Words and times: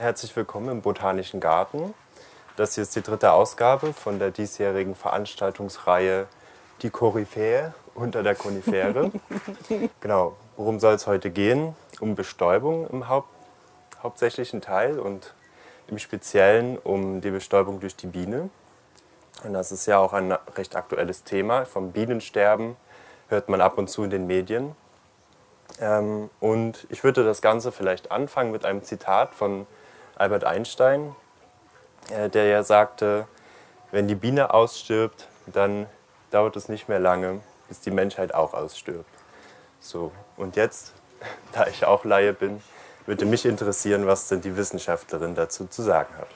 Herzlich 0.00 0.34
willkommen 0.34 0.70
im 0.70 0.82
Botanischen 0.82 1.38
Garten. 1.38 1.94
Das 2.56 2.74
hier 2.74 2.82
ist 2.82 2.96
die 2.96 3.00
dritte 3.00 3.30
Ausgabe 3.30 3.92
von 3.92 4.18
der 4.18 4.32
diesjährigen 4.32 4.96
Veranstaltungsreihe 4.96 6.26
Die 6.82 6.90
Koryphäe 6.90 7.72
unter 7.94 8.24
der 8.24 8.34
Konifere. 8.34 9.12
genau, 10.00 10.34
worum 10.56 10.80
soll 10.80 10.94
es 10.94 11.06
heute 11.06 11.30
gehen? 11.30 11.76
Um 12.00 12.16
Bestäubung 12.16 12.88
im 12.88 13.08
Haupt, 13.08 13.28
hauptsächlichen 14.02 14.60
Teil 14.60 14.98
und 14.98 15.32
im 15.86 16.00
Speziellen 16.00 16.76
um 16.76 17.20
die 17.20 17.30
Bestäubung 17.30 17.78
durch 17.78 17.94
die 17.94 18.08
Biene. 18.08 18.50
Und 19.44 19.52
das 19.52 19.70
ist 19.70 19.86
ja 19.86 19.98
auch 19.98 20.12
ein 20.12 20.32
recht 20.56 20.74
aktuelles 20.74 21.22
Thema. 21.22 21.66
Vom 21.66 21.92
Bienensterben 21.92 22.74
hört 23.28 23.48
man 23.48 23.60
ab 23.60 23.78
und 23.78 23.88
zu 23.88 24.02
in 24.02 24.10
den 24.10 24.26
Medien. 24.26 24.74
Ähm, 25.78 26.30
und 26.40 26.88
ich 26.90 27.04
würde 27.04 27.22
das 27.22 27.42
Ganze 27.42 27.70
vielleicht 27.70 28.10
anfangen 28.10 28.50
mit 28.50 28.64
einem 28.64 28.82
Zitat 28.82 29.36
von 29.36 29.68
Albert 30.16 30.44
Einstein, 30.44 31.14
äh, 32.10 32.28
der 32.28 32.46
ja 32.46 32.62
sagte, 32.62 33.26
wenn 33.90 34.08
die 34.08 34.14
Biene 34.14 34.52
ausstirbt, 34.52 35.28
dann 35.46 35.86
dauert 36.30 36.56
es 36.56 36.68
nicht 36.68 36.88
mehr 36.88 37.00
lange, 37.00 37.40
bis 37.68 37.80
die 37.80 37.90
Menschheit 37.90 38.34
auch 38.34 38.54
ausstirbt. 38.54 39.04
So, 39.80 40.12
und 40.36 40.56
jetzt, 40.56 40.92
da 41.52 41.66
ich 41.66 41.84
auch 41.84 42.04
Laie 42.04 42.32
bin, 42.32 42.62
würde 43.06 43.26
mich 43.26 43.44
interessieren, 43.44 44.06
was 44.06 44.28
denn 44.28 44.40
die 44.40 44.56
Wissenschaftlerin 44.56 45.34
dazu 45.34 45.66
zu 45.66 45.82
sagen 45.82 46.14
hat. 46.18 46.28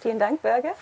Vielen 0.00 0.18
Dank, 0.18 0.42
Bürger. 0.42 0.74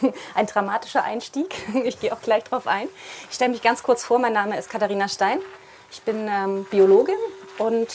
Ein 0.34 0.46
dramatischer 0.46 1.04
Einstieg. 1.04 1.54
Ich 1.84 2.00
gehe 2.00 2.12
auch 2.12 2.20
gleich 2.20 2.44
drauf 2.44 2.66
ein. 2.66 2.88
Ich 3.28 3.36
stelle 3.36 3.52
mich 3.52 3.62
ganz 3.62 3.82
kurz 3.82 4.04
vor. 4.04 4.18
Mein 4.18 4.32
Name 4.32 4.58
ist 4.58 4.68
Katharina 4.68 5.08
Stein. 5.08 5.38
Ich 5.90 6.02
bin 6.02 6.28
ähm, 6.28 6.64
Biologin 6.64 7.14
und 7.58 7.88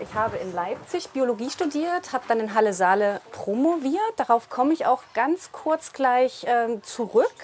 ich 0.00 0.14
habe 0.14 0.38
in 0.38 0.54
Leipzig 0.54 1.10
Biologie 1.10 1.50
studiert, 1.50 2.12
habe 2.12 2.24
dann 2.28 2.40
in 2.40 2.54
Halle-Saale 2.54 3.20
promoviert. 3.32 4.00
Darauf 4.16 4.48
komme 4.48 4.72
ich 4.72 4.86
auch 4.86 5.02
ganz 5.12 5.52
kurz 5.52 5.92
gleich 5.92 6.46
ähm, 6.48 6.82
zurück 6.82 7.34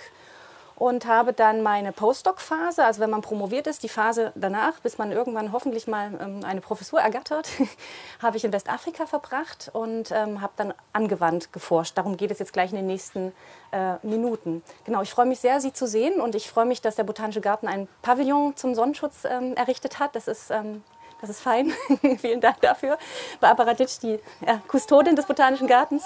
und 0.82 1.06
habe 1.06 1.32
dann 1.32 1.62
meine 1.62 1.92
Postdoc-Phase, 1.92 2.84
also 2.84 3.00
wenn 3.00 3.10
man 3.10 3.20
promoviert 3.20 3.68
ist, 3.68 3.84
die 3.84 3.88
Phase 3.88 4.32
danach, 4.34 4.80
bis 4.80 4.98
man 4.98 5.12
irgendwann 5.12 5.52
hoffentlich 5.52 5.86
mal 5.86 6.18
ähm, 6.20 6.40
eine 6.44 6.60
Professur 6.60 7.00
ergattert, 7.00 7.48
habe 8.22 8.36
ich 8.36 8.44
in 8.44 8.52
Westafrika 8.52 9.06
verbracht 9.06 9.70
und 9.72 10.10
ähm, 10.10 10.40
habe 10.40 10.52
dann 10.56 10.74
angewandt 10.92 11.52
geforscht. 11.52 11.96
Darum 11.96 12.16
geht 12.16 12.32
es 12.32 12.40
jetzt 12.40 12.52
gleich 12.52 12.70
in 12.70 12.76
den 12.76 12.88
nächsten 12.88 13.32
äh, 13.70 13.94
Minuten. 14.02 14.62
Genau, 14.84 15.02
ich 15.02 15.10
freue 15.10 15.26
mich 15.26 15.38
sehr, 15.38 15.60
Sie 15.60 15.72
zu 15.72 15.86
sehen 15.86 16.20
und 16.20 16.34
ich 16.34 16.50
freue 16.50 16.66
mich, 16.66 16.80
dass 16.80 16.96
der 16.96 17.04
Botanische 17.04 17.40
Garten 17.40 17.68
ein 17.68 17.86
Pavillon 18.02 18.56
zum 18.56 18.74
Sonnenschutz 18.74 19.24
ähm, 19.24 19.54
errichtet 19.54 20.00
hat. 20.00 20.16
Das 20.16 20.26
ist 20.26 20.50
ähm, 20.50 20.82
das 21.22 21.30
ist 21.30 21.40
fein. 21.40 21.72
Vielen 22.20 22.40
Dank 22.40 22.60
dafür. 22.60 22.98
Barbara 23.40 23.72
Ditsch, 23.72 24.02
die 24.02 24.18
ja, 24.46 24.60
Kustodin 24.68 25.16
des 25.16 25.24
Botanischen 25.24 25.68
Gartens. 25.68 26.04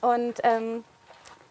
Und 0.00 0.40
ähm, 0.42 0.82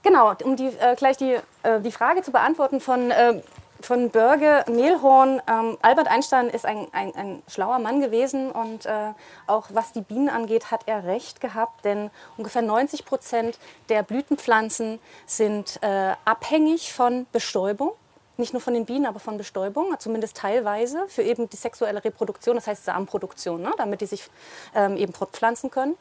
genau, 0.02 0.34
um 0.44 0.56
die, 0.56 0.68
äh, 0.68 0.96
gleich 0.98 1.16
die, 1.16 1.38
äh, 1.64 1.80
die 1.80 1.92
Frage 1.92 2.24
zu 2.24 2.32
beantworten 2.32 2.82
von, 2.82 3.12
äh, 3.12 3.42
von 3.80 4.10
Börge 4.10 4.66
Mehlhorn. 4.68 5.40
Ähm, 5.48 5.78
Albert 5.84 6.08
Einstein 6.08 6.50
ist 6.50 6.66
ein, 6.66 6.88
ein, 6.92 7.16
ein, 7.16 7.44
schlauer 7.48 7.78
Mann 7.78 8.02
gewesen 8.02 8.52
und 8.52 8.88
äh, 8.88 9.14
auch 9.46 9.68
was 9.70 9.94
die 9.94 10.02
Bienen 10.02 10.28
angeht, 10.28 10.72
hat 10.72 10.82
er 10.88 11.04
recht 11.04 11.42
gehabt, 11.42 11.86
denn 11.86 12.10
ungefähr 12.38 12.64
90 12.64 13.06
Prozent 13.06 13.60
der 13.90 14.02
Blütenpflanzen 14.02 15.00
sind 15.28 15.80
äh, 15.84 16.14
abhängig 16.26 16.92
von 16.92 17.28
Bestäubung 17.32 17.92
nicht 18.40 18.54
nur 18.54 18.62
von 18.62 18.74
den 18.74 18.86
Bienen, 18.86 19.06
aber 19.06 19.20
von 19.20 19.38
Bestäubung, 19.38 19.96
zumindest 20.00 20.38
teilweise, 20.38 21.08
für 21.08 21.22
eben 21.22 21.50
die 21.50 21.58
sexuelle 21.58 22.04
Reproduktion, 22.04 22.56
das 22.56 22.68
heißt 22.68 22.86
Samenproduktion, 22.86 23.62
ne, 23.62 23.72
damit 23.78 24.02
die 24.02 24.06
sich 24.06 24.30
ähm, 24.74 24.98
eben 24.98 25.14
fortpflanzen 25.14 25.70
können. 25.70 25.96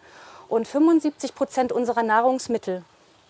Und 0.48 0.67
75 0.67 1.34
Prozent 1.34 1.72
unserer 1.72 2.03
Nahrungsmittel 2.03 2.84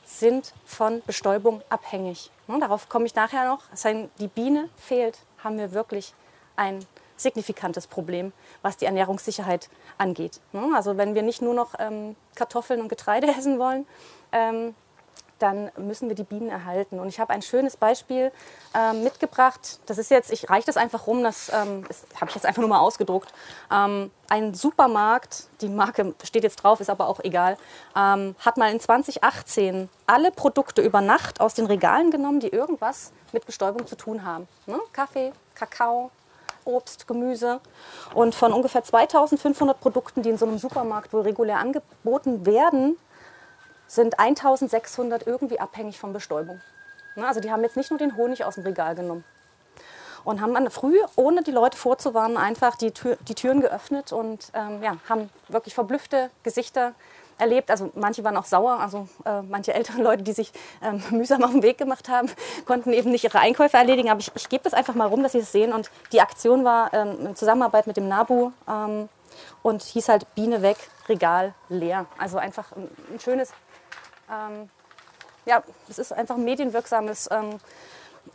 sind 0.05 0.53
von 0.65 1.03
Bestäubung 1.07 1.63
abhängig. 1.69 2.31
Ne, 2.47 2.59
darauf 2.61 2.89
komme 2.89 3.07
ich 3.07 3.15
nachher 3.15 3.47
noch. 3.47 3.63
Wenn 3.83 4.11
die 4.19 4.29
Biene 4.29 4.69
fehlt, 4.77 5.19
haben 5.43 5.59
wir 5.59 5.73
wirklich 5.73 6.15
ein 6.57 6.85
signifikantes 7.17 7.87
Problem, 7.87 8.33
was 8.63 8.77
die 8.77 8.87
Ernährungssicherheit 8.87 9.69
angeht. 9.99 10.41
Ne, 10.53 10.71
also 10.75 10.97
wenn 10.97 11.15
wir 11.15 11.23
nicht 11.23 11.43
nur 11.43 11.55
noch 11.55 11.75
ähm, 11.79 12.17
Kartoffeln 12.35 12.81
und 12.81 12.89
Getreide 12.89 13.27
essen 13.39 13.59
wollen, 13.59 13.87
ähm, 14.33 14.75
dann 15.39 15.71
müssen 15.77 16.09
wir 16.09 16.17
die 16.17 16.25
Bienen 16.25 16.49
erhalten. 16.49 16.99
Und 16.99 17.09
ich 17.09 17.21
habe 17.21 17.33
ein 17.33 17.43
schönes 17.43 17.77
Beispiel 17.77 18.33
äh, 18.75 18.93
mitgebracht. 18.93 19.79
Das 19.87 19.99
ist 19.99 20.11
jetzt, 20.11 20.33
ich 20.33 20.51
reiche 20.51 20.67
das 20.67 20.77
einfach 20.77 21.07
rum, 21.07 21.23
das, 21.23 21.51
ähm, 21.55 21.85
das 21.87 22.05
habe 22.17 22.31
ich 22.31 22.35
jetzt 22.35 22.47
einfach 22.47 22.61
nur 22.61 22.69
mal 22.69 22.81
ausgedruckt. 22.81 23.33
Ähm, 23.73 24.11
ein 24.29 24.55
Supermarkt, 24.55 25.45
die 25.61 25.69
Marke 25.69 26.15
steht 26.25 26.45
jetzt 26.45 26.57
drauf, 26.57 26.81
ist 26.81 26.91
aber 26.91 27.09
auch 27.09 27.21
egal, 27.21 27.57
ähm, 27.97 28.35
hat 28.39 28.57
mal 28.57 28.71
in 28.71 28.81
2018 28.81 29.89
alle 30.07 30.31
Produkte 30.31 30.83
über 30.83 31.01
Nacht 31.01 31.41
aus 31.41 31.55
den 31.55 31.67
Regalen 31.67 32.11
genommen, 32.11 32.41
die 32.41 32.49
irgendwas 32.49 33.13
mit 33.33 33.47
Bestäubung 33.47 33.87
zu 33.87 33.97
tun 33.97 34.25
haben. 34.25 34.49
Ne? 34.67 34.79
Kaffee, 34.93 35.33
Kakao, 35.55 36.11
Obst, 36.65 37.07
Gemüse. 37.09 37.61
Und 38.15 38.35
von 38.35 38.53
ungefähr 38.53 38.85
2500 38.85 39.81
Produkten, 39.81 40.23
die 40.23 40.31
in 40.31 40.39
so 40.39 40.47
einem 40.47 40.59
Supermarkt 40.59 41.13
wohl 41.13 41.23
regulär 41.23 41.59
angeboten 41.59 42.47
werden, 42.47 42.97
sind 43.89 44.21
1600 44.21 45.27
irgendwie 45.27 45.59
abhängig 45.59 45.99
von 45.99 46.13
Bestäubung. 46.13 46.61
Also 47.17 47.41
die 47.41 47.51
haben 47.51 47.65
jetzt 47.65 47.77
nicht 47.77 47.91
nur 47.91 47.99
den 47.99 48.17
Honig 48.17 48.45
aus 48.45 48.55
dem 48.55 48.63
Regal 48.63 48.95
genommen 48.95 49.25
und 50.25 50.41
haben 50.41 50.55
dann 50.55 50.71
früh, 50.71 50.99
ohne 51.17 51.43
die 51.43 51.51
Leute 51.51 51.77
vorzuwarnen, 51.77 52.37
einfach 52.37 52.77
die, 52.77 52.91
Tür, 52.91 53.17
die 53.27 53.35
Türen 53.35 53.61
geöffnet 53.61 54.13
und 54.13 54.51
ähm, 54.55 54.83
ja, 54.83 54.97
haben 55.09 55.31
wirklich 55.49 55.75
verblüffte 55.75 56.31
Gesichter 56.43 56.93
erlebt. 57.39 57.71
Also 57.71 57.91
manche 57.95 58.25
waren 58.25 58.37
auch 58.37 58.45
sauer, 58.45 58.79
also 58.81 59.09
äh, 59.25 59.43
manche 59.43 59.73
ältere 59.73 60.03
Leute, 60.03 60.23
die 60.23 60.33
sich 60.33 60.53
ähm, 60.83 61.03
mühsam 61.11 61.43
auf 61.45 61.53
den 61.53 61.63
Weg 61.63 61.79
gemacht 61.79 62.09
haben, 62.09 62.31
konnten 62.67 62.93
eben 62.93 63.11
nicht 63.11 63.25
ihre 63.25 63.39
Einkäufe 63.39 63.77
erledigen. 63.77 64.11
Aber 64.11 64.21
ich, 64.21 64.31
ich 64.35 64.49
gebe 64.49 64.65
das 64.65 64.75
einfach 64.75 64.95
mal 64.95 65.07
rum, 65.07 65.23
dass 65.23 65.33
Sie 65.33 65.39
es 65.39 65.53
sehen. 65.53 65.73
Und 65.73 65.91
die 66.13 66.21
Aktion 66.21 66.65
war 66.65 66.93
ähm, 66.93 67.29
in 67.29 67.37
Zusammenarbeit 67.37 67.87
mit 67.87 67.97
dem 67.97 68.09
NABU 68.09 68.53
ähm, 68.69 69.09
und 69.63 69.83
hieß 69.83 70.09
halt 70.09 70.35
Biene 70.35 70.63
weg, 70.63 70.77
Regal 71.09 71.55
leer. 71.71 72.05
Also 72.19 72.37
einfach 72.37 72.73
ein, 72.73 72.91
ein 73.15 73.21
schönes 73.21 73.53
ähm, 74.31 74.69
ja, 75.47 75.63
es 75.89 75.99
ist 75.99 76.13
einfach 76.13 76.37
ein 76.37 76.45
medienwirksames 76.45 77.29
ähm, 77.31 77.59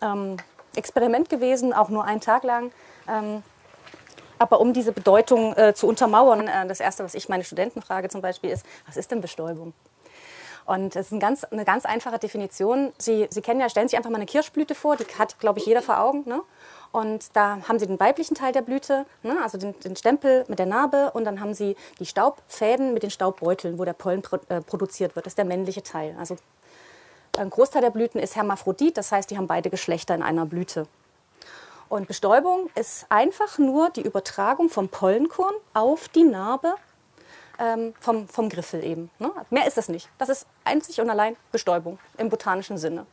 ähm, 0.02 0.38
Experiment 0.76 1.30
gewesen, 1.30 1.74
auch 1.74 1.90
nur 1.90 2.06
einen 2.06 2.22
Tag 2.22 2.44
lang. 2.44 2.72
Ähm, 3.08 3.44
aber 4.40 4.60
um 4.60 4.74
diese 4.74 4.92
Bedeutung 4.92 5.56
äh, 5.56 5.74
zu 5.74 5.88
untermauern, 5.88 6.48
äh, 6.48 6.68
das 6.68 6.80
Erste, 6.80 7.04
was 7.04 7.14
ich 7.14 7.30
meine 7.30 7.44
Studenten 7.44 7.82
frage 7.82 8.10
zum 8.10 8.22
Beispiel, 8.22 8.50
ist, 8.50 8.66
was 8.88 8.98
ist 8.98 9.12
denn 9.12 9.22
Bestäubung? 9.22 9.74
Und 10.66 10.96
das 10.96 11.08
ist 11.08 11.12
ein 11.12 11.20
ganz, 11.20 11.44
eine 11.44 11.66
ganz 11.66 11.86
einfache 11.86 12.20
Definition. 12.20 12.94
Sie, 12.98 13.28
Sie 13.30 13.42
kennen 13.42 13.60
ja, 13.60 13.70
stellen 13.70 13.88
sich 13.88 13.98
einfach 13.98 14.10
mal 14.10 14.18
eine 14.18 14.26
Kirschblüte 14.26 14.76
vor, 14.76 14.96
die 14.96 15.06
hat, 15.18 15.40
glaube 15.40 15.60
ich, 15.60 15.66
jeder 15.66 15.82
vor 15.82 16.00
Augen. 16.00 16.24
Ne? 16.26 16.42
Und 16.94 17.36
da 17.36 17.58
haben 17.68 17.80
Sie 17.80 17.88
den 17.88 18.00
weiblichen 18.00 18.36
Teil 18.36 18.54
der 18.54 18.62
Blüte, 18.62 19.08
ne, 19.24 19.36
also 19.42 19.58
den, 19.58 19.78
den, 19.80 19.96
Stempel 19.96 20.46
mit 20.48 20.60
der 20.60 20.68
Narbe. 20.68 21.10
Und 21.14 21.26
dann 21.26 21.42
haben 21.42 21.56
Sie 21.56 21.76
die 22.00 22.06
Staubfäden 22.06 22.94
mit 22.94 23.02
den 23.02 23.10
Staubbeuteln, 23.10 23.80
wo 23.80 23.84
der 23.84 23.94
Pollen 23.94 24.22
pro, 24.22 24.38
äh, 24.48 24.62
produziert 24.62 25.16
wird. 25.16 25.26
Das 25.26 25.32
ist 25.32 25.38
der 25.40 25.46
männliche 25.46 25.82
Teil. 25.82 26.16
Also 26.20 26.38
ein 27.36 27.50
Großteil 27.50 27.82
der 27.82 27.90
Blüten 27.90 28.20
ist 28.22 28.36
Hermaphrodit, 28.36 28.96
das 28.96 29.12
heißt, 29.12 29.32
die 29.32 29.38
haben 29.38 29.48
beide 29.48 29.72
Geschlechter 29.72 30.14
in 30.14 30.22
einer 30.22 30.46
Blüte. 30.46 30.86
Und 31.90 32.08
Bestäubung 32.08 32.70
ist 32.76 33.08
einfach 33.10 33.58
nur 33.58 33.90
die 33.90 34.04
Übertragung 34.04 34.70
vom 34.70 34.88
Pollenkorn 34.88 35.56
auf 35.74 36.10
die 36.10 36.24
Narbe 36.24 36.76
ähm, 37.58 37.96
vom, 38.00 38.28
vom 38.28 38.50
Griffel 38.50 38.84
eben. 38.84 39.10
Ne? 39.18 39.32
Mehr 39.50 39.66
ist 39.66 39.78
das 39.78 39.90
nicht. 39.90 40.10
Das 40.20 40.30
ist 40.30 40.46
einzig 40.64 41.02
und 41.02 41.10
allein 41.10 41.36
Bestäubung 41.52 41.98
im 42.20 42.30
botanischen 42.30 42.78
Sinne. 42.78 43.08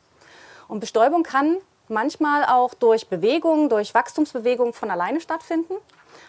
Und 0.67 0.79
Bestäubung 0.81 1.23
kann 1.23 1.57
manchmal 1.91 2.45
auch 2.45 2.73
durch 2.73 3.07
Bewegung, 3.07 3.69
durch 3.69 3.93
Wachstumsbewegung 3.93 4.73
von 4.73 4.89
alleine 4.89 5.21
stattfinden. 5.21 5.75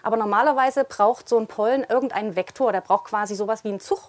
Aber 0.03 0.17
normalerweise 0.17 0.85
braucht 0.85 1.29
so 1.29 1.39
ein 1.39 1.47
Pollen 1.47 1.85
irgendeinen 1.89 2.37
Vektor, 2.37 2.73
der 2.73 2.81
braucht 2.81 3.05
quasi 3.05 3.35
sowas 3.35 3.65
wie 3.65 3.69
einen 3.69 3.81
Zug, 3.81 4.01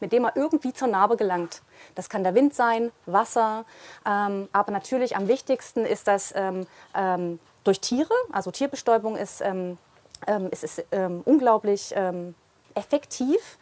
mit 0.00 0.12
dem 0.12 0.24
er 0.24 0.36
irgendwie 0.36 0.72
zur 0.72 0.88
Narbe 0.88 1.16
gelangt. 1.16 1.62
Das 1.94 2.08
kann 2.08 2.24
der 2.24 2.34
Wind 2.34 2.54
sein, 2.54 2.90
Wasser, 3.06 3.64
ähm, 4.04 4.48
aber 4.52 4.72
natürlich 4.72 5.16
am 5.16 5.28
wichtigsten 5.28 5.86
ist 5.86 6.08
das 6.08 6.34
ähm, 6.36 6.66
ähm, 6.94 7.38
durch 7.64 7.80
Tiere. 7.80 8.12
Also 8.32 8.50
Tierbestäubung 8.50 9.16
ist, 9.16 9.40
ähm, 9.40 9.78
ähm, 10.26 10.48
ist, 10.50 10.64
ist 10.64 10.84
ähm, 10.92 11.22
unglaublich 11.24 11.94
effektiv 12.74 13.58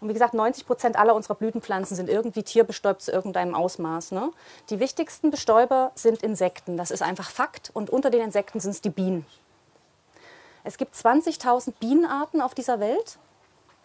und 0.00 0.08
wie 0.08 0.12
gesagt, 0.12 0.34
90 0.34 0.66
Prozent 0.66 0.96
aller 0.96 1.14
unserer 1.14 1.34
Blütenpflanzen 1.34 1.96
sind 1.96 2.08
irgendwie 2.08 2.42
tierbestäubt 2.42 3.02
zu 3.02 3.12
irgendeinem 3.12 3.54
Ausmaß. 3.54 4.12
Ne? 4.12 4.30
Die 4.70 4.80
wichtigsten 4.80 5.30
Bestäuber 5.30 5.92
sind 5.94 6.22
Insekten. 6.22 6.76
Das 6.76 6.90
ist 6.90 7.02
einfach 7.02 7.30
Fakt. 7.30 7.70
Und 7.74 7.90
unter 7.90 8.10
den 8.10 8.22
Insekten 8.22 8.60
sind 8.60 8.70
es 8.70 8.80
die 8.80 8.90
Bienen. 8.90 9.26
Es 10.64 10.76
gibt 10.76 10.94
20.000 10.94 11.72
Bienenarten 11.80 12.40
auf 12.40 12.54
dieser 12.54 12.80
Welt. 12.80 13.18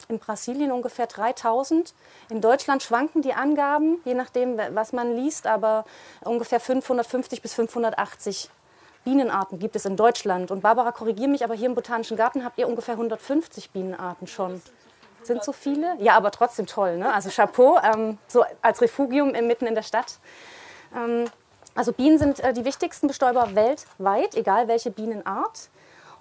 In 0.10 0.19
Brasilien 0.19 0.71
ungefähr 0.71 1.07
3000. 1.07 1.94
In 2.30 2.42
Deutschland 2.42 2.83
schwanken 2.83 3.21
die 3.21 3.33
Angaben, 3.33 4.01
je 4.04 4.13
nachdem, 4.13 4.57
was 4.71 4.92
man 4.92 5.15
liest, 5.15 5.48
aber 5.48 5.86
ungefähr 6.21 6.60
550 6.60 7.42
bis 7.42 7.54
580 7.54 8.50
Bienenarten 9.06 9.60
gibt 9.60 9.75
es 9.75 9.86
in 9.86 9.95
Deutschland. 9.95 10.51
Und 10.51 10.62
Barbara, 10.62 10.92
korrigiere 10.92 11.30
mich, 11.30 11.44
aber 11.44 11.54
hier 11.54 11.68
im 11.68 11.75
Botanischen 11.75 12.18
Garten 12.18 12.44
habt 12.44 12.57
ihr 12.57 12.68
ungefähr 12.68 12.95
150 12.95 13.71
Bienenarten 13.71 14.27
schon. 14.27 14.62
Sind 15.25 15.43
so 15.43 15.51
viele. 15.51 15.95
Ja, 15.99 16.15
aber 16.15 16.31
trotzdem 16.31 16.65
toll. 16.65 16.97
Ne? 16.97 17.13
Also 17.13 17.29
Chapeau, 17.29 17.79
ähm, 17.83 18.17
so 18.27 18.43
als 18.61 18.81
Refugium 18.81 19.31
mitten 19.31 19.65
in 19.65 19.75
der 19.75 19.83
Stadt. 19.83 20.19
Ähm, 20.95 21.25
also 21.75 21.91
Bienen 21.91 22.19
sind 22.19 22.39
äh, 22.39 22.53
die 22.53 22.65
wichtigsten 22.65 23.07
Bestäuber 23.07 23.55
weltweit, 23.55 24.35
egal 24.35 24.67
welche 24.67 24.91
Bienenart. 24.91 25.69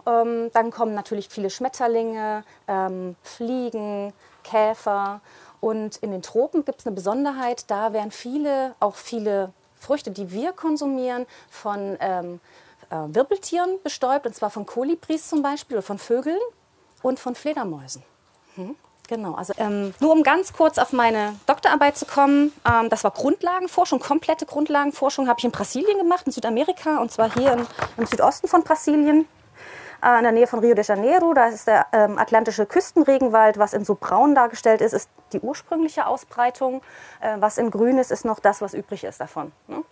Ähm, 0.07 0.51
dann 0.53 0.71
kommen 0.71 0.95
natürlich 0.95 1.29
viele 1.29 1.51
Schmetterlinge, 1.51 2.45
ähm, 2.67 3.17
Fliegen, 3.23 4.13
Käfer. 4.43 5.21
Und 5.61 5.97
in 5.99 6.11
den 6.11 6.23
Tropen 6.23 6.65
gibt 6.65 6.81
es 6.81 6.87
eine 6.87 6.95
Besonderheit, 6.95 7.71
da 7.71 7.93
werden 7.93 8.11
viele, 8.11 8.75
auch 8.81 8.97
viele 8.97 9.53
Früchte, 9.79 10.11
die 10.11 10.33
wir 10.33 10.53
konsumieren, 10.53 11.27
von 11.51 11.97
ähm, 12.01 12.41
äh, 12.91 12.97
Wirbeltieren 13.15 13.81
bestäubt, 13.83 14.27
und 14.27 14.35
zwar 14.35 14.51
von 14.51 14.67
Kolibris 14.67 15.29
zum 15.29 15.43
Beispiel 15.43 15.77
oder 15.77 15.87
von 15.87 15.99
Vögeln 15.99 16.41
und 17.03 17.21
von 17.21 17.35
Fledermäusen. 17.35 18.03
Hm? 18.57 18.75
Genau, 19.13 19.35
also 19.35 19.53
ähm, 19.59 19.93
nur 20.01 20.11
um 20.11 20.23
ganz 20.23 20.55
kurz 20.55 20.79
auf 20.79 20.95
meine 20.95 21.37
Doktorarbeit 21.45 21.99
zu 21.99 22.07
kommen, 22.07 22.51
ähm, 22.67 22.89
das 22.89 23.05
war 23.05 23.11
Grundlagenforschung, 23.11 24.01
komplette 24.01 24.47
Grundlagenforschung 24.47 25.29
habe 25.29 25.39
ich 25.39 25.45
in 25.45 25.51
Brasilien 25.51 25.99
gemacht, 25.99 26.25
in 26.25 26.33
Südamerika 26.33 26.97
und 26.97 27.13
zwar 27.13 27.31
hier 27.35 27.53
im, 27.53 27.67
im 27.99 28.07
Südosten 28.07 28.49
von 28.49 28.63
Brasilien, 28.63 29.29
äh, 30.03 30.17
in 30.17 30.23
der 30.23 30.33
Nähe 30.33 30.47
von 30.47 30.61
Rio 30.61 30.75
de 30.75 30.83
Janeiro. 30.83 31.35
Da 31.35 31.49
ist 31.49 31.67
der 31.67 31.89
ähm, 31.93 32.17
atlantische 32.17 32.65
Küstenregenwald, 32.65 33.59
was 33.59 33.75
in 33.75 33.85
so 33.85 33.99
braun 34.01 34.35
dargestellt 34.35 34.81
ist, 34.81 34.95
ist 34.95 35.11
die 35.35 35.41
ursprüngliche 35.41 36.07
Ausbreitung. 36.07 36.81
Äh, 37.21 37.37
was 37.39 37.59
in 37.59 37.71
grün 37.71 37.99
ist, 37.99 38.13
ist 38.13 38.25
noch 38.25 38.39
das, 38.39 38.63
was 38.63 38.73
übrig 38.73 39.05
ist 39.05 39.21
davon. 39.21 39.53
Ne? 39.67 39.85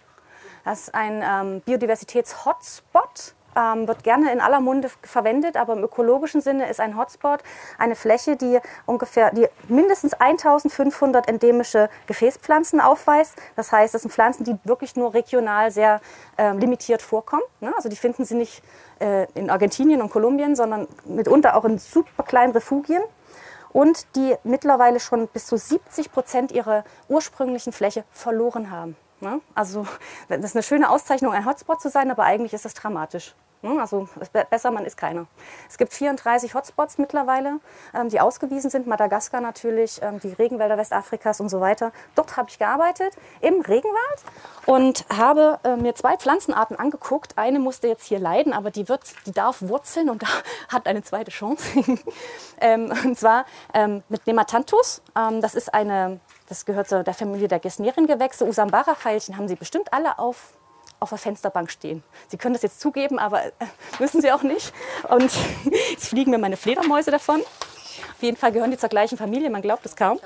Das 0.65 0.81
ist 0.81 0.95
ein 0.95 1.23
ähm, 1.23 1.61
Biodiversitäts-Hotspot 1.67 3.35
ähm, 3.57 3.89
wird 3.89 4.03
gerne 4.05 4.33
in 4.33 4.41
aller 4.41 4.61
Munde 4.61 4.91
verwendet, 5.03 5.57
aber 5.57 5.75
im 5.75 5.83
ökologischen 5.83 6.41
Sinne 6.41 6.69
ist 6.69 6.81
ein 6.81 6.97
Hotspot 6.97 7.41
eine 7.79 7.97
Fläche, 7.97 8.37
die 8.37 8.59
ungefähr 8.87 9.31
die 9.33 9.49
mindestens 9.69 10.15
1500 10.15 11.29
endemische 11.29 11.89
Gefäßpflanzen 12.07 12.81
aufweist. 12.81 13.37
Das 13.57 13.73
heißt, 13.73 13.95
das 13.95 14.03
sind 14.03 14.11
Pflanzen, 14.13 14.45
die 14.45 14.57
wirklich 14.65 14.97
nur 14.97 15.15
regional 15.15 15.71
sehr 15.71 16.01
äh, 16.37 16.53
limitiert 16.53 17.03
vorkommen. 17.03 17.43
Ne? 17.61 17.73
Also 17.77 17.89
die 17.89 17.97
finden 17.97 18.25
Sie 18.25 18.35
nicht 18.35 18.63
äh, 19.01 19.27
in 19.35 19.51
Argentinien 19.51 20.03
und 20.03 20.11
Kolumbien, 20.11 20.57
sondern 20.57 20.87
mitunter 21.05 21.57
auch 21.57 21.65
in 21.65 21.79
super 21.79 22.23
kleinen 22.23 22.53
Refugien 22.53 23.03
und 23.73 24.07
die 24.17 24.35
mittlerweile 24.45 25.01
schon 25.01 25.29
bis 25.29 25.47
zu 25.47 25.57
70 25.57 26.13
Prozent 26.13 26.53
ihrer 26.53 26.85
ursprünglichen 27.09 27.73
Fläche 27.73 28.05
verloren 28.11 28.71
haben. 28.71 28.97
Ne? 29.21 29.41
Also 29.55 29.87
das 30.29 30.39
ist 30.41 30.57
eine 30.57 30.63
schöne 30.63 30.91
Auszeichnung, 30.91 31.33
ein 31.33 31.47
Hotspot 31.47 31.81
zu 31.81 31.91
sein, 31.91 32.11
aber 32.11 32.25
eigentlich 32.25 32.55
ist 32.55 32.65
das 32.65 32.75
dramatisch. 32.75 33.35
Ne? 33.63 33.79
Also 33.79 34.09
besser, 34.51 34.71
man 34.71 34.87
ist 34.87 34.97
keiner. 34.97 35.27
Es 35.69 35.77
gibt 35.77 35.93
34 35.93 36.55
Hotspots 36.55 36.97
mittlerweile, 36.97 37.61
ähm, 37.95 38.09
die 38.09 38.21
ausgewiesen 38.21 38.71
sind. 38.71 38.87
Madagaskar 38.87 39.43
natürlich, 39.43 40.01
ähm, 40.03 40.19
die 40.21 40.33
Regenwälder 40.33 40.79
Westafrikas 40.79 41.41
und 41.41 41.51
so 41.51 41.61
weiter. 41.61 41.93
Dort 42.15 42.37
habe 42.39 42.49
ich 42.49 42.59
gearbeitet 42.59 43.15
im 43.41 43.61
Regenwald 43.61 44.25
und 44.65 45.05
habe 45.15 45.59
äh, 45.65 45.77
mir 45.77 45.95
zwei 45.95 46.17
Pflanzenarten 46.17 46.77
angeguckt. 46.77 47.37
Eine 47.37 47.59
musste 47.59 47.89
jetzt 47.89 48.07
hier 48.07 48.19
leiden, 48.19 48.55
aber 48.55 48.71
die, 48.71 48.89
wird, 48.89 49.03
die 49.27 49.33
darf 49.33 49.61
wurzeln 49.61 50.09
und 50.09 50.25
hat 50.69 50.87
eine 50.87 51.03
zweite 51.03 51.31
Chance. 51.31 51.63
ähm, 52.61 52.93
und 53.05 53.19
zwar 53.19 53.45
mit 54.09 54.27
Nematanthus. 54.27 55.03
Das 55.15 55.55
ist 55.55 55.73
eine 55.75 56.21
das 56.51 56.65
gehört 56.65 56.89
zu 56.89 57.05
der 57.05 57.15
Familie 57.15 57.47
der 57.47 57.61
Gesneriengewächse. 57.61 58.45
Usambara-Veilchen 58.45 59.37
haben 59.37 59.47
Sie 59.47 59.55
bestimmt 59.55 59.93
alle 59.93 60.19
auf, 60.19 60.55
auf 60.99 61.11
der 61.11 61.19
Fensterbank 61.19 61.71
stehen. 61.71 62.03
Sie 62.27 62.39
können 62.39 62.55
das 62.55 62.63
jetzt 62.63 62.81
zugeben, 62.81 63.21
aber 63.21 63.45
äh, 63.47 63.51
müssen 64.01 64.21
Sie 64.21 64.33
auch 64.33 64.43
nicht. 64.43 64.73
Und 65.09 65.31
jetzt 65.93 66.09
fliegen 66.09 66.33
mir 66.33 66.39
meine 66.39 66.57
Fledermäuse 66.57 67.13
davon. 67.13 67.41
Auf 67.41 68.23
jeden 68.23 68.37
Fall 68.37 68.51
gehören 68.51 68.73
die 68.73 68.79
zur 68.79 68.89
gleichen 68.89 69.17
Familie, 69.17 69.49
man 69.49 69.63
glaubt 69.63 69.87
es 69.87 69.95
kaum. 69.95 70.19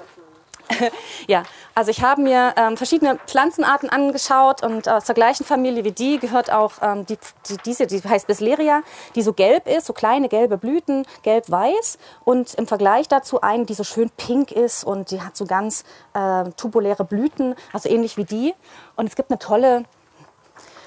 ja, 1.28 1.42
also 1.74 1.90
ich 1.90 2.02
habe 2.02 2.22
mir 2.22 2.54
ähm, 2.56 2.76
verschiedene 2.76 3.18
Pflanzenarten 3.26 3.90
angeschaut 3.90 4.62
und 4.62 4.88
aus 4.88 5.04
der 5.04 5.14
gleichen 5.14 5.44
Familie 5.44 5.84
wie 5.84 5.92
die 5.92 6.18
gehört 6.18 6.50
auch 6.50 6.72
ähm, 6.82 7.06
die, 7.06 7.18
die, 7.48 7.56
diese, 7.64 7.86
die 7.86 8.00
heißt 8.00 8.26
Bisleria, 8.26 8.82
die 9.14 9.22
so 9.22 9.32
gelb 9.32 9.66
ist, 9.66 9.86
so 9.86 9.92
kleine 9.92 10.28
gelbe 10.28 10.56
Blüten, 10.56 11.06
gelb-weiß 11.22 11.98
und 12.24 12.54
im 12.54 12.66
Vergleich 12.66 13.08
dazu 13.08 13.40
eine, 13.40 13.64
die 13.66 13.74
so 13.74 13.84
schön 13.84 14.10
pink 14.10 14.52
ist 14.52 14.84
und 14.84 15.10
die 15.10 15.20
hat 15.20 15.36
so 15.36 15.44
ganz 15.44 15.84
äh, 16.14 16.44
tubuläre 16.56 17.04
Blüten, 17.04 17.54
also 17.72 17.88
ähnlich 17.88 18.16
wie 18.16 18.24
die. 18.24 18.54
Und 18.96 19.06
es 19.06 19.16
gibt 19.16 19.30
eine 19.30 19.38
tolle 19.38 19.84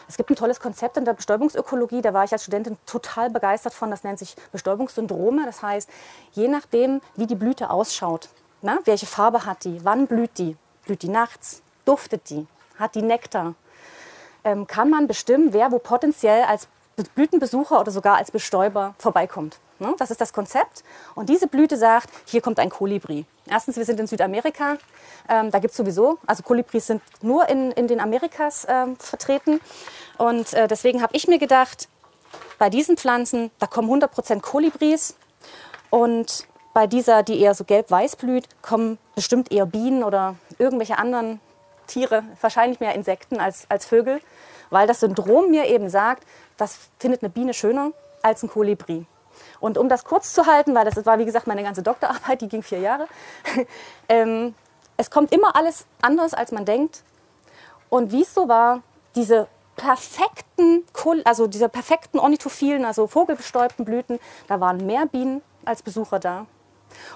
es 0.09 0.15
gibt 0.15 0.29
ein 0.29 0.38
tolles 0.38 0.62
Konzept 0.62 0.95
in 0.95 1.03
der 1.03 1.12
Bestäubungsökologie, 1.13 2.01
da 2.01 2.13
war 2.13 2.24
ich 2.24 2.31
als 2.31 2.44
Studentin 2.44 2.77
total 2.85 3.29
begeistert 3.29 3.74
von, 3.74 3.91
das 3.91 4.06
nennt 4.06 4.19
sich 4.19 4.38
Bestäubungssyndrome. 4.53 5.45
Das 5.45 5.62
heißt, 5.62 5.89
je 6.31 6.47
nachdem, 6.47 7.01
wie 7.18 7.27
die 7.27 7.35
Blüte 7.35 7.69
ausschaut, 7.69 8.29
na, 8.62 8.80
welche 8.86 9.06
Farbe 9.06 9.45
hat 9.45 9.63
die? 9.63 9.83
Wann 9.83 10.07
blüht 10.07 10.38
die? 10.38 10.56
Blüht 10.86 11.01
die 11.04 11.09
nachts? 11.09 11.62
Duftet 11.86 12.30
die? 12.30 12.48
Hat 12.77 12.95
die 12.95 13.01
Nektar? 13.01 13.56
Ähm, 14.44 14.68
kann 14.68 14.89
man 14.89 15.07
bestimmen, 15.07 15.54
wer 15.54 15.71
wo 15.71 15.80
potenziell 15.80 16.44
als 16.44 16.68
Blütenbesucher 17.15 17.80
oder 17.80 17.92
sogar 17.92 18.18
als 18.18 18.31
Bestäuber 18.31 18.95
vorbeikommt. 18.98 19.59
Ne? 19.80 19.94
Das 20.00 20.09
ist 20.09 20.19
das 20.19 20.33
Konzept. 20.33 20.83
Und 21.13 21.30
diese 21.30 21.48
Blüte 21.48 21.77
sagt, 21.77 22.09
hier 22.25 22.42
kommt 22.42 22.59
ein 22.59 22.69
Kolibri. 22.69 23.25
Erstens, 23.48 23.77
wir 23.77 23.86
sind 23.86 24.00
in 24.00 24.07
Südamerika. 24.07 24.77
Ähm, 25.30 25.51
da 25.51 25.60
gibt 25.60 25.71
es 25.71 25.77
sowieso, 25.77 26.18
also 26.25 26.44
Kolibris 26.44 26.88
sind 26.88 27.01
nur 27.21 27.48
in, 27.50 27.71
in 27.71 27.88
den 27.88 28.00
Amerikas 28.00 28.65
ähm, 28.68 28.98
vertreten. 28.98 29.62
Und 30.18 30.53
äh, 30.53 30.68
deswegen 30.68 31.01
habe 31.01 31.15
ich 31.15 31.27
mir 31.27 31.38
gedacht, 31.38 31.88
bei 32.57 32.69
diesen 32.69 32.98
Pflanzen, 32.98 33.51
da 33.60 33.68
kommen 33.68 33.89
100% 33.89 34.42
Kolibris. 34.42 35.15
Und 35.89 36.48
bei 36.77 36.85
dieser, 36.85 37.24
die 37.24 37.41
eher 37.41 37.56
so 37.56 37.63
gelb-weiß 37.63 38.18
blüht, 38.18 38.47
kommen 38.62 39.00
bestimmt 39.15 39.51
eher 39.51 39.65
Bienen 39.65 40.03
oder 40.03 40.35
irgendwelche 40.59 41.00
anderen 41.00 41.39
Tiere, 41.88 42.21
wahrscheinlich 42.39 42.79
mehr 42.79 42.94
Insekten 42.94 43.39
als, 43.39 43.65
als 43.68 43.88
Vögel, 43.88 44.21
weil 44.69 44.85
das 44.85 45.00
Syndrom 45.00 45.50
mir 45.50 45.65
eben 45.65 45.89
sagt, 45.89 46.21
das 46.56 46.77
findet 47.00 47.24
eine 47.24 47.31
Biene 47.31 47.56
schöner 47.56 47.94
als 48.21 48.44
ein 48.44 48.50
Kolibri. 48.51 49.07
Und 49.59 49.79
um 49.79 49.89
das 49.89 50.06
kurz 50.06 50.33
zu 50.33 50.45
halten, 50.45 50.75
weil 50.75 50.85
das 50.85 51.03
war 51.07 51.18
wie 51.18 51.25
gesagt 51.25 51.47
meine 51.47 51.63
ganze 51.63 51.81
Doktorarbeit, 51.81 52.41
die 52.41 52.47
ging 52.47 52.62
vier 52.62 52.81
Jahre, 52.81 53.07
ähm, 54.07 54.53
es 54.97 55.09
kommt 55.09 55.33
immer 55.33 55.56
alles 55.56 55.88
anders, 56.03 56.35
als 56.35 56.51
man 56.51 56.63
denkt. 56.63 57.01
Und 57.89 58.12
wie 58.12 58.21
es 58.21 58.35
so 58.35 58.47
war, 58.47 58.83
diese 59.15 59.47
perfekten, 59.77 60.85
also 61.24 61.47
diese 61.47 61.69
perfekten 61.69 62.19
ornithophilen, 62.19 62.85
also 62.85 63.07
vogelbestäubten 63.07 63.83
Blüten, 63.83 64.19
da 64.47 64.59
waren 64.59 64.85
mehr 64.85 65.07
Bienen 65.07 65.41
als 65.65 65.81
Besucher 65.81 66.19
da. 66.19 66.45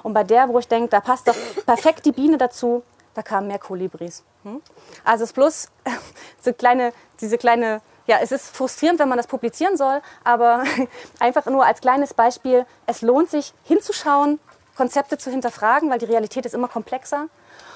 Und 0.03 0.13
bei 0.13 0.23
der, 0.23 0.49
wo 0.49 0.59
ich 0.59 0.67
denke, 0.67 0.89
da 0.89 0.99
passt 0.99 1.27
doch 1.27 1.35
perfekt 1.65 2.05
die 2.05 2.11
Biene 2.11 2.37
dazu, 2.37 2.83
da 3.13 3.21
kamen 3.21 3.47
mehr 3.47 3.59
Kolibris. 3.59 4.23
Hm? 4.43 4.61
Also 5.03 5.23
es 5.23 5.33
bloß 5.33 5.69
so 6.41 6.53
kleine, 6.53 6.93
diese 7.19 7.37
kleine, 7.37 7.81
ja, 8.07 8.19
es 8.21 8.31
ist 8.31 8.55
frustrierend, 8.55 8.99
wenn 8.99 9.09
man 9.09 9.17
das 9.17 9.27
publizieren 9.27 9.77
soll, 9.77 10.01
aber 10.23 10.63
einfach 11.19 11.45
nur 11.45 11.65
als 11.65 11.81
kleines 11.81 12.13
Beispiel, 12.13 12.65
es 12.85 13.01
lohnt 13.01 13.29
sich 13.29 13.53
hinzuschauen, 13.63 14.39
Konzepte 14.75 15.17
zu 15.17 15.29
hinterfragen, 15.29 15.89
weil 15.89 15.99
die 15.99 16.05
Realität 16.05 16.45
ist 16.45 16.55
immer 16.55 16.67
komplexer. 16.67 17.27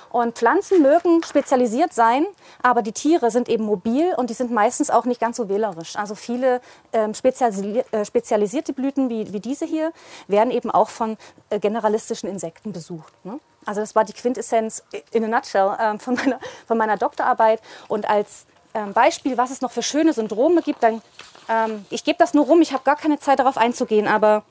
Und 0.09 0.37
Pflanzen 0.37 0.81
mögen 0.81 1.23
spezialisiert 1.23 1.93
sein, 1.93 2.25
aber 2.61 2.81
die 2.81 2.91
Tiere 2.91 3.31
sind 3.31 3.49
eben 3.49 3.65
mobil 3.65 4.13
und 4.17 4.29
die 4.29 4.33
sind 4.33 4.51
meistens 4.51 4.89
auch 4.89 5.05
nicht 5.05 5.19
ganz 5.19 5.37
so 5.37 5.49
wählerisch. 5.49 5.95
Also 5.95 6.15
viele 6.15 6.61
ähm, 6.93 7.13
spezialisi 7.13 7.83
äh, 7.91 8.05
spezialisierte 8.05 8.73
Blüten 8.73 9.09
wie, 9.09 9.31
wie 9.33 9.39
diese 9.39 9.65
hier 9.65 9.91
werden 10.27 10.51
eben 10.51 10.71
auch 10.71 10.89
von 10.89 11.17
äh, 11.49 11.59
generalistischen 11.59 12.29
Insekten 12.29 12.71
besucht. 12.71 13.13
Ne? 13.23 13.39
Also 13.65 13.81
das 13.81 13.95
war 13.95 14.05
die 14.05 14.13
Quintessenz 14.13 14.83
in 15.11 15.23
a 15.23 15.27
nutshell 15.27 15.75
äh, 15.77 15.97
von, 15.97 16.15
meiner, 16.15 16.39
von 16.67 16.77
meiner 16.77 16.97
Doktorarbeit. 16.97 17.61
Und 17.87 18.07
als 18.07 18.45
ähm, 18.73 18.93
Beispiel, 18.93 19.37
was 19.37 19.51
es 19.51 19.61
noch 19.61 19.71
für 19.71 19.81
schöne 19.81 20.13
Syndrome 20.13 20.61
gibt, 20.61 20.83
dann, 20.83 21.01
ähm, 21.49 21.85
ich 21.89 22.03
gebe 22.03 22.17
das 22.17 22.33
nur 22.33 22.45
rum, 22.45 22.61
ich 22.61 22.73
habe 22.73 22.83
gar 22.83 22.95
keine 22.95 23.19
Zeit 23.19 23.39
darauf 23.39 23.57
einzugehen, 23.57 24.07
aber 24.07 24.43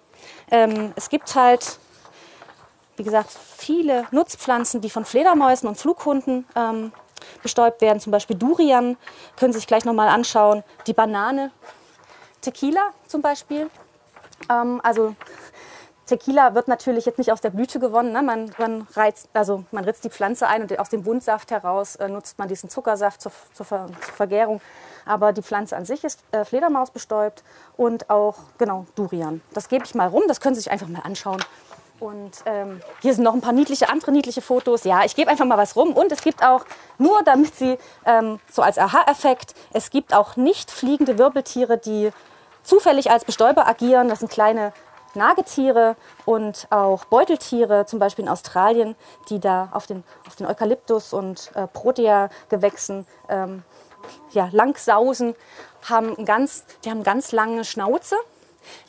ähm, 0.50 0.92
es 0.96 1.08
gibt 1.08 1.34
halt 1.34 1.78
wie 2.96 3.02
gesagt, 3.02 3.30
viele 3.30 4.06
Nutzpflanzen, 4.10 4.80
die 4.80 4.90
von 4.90 5.04
Fledermäusen 5.04 5.68
und 5.68 5.76
Flughunden 5.76 6.46
ähm, 6.54 6.92
bestäubt 7.42 7.80
werden, 7.80 8.00
zum 8.00 8.12
Beispiel 8.12 8.36
Durian, 8.36 8.96
können 9.36 9.52
Sie 9.52 9.58
sich 9.58 9.66
gleich 9.66 9.84
nochmal 9.84 10.08
anschauen. 10.08 10.62
Die 10.86 10.92
Banane, 10.92 11.50
Tequila 12.40 12.90
zum 13.06 13.22
Beispiel. 13.22 13.70
Ähm, 14.50 14.80
also 14.82 15.14
Tequila 16.06 16.54
wird 16.54 16.68
natürlich 16.68 17.06
jetzt 17.06 17.18
nicht 17.18 17.32
aus 17.32 17.40
der 17.40 17.50
Blüte 17.50 17.80
gewonnen. 17.80 18.12
Ne? 18.12 18.22
Man, 18.22 18.50
man, 18.58 18.86
reizt, 18.94 19.28
also 19.32 19.64
man 19.70 19.84
ritzt 19.84 20.04
die 20.04 20.10
Pflanze 20.10 20.46
ein 20.46 20.62
und 20.62 20.78
aus 20.78 20.90
dem 20.90 21.06
Wundsaft 21.06 21.50
heraus 21.50 21.96
äh, 21.96 22.08
nutzt 22.08 22.38
man 22.38 22.48
diesen 22.48 22.68
Zuckersaft 22.68 23.22
zur, 23.22 23.32
zur, 23.54 23.64
Ver, 23.64 23.86
zur, 23.86 24.14
Vergärung. 24.14 24.60
Aber 25.06 25.32
die 25.32 25.42
Pflanze 25.42 25.76
an 25.76 25.84
sich 25.84 26.04
ist 26.04 26.22
äh, 26.32 26.44
Fledermaus 26.44 26.90
bestäubt 26.90 27.42
und 27.76 28.10
auch 28.10 28.36
genau 28.58 28.86
Durian. 28.94 29.40
Das 29.54 29.68
gebe 29.68 29.84
ich 29.84 29.94
mal 29.94 30.08
rum, 30.08 30.24
das 30.28 30.40
können 30.40 30.54
Sie 30.54 30.62
sich 30.62 30.70
einfach 30.70 30.88
mal 30.88 31.02
anschauen. 31.04 31.42
Und 32.00 32.32
ähm, 32.46 32.80
hier 33.00 33.14
sind 33.14 33.24
noch 33.24 33.34
ein 33.34 33.40
paar 33.40 33.52
niedliche, 33.52 33.88
andere 33.88 34.12
niedliche 34.12 34.42
Fotos. 34.42 34.84
Ja, 34.84 35.04
ich 35.04 35.14
gebe 35.14 35.30
einfach 35.30 35.44
mal 35.44 35.58
was 35.58 35.76
rum. 35.76 35.92
Und 35.92 36.12
es 36.12 36.22
gibt 36.22 36.44
auch, 36.44 36.64
nur 36.98 37.22
damit 37.22 37.54
Sie 37.54 37.78
ähm, 38.04 38.40
so 38.50 38.62
als 38.62 38.78
Aha-Effekt, 38.78 39.54
es 39.72 39.90
gibt 39.90 40.12
auch 40.12 40.36
nicht 40.36 40.70
fliegende 40.70 41.18
Wirbeltiere, 41.18 41.78
die 41.78 42.10
zufällig 42.62 43.10
als 43.10 43.24
Bestäuber 43.24 43.66
agieren. 43.66 44.08
Das 44.08 44.18
sind 44.18 44.30
kleine 44.30 44.72
Nagetiere 45.14 45.96
und 46.24 46.66
auch 46.70 47.04
Beuteltiere, 47.04 47.86
zum 47.86 47.98
Beispiel 47.98 48.24
in 48.24 48.30
Australien, 48.30 48.96
die 49.30 49.38
da 49.38 49.68
auf 49.72 49.86
den, 49.86 50.02
auf 50.26 50.34
den 50.34 50.46
Eukalyptus- 50.46 51.12
und 51.12 51.52
äh, 51.54 51.66
Protea-Gewächsen 51.68 53.06
ähm, 53.28 53.62
ja, 54.32 54.48
langsausen, 54.50 55.34
haben 55.88 56.24
ganz, 56.24 56.64
die 56.84 56.90
haben 56.90 57.04
ganz 57.04 57.32
lange 57.32 57.64
Schnauze, 57.64 58.16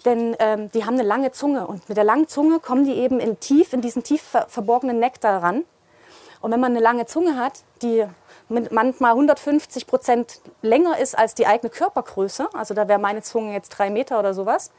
denn 0.06 0.36
ähm, 0.40 0.72
die 0.72 0.86
haben 0.86 0.96
eine 0.96 1.04
lange 1.04 1.32
Zunge 1.32 1.68
und 1.68 1.88
mit 1.90 1.98
der 1.98 2.04
langen 2.04 2.28
Zunge 2.28 2.60
kommen 2.60 2.86
die 2.86 2.94
eben 2.94 3.20
in 3.20 3.40
tief 3.40 3.74
in 3.74 3.82
diesen 3.82 4.04
tief 4.04 4.22
verborgenen 4.48 5.00
Nektar 5.00 5.42
ran. 5.42 5.64
Und 6.42 6.52
wenn 6.52 6.60
man 6.60 6.72
eine 6.72 6.82
lange 6.82 7.06
Zunge 7.06 7.38
hat, 7.38 7.64
die 7.82 8.06
manchmal 8.50 9.12
150 9.12 9.88
Prozent 9.88 10.42
länger 10.62 11.00
ist 11.00 11.18
als 11.18 11.34
die 11.34 11.48
eigene 11.48 11.70
Körpergröße, 11.70 12.50
also 12.54 12.74
da 12.74 12.88
wäre 12.88 13.00
meine 13.00 13.22
Zunge 13.22 13.54
jetzt 13.54 13.70
drei 13.70 13.90
Meter 13.90 14.20
oder 14.20 14.34
sowas, 14.34 14.72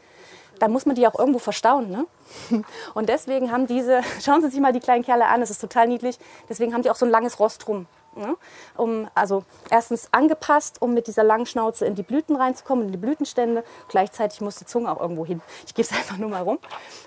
dann 0.59 0.73
muss 0.73 0.87
man 0.87 0.95
die 0.95 1.07
auch 1.07 1.19
irgendwo 1.19 1.39
verstauen. 1.39 1.91
Ne? 1.91 2.07
Und 2.95 3.09
deswegen 3.09 3.53
haben 3.53 3.67
diese, 3.67 4.01
schauen 4.25 4.43
Sie 4.43 4.49
sich 4.49 4.61
mal 4.61 4.73
die 4.73 4.81
kleinen 4.81 5.05
Kerle 5.05 5.27
an, 5.27 5.41
das 5.41 5.51
ist 5.51 5.61
total 5.61 5.89
niedlich, 5.89 6.19
deswegen 6.49 6.73
haben 6.75 6.83
die 6.83 6.91
auch 6.91 6.97
so 6.97 7.07
ein 7.07 7.11
langes 7.11 7.39
Rost 7.41 7.67
rum. 7.69 7.87
Ne? 8.17 8.37
Um, 8.77 9.09
also 9.15 9.45
erstens 9.71 10.09
angepasst, 10.11 10.81
um 10.81 10.95
mit 10.95 11.07
dieser 11.07 11.23
langen 11.23 11.45
Schnauze 11.45 11.85
in 11.85 11.95
die 11.95 12.03
Blüten 12.03 12.35
reinzukommen, 12.35 12.87
in 12.87 12.93
die 12.93 12.99
Blütenstände. 12.99 13.63
Gleichzeitig 13.89 14.41
muss 14.41 14.57
die 14.57 14.65
Zunge 14.65 14.91
auch 14.91 15.01
irgendwo 15.01 15.27
hin. 15.27 15.43
Ich 15.67 15.75
gebe 15.75 15.87
es 15.87 15.95
einfach 15.95 16.17
nur 16.17 16.31
mal 16.31 16.43
rum. 16.43 16.59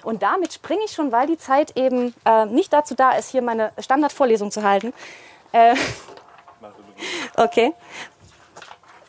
Und 0.03 0.21
damit 0.21 0.53
springe 0.53 0.81
ich 0.85 0.91
schon, 0.91 1.11
weil 1.11 1.27
die 1.27 1.37
Zeit 1.37 1.75
eben 1.75 2.13
äh, 2.25 2.45
nicht 2.45 2.71
dazu 2.71 2.93
da 2.93 3.11
ist, 3.13 3.29
hier 3.29 3.41
meine 3.41 3.71
Standardvorlesung 3.79 4.51
zu 4.51 4.63
halten. 4.63 4.93
Äh, 5.51 5.75
okay. 7.37 7.73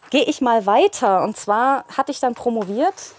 Gehe 0.09 0.25
ich 0.25 0.41
mal 0.41 0.65
weiter. 0.67 1.23
Und 1.23 1.37
zwar 1.37 1.85
hatte 1.97 2.13
ich 2.13 2.21
dann 2.21 2.35
promoviert 2.35 3.15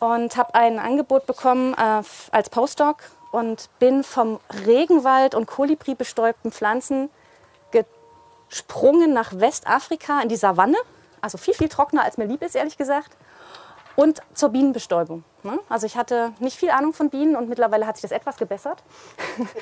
und 0.00 0.36
habe 0.36 0.54
ein 0.54 0.78
Angebot 0.78 1.26
bekommen 1.26 1.74
äh, 1.74 2.02
als 2.32 2.50
Postdoc 2.50 2.96
und 3.30 3.68
bin 3.78 4.04
vom 4.04 4.40
Regenwald 4.66 5.34
und 5.34 5.46
Kolibri 5.46 5.94
bestäubten 5.94 6.52
Pflanzen 6.52 7.10
gesprungen 8.54 9.12
nach 9.12 9.32
Westafrika 9.32 10.20
in 10.20 10.28
die 10.28 10.36
Savanne, 10.36 10.76
also 11.20 11.38
viel, 11.38 11.54
viel 11.54 11.68
trockener 11.68 12.04
als 12.04 12.18
mir 12.18 12.26
lieb 12.26 12.40
ist, 12.40 12.54
ehrlich 12.54 12.78
gesagt, 12.78 13.16
und 13.96 14.22
zur 14.32 14.50
Bienenbestäubung. 14.50 15.24
Ne? 15.42 15.58
Also 15.68 15.86
ich 15.86 15.96
hatte 15.96 16.32
nicht 16.38 16.56
viel 16.56 16.70
Ahnung 16.70 16.92
von 16.92 17.10
Bienen 17.10 17.34
und 17.34 17.48
mittlerweile 17.48 17.84
hat 17.84 17.96
sich 17.96 18.02
das 18.02 18.12
etwas 18.12 18.36
gebessert. 18.36 18.82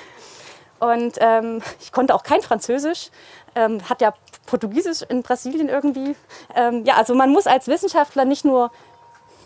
Und 0.79 1.15
ähm, 1.21 1.63
ich 1.79 1.93
konnte 1.93 2.13
auch 2.13 2.25
kein 2.25 2.43
Französisch, 2.43 3.11
ähm, 3.55 3.89
hat 3.89 4.01
ja 4.01 4.15
Portugiesisch 4.47 5.03
in 5.03 5.23
Brasilien 5.23 5.69
irgendwie. 5.69 6.17
Ähm, 6.57 6.85
ja, 6.85 6.97
also 6.97 7.15
man 7.15 7.31
muss 7.31 7.47
als 7.47 7.69
Wissenschaftler 7.69 8.25
nicht 8.25 8.45
nur 8.45 8.73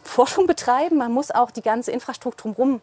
Forschung 0.03 0.47
betreiben, 0.47 0.97
man 0.97 1.12
muss 1.12 1.31
auch 1.31 1.50
die 1.50 1.61
ganze 1.61 1.93
Infrastruktur 1.93 2.55
drumherum 2.55 2.81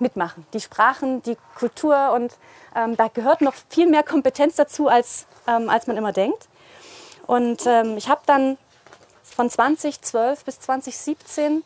mitmachen. 0.00 0.46
Die 0.52 0.60
Sprachen, 0.60 1.22
die 1.22 1.36
Kultur 1.58 2.12
und 2.12 2.36
ähm, 2.74 2.96
da 2.96 3.08
gehört 3.08 3.40
noch 3.40 3.54
viel 3.68 3.88
mehr 3.88 4.02
Kompetenz 4.02 4.56
dazu, 4.56 4.88
als, 4.88 5.26
ähm, 5.46 5.68
als 5.68 5.86
man 5.86 5.96
immer 5.96 6.12
denkt. 6.12 6.48
Und 7.26 7.66
ähm, 7.66 7.96
ich 7.96 8.08
habe 8.08 8.22
dann 8.26 8.58
von 9.22 9.48
2012 9.48 10.44
bis 10.44 10.60
2017 10.60 11.62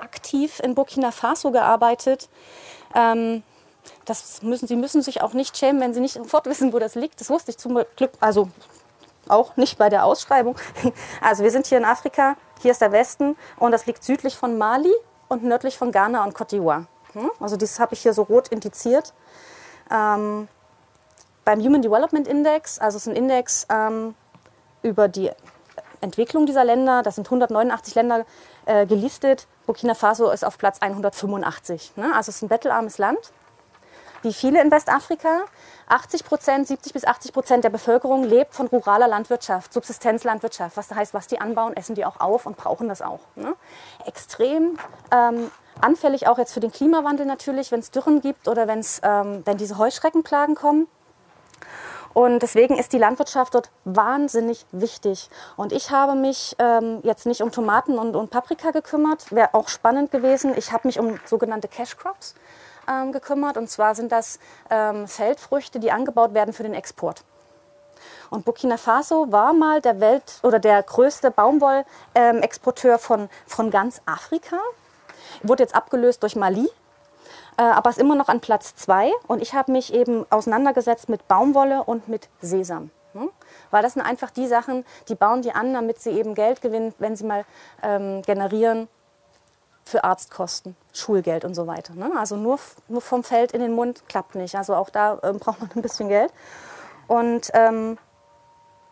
aktiv 0.00 0.60
in 0.60 0.74
Burkina 0.74 1.10
Faso 1.10 1.50
gearbeitet. 1.50 2.28
Ähm, 2.94 3.42
das 4.04 4.42
müssen, 4.42 4.66
Sie 4.66 4.76
müssen 4.76 5.02
sich 5.02 5.22
auch 5.22 5.32
nicht 5.32 5.56
schämen, 5.56 5.80
wenn 5.80 5.94
Sie 5.94 6.00
nicht 6.00 6.14
sofort 6.14 6.46
wissen, 6.46 6.72
wo 6.72 6.78
das 6.78 6.94
liegt. 6.94 7.20
Das 7.20 7.30
wusste 7.30 7.50
ich 7.50 7.58
zum 7.58 7.82
Glück, 7.96 8.12
also 8.20 8.48
auch 9.28 9.56
nicht 9.56 9.78
bei 9.78 9.88
der 9.88 10.04
Ausschreibung. 10.04 10.56
Also 11.20 11.44
wir 11.44 11.50
sind 11.50 11.66
hier 11.66 11.78
in 11.78 11.84
Afrika, 11.84 12.36
hier 12.60 12.72
ist 12.72 12.80
der 12.80 12.92
Westen 12.92 13.36
und 13.58 13.72
das 13.72 13.86
liegt 13.86 14.02
südlich 14.02 14.36
von 14.36 14.58
Mali 14.58 14.92
und 15.28 15.44
nördlich 15.44 15.78
von 15.78 15.92
Ghana 15.92 16.24
und 16.24 16.36
Côte 16.36 16.56
d'Ivoire. 16.56 16.86
Hm? 17.14 17.30
Also 17.40 17.56
das 17.56 17.80
habe 17.80 17.94
ich 17.94 18.00
hier 18.00 18.12
so 18.12 18.22
rot 18.22 18.48
indiziert. 18.48 19.12
Ähm, 19.90 20.48
beim 21.44 21.60
Human 21.60 21.82
Development 21.82 22.28
Index, 22.28 22.78
also 22.78 22.96
es 22.96 23.06
ist 23.06 23.12
ein 23.12 23.16
Index 23.16 23.66
ähm, 23.70 24.14
über 24.82 25.08
die 25.08 25.30
Entwicklung 26.00 26.46
dieser 26.46 26.64
Länder, 26.64 27.02
das 27.02 27.16
sind 27.16 27.26
189 27.26 27.94
Länder 27.94 28.24
äh, 28.66 28.86
gelistet. 28.86 29.46
Burkina 29.66 29.94
Faso 29.94 30.30
ist 30.30 30.44
auf 30.44 30.58
Platz 30.58 30.78
185. 30.80 31.96
Ne? 31.96 32.06
Also 32.14 32.30
es 32.30 32.36
ist 32.36 32.42
ein 32.42 32.48
bettelarmes 32.48 32.98
Land. 32.98 33.18
Wie 34.22 34.34
viele 34.34 34.60
in 34.60 34.70
Westafrika? 34.70 35.44
80 35.88 36.24
Prozent, 36.24 36.68
70 36.68 36.92
bis 36.92 37.06
80 37.06 37.32
Prozent 37.32 37.64
der 37.64 37.70
Bevölkerung 37.70 38.22
lebt 38.22 38.54
von 38.54 38.66
ruraler 38.66 39.08
Landwirtschaft, 39.08 39.72
Subsistenzlandwirtschaft. 39.72 40.76
Was 40.76 40.90
heißt, 40.90 41.14
was 41.14 41.26
die 41.26 41.40
anbauen, 41.40 41.74
essen 41.74 41.94
die 41.94 42.04
auch 42.04 42.20
auf 42.20 42.46
und 42.46 42.56
brauchen 42.56 42.88
das 42.88 43.00
auch. 43.00 43.20
Ne? 43.34 43.54
Extrem 44.06 44.78
ähm, 45.10 45.50
anfällig 45.82 46.28
auch 46.28 46.38
jetzt 46.38 46.52
für 46.52 46.60
den 46.60 46.72
Klimawandel 46.72 47.26
natürlich, 47.26 47.72
wenn 47.72 47.80
es 47.80 47.90
Dürren 47.90 48.20
gibt 48.20 48.48
oder 48.48 48.68
wenn's, 48.68 49.00
ähm, 49.04 49.42
wenn 49.44 49.56
diese 49.56 49.78
Heuschreckenplagen 49.78 50.54
kommen. 50.54 50.86
Und 52.12 52.40
deswegen 52.40 52.76
ist 52.76 52.92
die 52.92 52.98
Landwirtschaft 52.98 53.54
dort 53.54 53.70
wahnsinnig 53.84 54.66
wichtig. 54.72 55.30
Und 55.56 55.72
ich 55.72 55.90
habe 55.90 56.16
mich 56.16 56.56
ähm, 56.58 57.00
jetzt 57.04 57.24
nicht 57.24 57.40
um 57.40 57.52
Tomaten 57.52 57.98
und, 57.98 58.16
und 58.16 58.30
Paprika 58.30 58.72
gekümmert, 58.72 59.30
wäre 59.30 59.54
auch 59.54 59.68
spannend 59.68 60.10
gewesen. 60.10 60.52
Ich 60.56 60.72
habe 60.72 60.88
mich 60.88 60.98
um 60.98 61.20
sogenannte 61.24 61.68
Cash 61.68 61.96
Crops 61.96 62.34
ähm, 62.88 63.12
gekümmert. 63.12 63.56
Und 63.56 63.70
zwar 63.70 63.94
sind 63.94 64.10
das 64.10 64.40
ähm, 64.70 65.06
Feldfrüchte, 65.06 65.78
die 65.78 65.92
angebaut 65.92 66.34
werden 66.34 66.52
für 66.52 66.64
den 66.64 66.74
Export. 66.74 67.22
Und 68.30 68.44
Burkina 68.44 68.76
Faso 68.76 69.30
war 69.30 69.52
mal 69.52 69.80
der 69.80 70.00
Welt 70.00 70.40
oder 70.42 70.58
der 70.58 70.82
größte 70.82 71.30
Baumwollexporteur 71.30 72.98
von, 72.98 73.28
von 73.46 73.70
ganz 73.70 74.00
Afrika. 74.06 74.56
Wurde 75.42 75.62
jetzt 75.62 75.74
abgelöst 75.74 76.22
durch 76.22 76.36
Mali, 76.36 76.68
äh, 77.56 77.62
aber 77.62 77.90
ist 77.90 77.98
immer 77.98 78.14
noch 78.14 78.28
an 78.28 78.40
Platz 78.40 78.74
zwei. 78.74 79.12
Und 79.26 79.42
ich 79.42 79.54
habe 79.54 79.72
mich 79.72 79.92
eben 79.92 80.26
auseinandergesetzt 80.30 81.08
mit 81.08 81.26
Baumwolle 81.28 81.84
und 81.84 82.08
mit 82.08 82.28
Sesam. 82.40 82.90
Hm? 83.12 83.30
Weil 83.70 83.82
das 83.82 83.94
sind 83.94 84.02
einfach 84.02 84.30
die 84.30 84.46
Sachen, 84.46 84.84
die 85.08 85.14
bauen 85.14 85.42
die 85.42 85.52
an, 85.52 85.74
damit 85.74 86.00
sie 86.00 86.10
eben 86.10 86.34
Geld 86.34 86.60
gewinnen, 86.60 86.94
wenn 86.98 87.16
sie 87.16 87.24
mal 87.24 87.44
ähm, 87.82 88.22
generieren 88.22 88.88
für 89.84 90.04
Arztkosten, 90.04 90.76
Schulgeld 90.92 91.44
und 91.44 91.54
so 91.54 91.66
weiter. 91.66 91.94
Ne? 91.94 92.12
Also 92.16 92.36
nur, 92.36 92.58
nur 92.88 93.00
vom 93.00 93.24
Feld 93.24 93.52
in 93.52 93.60
den 93.60 93.72
Mund 93.72 94.04
klappt 94.08 94.36
nicht. 94.36 94.54
Also 94.54 94.74
auch 94.74 94.90
da 94.90 95.18
ähm, 95.22 95.38
braucht 95.40 95.60
man 95.60 95.70
ein 95.74 95.82
bisschen 95.82 96.08
Geld. 96.08 96.32
Und 97.08 97.50
ähm, 97.54 97.98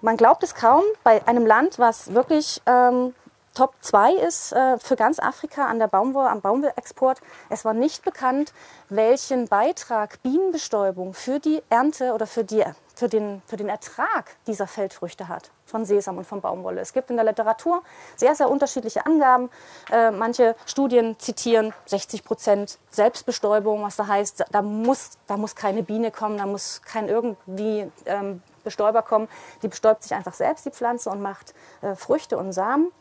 man 0.01 0.17
glaubt 0.17 0.43
es 0.43 0.55
kaum, 0.55 0.83
bei 1.05 1.27
einem 1.27 1.47
Land, 1.47 1.79
was 1.79 2.15
wirklich 2.15 2.61
ähm, 2.67 3.15
Top 3.59 3.75
2 3.81 4.13
ist 4.13 4.53
äh, 4.53 4.79
für 4.79 4.95
ganz 4.95 5.19
Afrika 5.19 5.67
an 5.67 5.81
der 5.81 5.89
Baumwolle, 5.89 6.31
am 6.31 6.41
Baumwollexport. 6.41 7.21
Es 7.49 7.65
war 7.65 7.75
nicht 7.75 8.05
bekannt, 8.05 8.53
welchen 8.89 9.49
Beitrag 9.49 10.23
Bienenbestäubung 10.23 11.13
für 11.13 11.41
die 11.41 11.61
Ernte 11.69 12.13
oder 12.13 12.29
für, 12.29 12.45
die, 12.45 12.63
für, 12.95 13.09
den, 13.09 13.43
für 13.49 13.57
den 13.57 13.69
Ertrag 13.69 14.37
dieser 14.47 14.69
Feldfrüchte 14.69 15.27
hat, 15.27 15.51
von 15.67 15.85
Sesam 15.85 16.19
und 16.19 16.25
von 16.25 16.41
Baumwolle. 16.41 16.81
Es 16.81 16.93
gibt 16.93 17.11
in 17.11 17.17
der 17.17 17.25
Literatur 17.25 17.83
sehr, 18.15 18.37
sehr 18.37 18.49
unterschiedliche 18.49 19.05
Angaben. 19.05 19.51
Äh, 19.91 20.13
manche 20.13 20.55
Studien 20.65 21.19
zitieren 21.19 21.75
60 21.87 22.23
Prozent 22.23 22.79
Selbstbestäubung, 22.91 23.83
was 23.83 23.97
da 23.97 24.07
heißt, 24.07 24.45
da 24.53 24.63
muss, 24.63 25.19
da 25.27 25.37
muss 25.37 25.57
keine 25.57 25.83
Biene 25.83 26.13
kommen, 26.13 26.39
da 26.39 26.47
muss 26.47 26.81
kein 26.83 27.09
irgendwie 27.09 27.91
ähm, 28.07 28.41
Bestäuber 28.63 29.03
kommen. 29.03 29.29
Die 29.63 29.69
bestäubt 29.69 30.05
sich 30.05 30.15
einfach 30.15 30.35
selbst, 30.35 30.65
die 30.65 30.71
Pflanze, 30.71 31.11
und 31.11 31.21
macht 31.21 31.55
äh, 31.81 31.97
Früchte 31.97 32.39
und 32.39 32.53
Samen. 32.53 32.93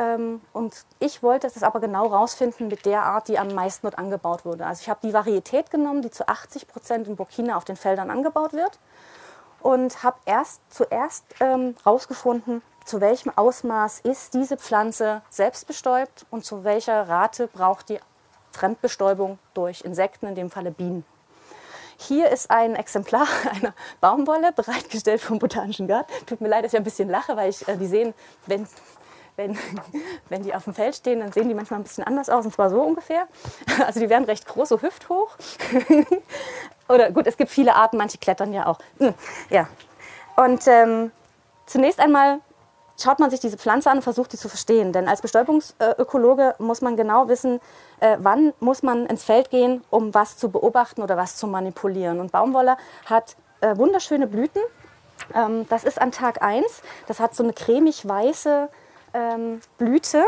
Ähm, 0.00 0.40
und 0.54 0.86
ich 0.98 1.22
wollte 1.22 1.46
es 1.46 1.62
aber 1.62 1.78
genau 1.78 2.06
rausfinden 2.06 2.68
mit 2.68 2.86
der 2.86 3.02
Art, 3.02 3.28
die 3.28 3.38
am 3.38 3.48
meisten 3.54 3.86
dort 3.86 3.98
angebaut 3.98 4.46
wurde. 4.46 4.64
Also 4.64 4.80
ich 4.80 4.88
habe 4.88 5.00
die 5.02 5.12
Varietät 5.12 5.70
genommen, 5.70 6.00
die 6.00 6.10
zu 6.10 6.26
80 6.26 6.66
Prozent 6.68 7.06
in 7.06 7.16
Burkina 7.16 7.56
auf 7.56 7.66
den 7.66 7.76
Feldern 7.76 8.10
angebaut 8.10 8.54
wird. 8.54 8.78
Und 9.60 10.02
habe 10.02 10.16
erst 10.24 10.62
zuerst 10.70 11.26
ähm, 11.40 11.74
rausgefunden, 11.84 12.62
zu 12.86 13.02
welchem 13.02 13.30
Ausmaß 13.36 14.00
ist 14.00 14.32
diese 14.32 14.56
Pflanze 14.56 15.20
selbst 15.28 15.66
bestäubt 15.66 16.24
und 16.30 16.46
zu 16.46 16.64
welcher 16.64 17.06
Rate 17.10 17.46
braucht 17.46 17.90
die 17.90 18.00
Fremdbestäubung 18.52 19.38
durch 19.52 19.82
Insekten, 19.82 20.28
in 20.28 20.34
dem 20.34 20.50
Falle 20.50 20.70
Bienen. 20.70 21.04
Hier 21.98 22.30
ist 22.30 22.50
ein 22.50 22.74
Exemplar 22.74 23.26
einer 23.52 23.74
Baumwolle 24.00 24.52
bereitgestellt 24.52 25.20
vom 25.20 25.38
Botanischen 25.38 25.86
Garten. 25.86 26.10
Tut 26.24 26.40
mir 26.40 26.48
leid, 26.48 26.64
dass 26.64 26.72
ich 26.72 26.78
ein 26.78 26.84
bisschen 26.84 27.10
lache, 27.10 27.36
weil 27.36 27.50
ich 27.50 27.68
äh, 27.68 27.76
die 27.76 27.86
sehen, 27.86 28.14
wenn 28.46 28.66
wenn, 29.40 29.58
wenn 30.28 30.42
die 30.42 30.54
auf 30.54 30.64
dem 30.64 30.74
Feld 30.74 30.94
stehen, 30.94 31.20
dann 31.20 31.32
sehen 31.32 31.48
die 31.48 31.54
manchmal 31.54 31.80
ein 31.80 31.84
bisschen 31.84 32.04
anders 32.04 32.28
aus, 32.28 32.44
und 32.44 32.52
zwar 32.52 32.70
so 32.70 32.80
ungefähr. 32.82 33.26
Also 33.86 33.98
die 34.00 34.10
werden 34.10 34.24
recht 34.24 34.46
groß, 34.46 34.68
so 34.68 34.82
hüfthoch. 34.82 35.36
Oder 36.88 37.10
gut, 37.12 37.26
es 37.26 37.36
gibt 37.36 37.50
viele 37.50 37.74
Arten, 37.74 37.96
manche 37.96 38.18
klettern 38.18 38.52
ja 38.52 38.66
auch. 38.66 38.78
Hm, 38.98 39.14
ja. 39.48 39.68
Und 40.36 40.66
ähm, 40.66 41.12
zunächst 41.66 41.98
einmal 41.98 42.40
schaut 43.00 43.18
man 43.18 43.30
sich 43.30 43.40
diese 43.40 43.56
Pflanze 43.56 43.90
an 43.90 43.98
und 43.98 44.02
versucht, 44.02 44.32
die 44.32 44.36
zu 44.36 44.48
verstehen. 44.48 44.92
Denn 44.92 45.08
als 45.08 45.22
Bestäubungsökologe 45.22 46.54
muss 46.58 46.82
man 46.82 46.96
genau 46.96 47.28
wissen, 47.28 47.60
äh, 48.00 48.16
wann 48.20 48.52
muss 48.60 48.82
man 48.82 49.06
ins 49.06 49.24
Feld 49.24 49.50
gehen, 49.50 49.82
um 49.88 50.12
was 50.12 50.36
zu 50.36 50.50
beobachten 50.50 51.02
oder 51.02 51.16
was 51.16 51.36
zu 51.36 51.46
manipulieren. 51.46 52.20
Und 52.20 52.32
Baumwolle 52.32 52.76
hat 53.06 53.36
äh, 53.60 53.76
wunderschöne 53.76 54.26
Blüten. 54.26 54.62
Ähm, 55.34 55.66
das 55.68 55.84
ist 55.84 56.00
an 56.00 56.12
Tag 56.12 56.42
1. 56.42 56.82
Das 57.06 57.20
hat 57.20 57.34
so 57.34 57.42
eine 57.42 57.52
cremig-weiße 57.52 58.68
ähm, 59.14 59.60
Blüte. 59.78 60.24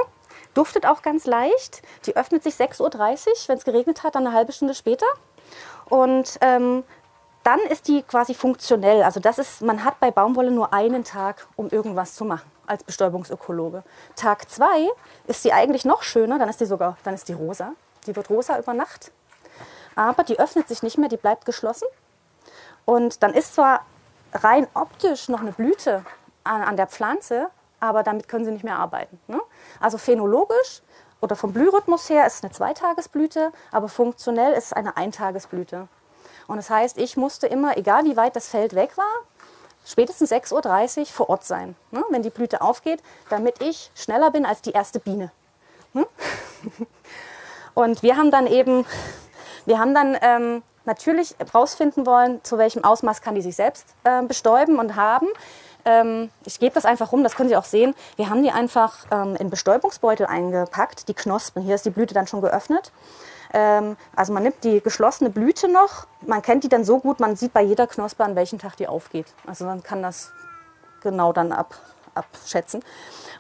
duftet 0.55 0.87
auch 0.87 1.03
ganz 1.03 1.27
leicht. 1.27 1.83
Die 2.07 2.17
öffnet 2.17 2.43
sich 2.43 2.55
6.30 2.55 2.81
Uhr, 2.81 3.35
wenn 3.47 3.59
es 3.59 3.65
geregnet 3.65 4.03
hat, 4.03 4.15
dann 4.15 4.27
eine 4.27 4.37
halbe 4.37 4.53
Stunde 4.53 4.75
später. 4.75 5.07
Und 5.89 6.39
ähm, 6.41 6.85
dann 7.43 7.61
ist 7.61 7.89
die 7.89 8.03
quasi 8.03 8.35
funktionell. 8.35 9.03
Also 9.03 9.21
das 9.21 9.39
ist, 9.39 9.63
man 9.63 9.85
hat 9.85 9.99
bei 10.01 10.11
Baumwolle 10.11 10.51
nur 10.51 10.73
einen 10.73 11.05
Tag, 11.05 11.47
um 11.57 11.69
irgendwas 11.71 12.15
zu 12.15 12.25
machen 12.25 12.51
als 12.67 12.85
Bestäubungsökologe. 12.85 13.83
Tag 14.17 14.49
zwei 14.49 14.89
ist 15.27 15.43
sie 15.43 15.53
eigentlich 15.53 15.85
noch 15.85 16.03
schöner, 16.03 16.39
dann 16.39 16.49
ist 16.49 16.61
die 16.61 16.67
sogar, 16.67 16.97
dann 17.03 17.15
ist 17.15 17.29
die 17.29 17.33
rosa. 17.33 17.73
Die 18.07 18.15
wird 18.15 18.31
rosa 18.31 18.59
über 18.59 18.75
Nacht. 18.75 19.11
Aber 19.95 20.25
die 20.25 20.39
öffnet 20.39 20.69
sich 20.69 20.83
nicht 20.83 20.99
mehr, 20.99 21.09
die 21.09 21.17
bleibt 21.17 21.45
geschlossen. 21.45 21.87
Und 22.85 23.23
dann 23.23 23.35
ist 23.35 23.55
zwar 23.55 23.85
rein 24.33 24.67
optisch 24.75 25.29
noch 25.29 25.41
eine 25.41 25.53
Blüte 25.53 26.05
an, 26.45 26.63
an 26.63 26.77
der 26.77 26.87
Pflanze, 26.87 27.49
aber 27.83 28.05
damit 28.05 28.29
können 28.29 28.45
sie 28.45 28.53
nicht 28.53 28.65
mehr 28.65 28.79
arbeiten. 28.79 29.19
Ne? 29.27 29.41
Also 29.81 29.99
phänologisch 29.99 30.83
oder 31.21 31.35
vom 31.35 31.53
Blührhythmus 31.53 32.09
her 32.09 32.27
ist 32.27 32.37
es 32.37 32.45
eine 32.45 32.53
Zweitagesblüte, 32.53 33.53
aber 33.73 33.89
funktionell 33.89 34.53
ist 34.53 34.67
es 34.67 34.73
eine 34.73 34.97
Eintagesblüte. 34.97 35.89
Und 36.47 36.57
das 36.57 36.71
heißt, 36.71 36.97
ich 36.99 37.17
musste 37.17 37.49
immer, 37.49 37.77
egal 37.77 38.05
wie 38.05 38.17
weit 38.17 38.37
das 38.37 38.49
Feld 38.49 38.75
weg 38.75 38.97
war, 38.97 39.13
spätestens 39.85 40.31
6.30 40.31 41.01
Uhr 41.01 41.07
vor 41.07 41.29
Ort 41.29 41.45
sein, 41.45 41.75
ne, 41.91 42.05
wenn 42.11 42.23
die 42.23 42.31
Blüte 42.31 42.61
aufgeht, 42.61 43.03
damit 43.31 43.61
ich 43.61 43.91
schneller 43.97 44.31
bin 44.31 44.47
als 44.47 44.63
die 44.63 44.71
erste 44.71 45.01
Biene. 45.01 45.33
Ne? 45.93 46.07
Und 47.75 48.05
wir 48.05 48.17
haben 48.17 48.31
dann 48.31 48.47
eben, 48.47 48.87
wir 49.67 49.81
haben 49.81 49.93
dann 49.95 50.17
ähm, 50.21 50.63
natürlich 50.85 51.35
herausfinden 51.39 52.07
wollen, 52.07 52.45
zu 52.45 52.59
welchem 52.59 52.85
Ausmaß 52.85 53.23
kann 53.23 53.35
die 53.35 53.43
sich 53.43 53.57
selbst 53.57 53.87
äh, 54.05 54.23
bestäuben 54.23 54.79
und 54.79 54.95
haben. 54.95 55.29
Ähm, 55.85 56.31
ich 56.45 56.61
gebe 56.61 56.75
das 56.75 56.85
einfach 56.85 57.13
rum, 57.13 57.23
das 57.23 57.35
können 57.35 57.49
Sie 57.49 57.57
auch 57.57 57.65
sehen. 57.65 57.95
Wir 58.17 58.31
haben 58.31 58.43
die 58.43 58.51
einfach 58.51 59.07
ähm, 59.11 59.37
in 59.37 59.51
Bestäubungsbeutel 59.51 60.27
eingepackt, 60.27 61.09
die 61.09 61.15
Knospen. 61.15 61.63
Hier 61.63 61.75
ist 61.75 61.85
die 61.85 61.91
Blüte 61.91 62.15
dann 62.15 62.27
schon 62.27 62.41
geöffnet. 62.41 62.93
Ähm, 63.53 63.97
also 64.17 64.33
man 64.33 64.43
nimmt 64.43 64.65
die 64.65 64.81
geschlossene 64.81 65.31
Blüte 65.31 65.69
noch, 65.69 66.07
man 66.23 66.43
kennt 66.43 66.65
die 66.65 66.69
dann 66.69 66.85
so 66.85 66.99
gut, 66.99 67.21
man 67.21 67.37
sieht 67.37 67.53
bei 67.53 67.63
jeder 67.63 67.87
Knospe, 67.87 68.25
an 68.25 68.35
welchem 68.35 68.59
Tag 68.59 68.77
die 68.77 68.89
aufgeht. 68.89 69.27
Also 69.47 69.65
man 69.65 69.83
kann 69.83 70.03
das 70.03 70.33
genau 71.03 71.33
dann 71.33 71.53
ab, 71.53 71.75
abschätzen. 72.15 72.83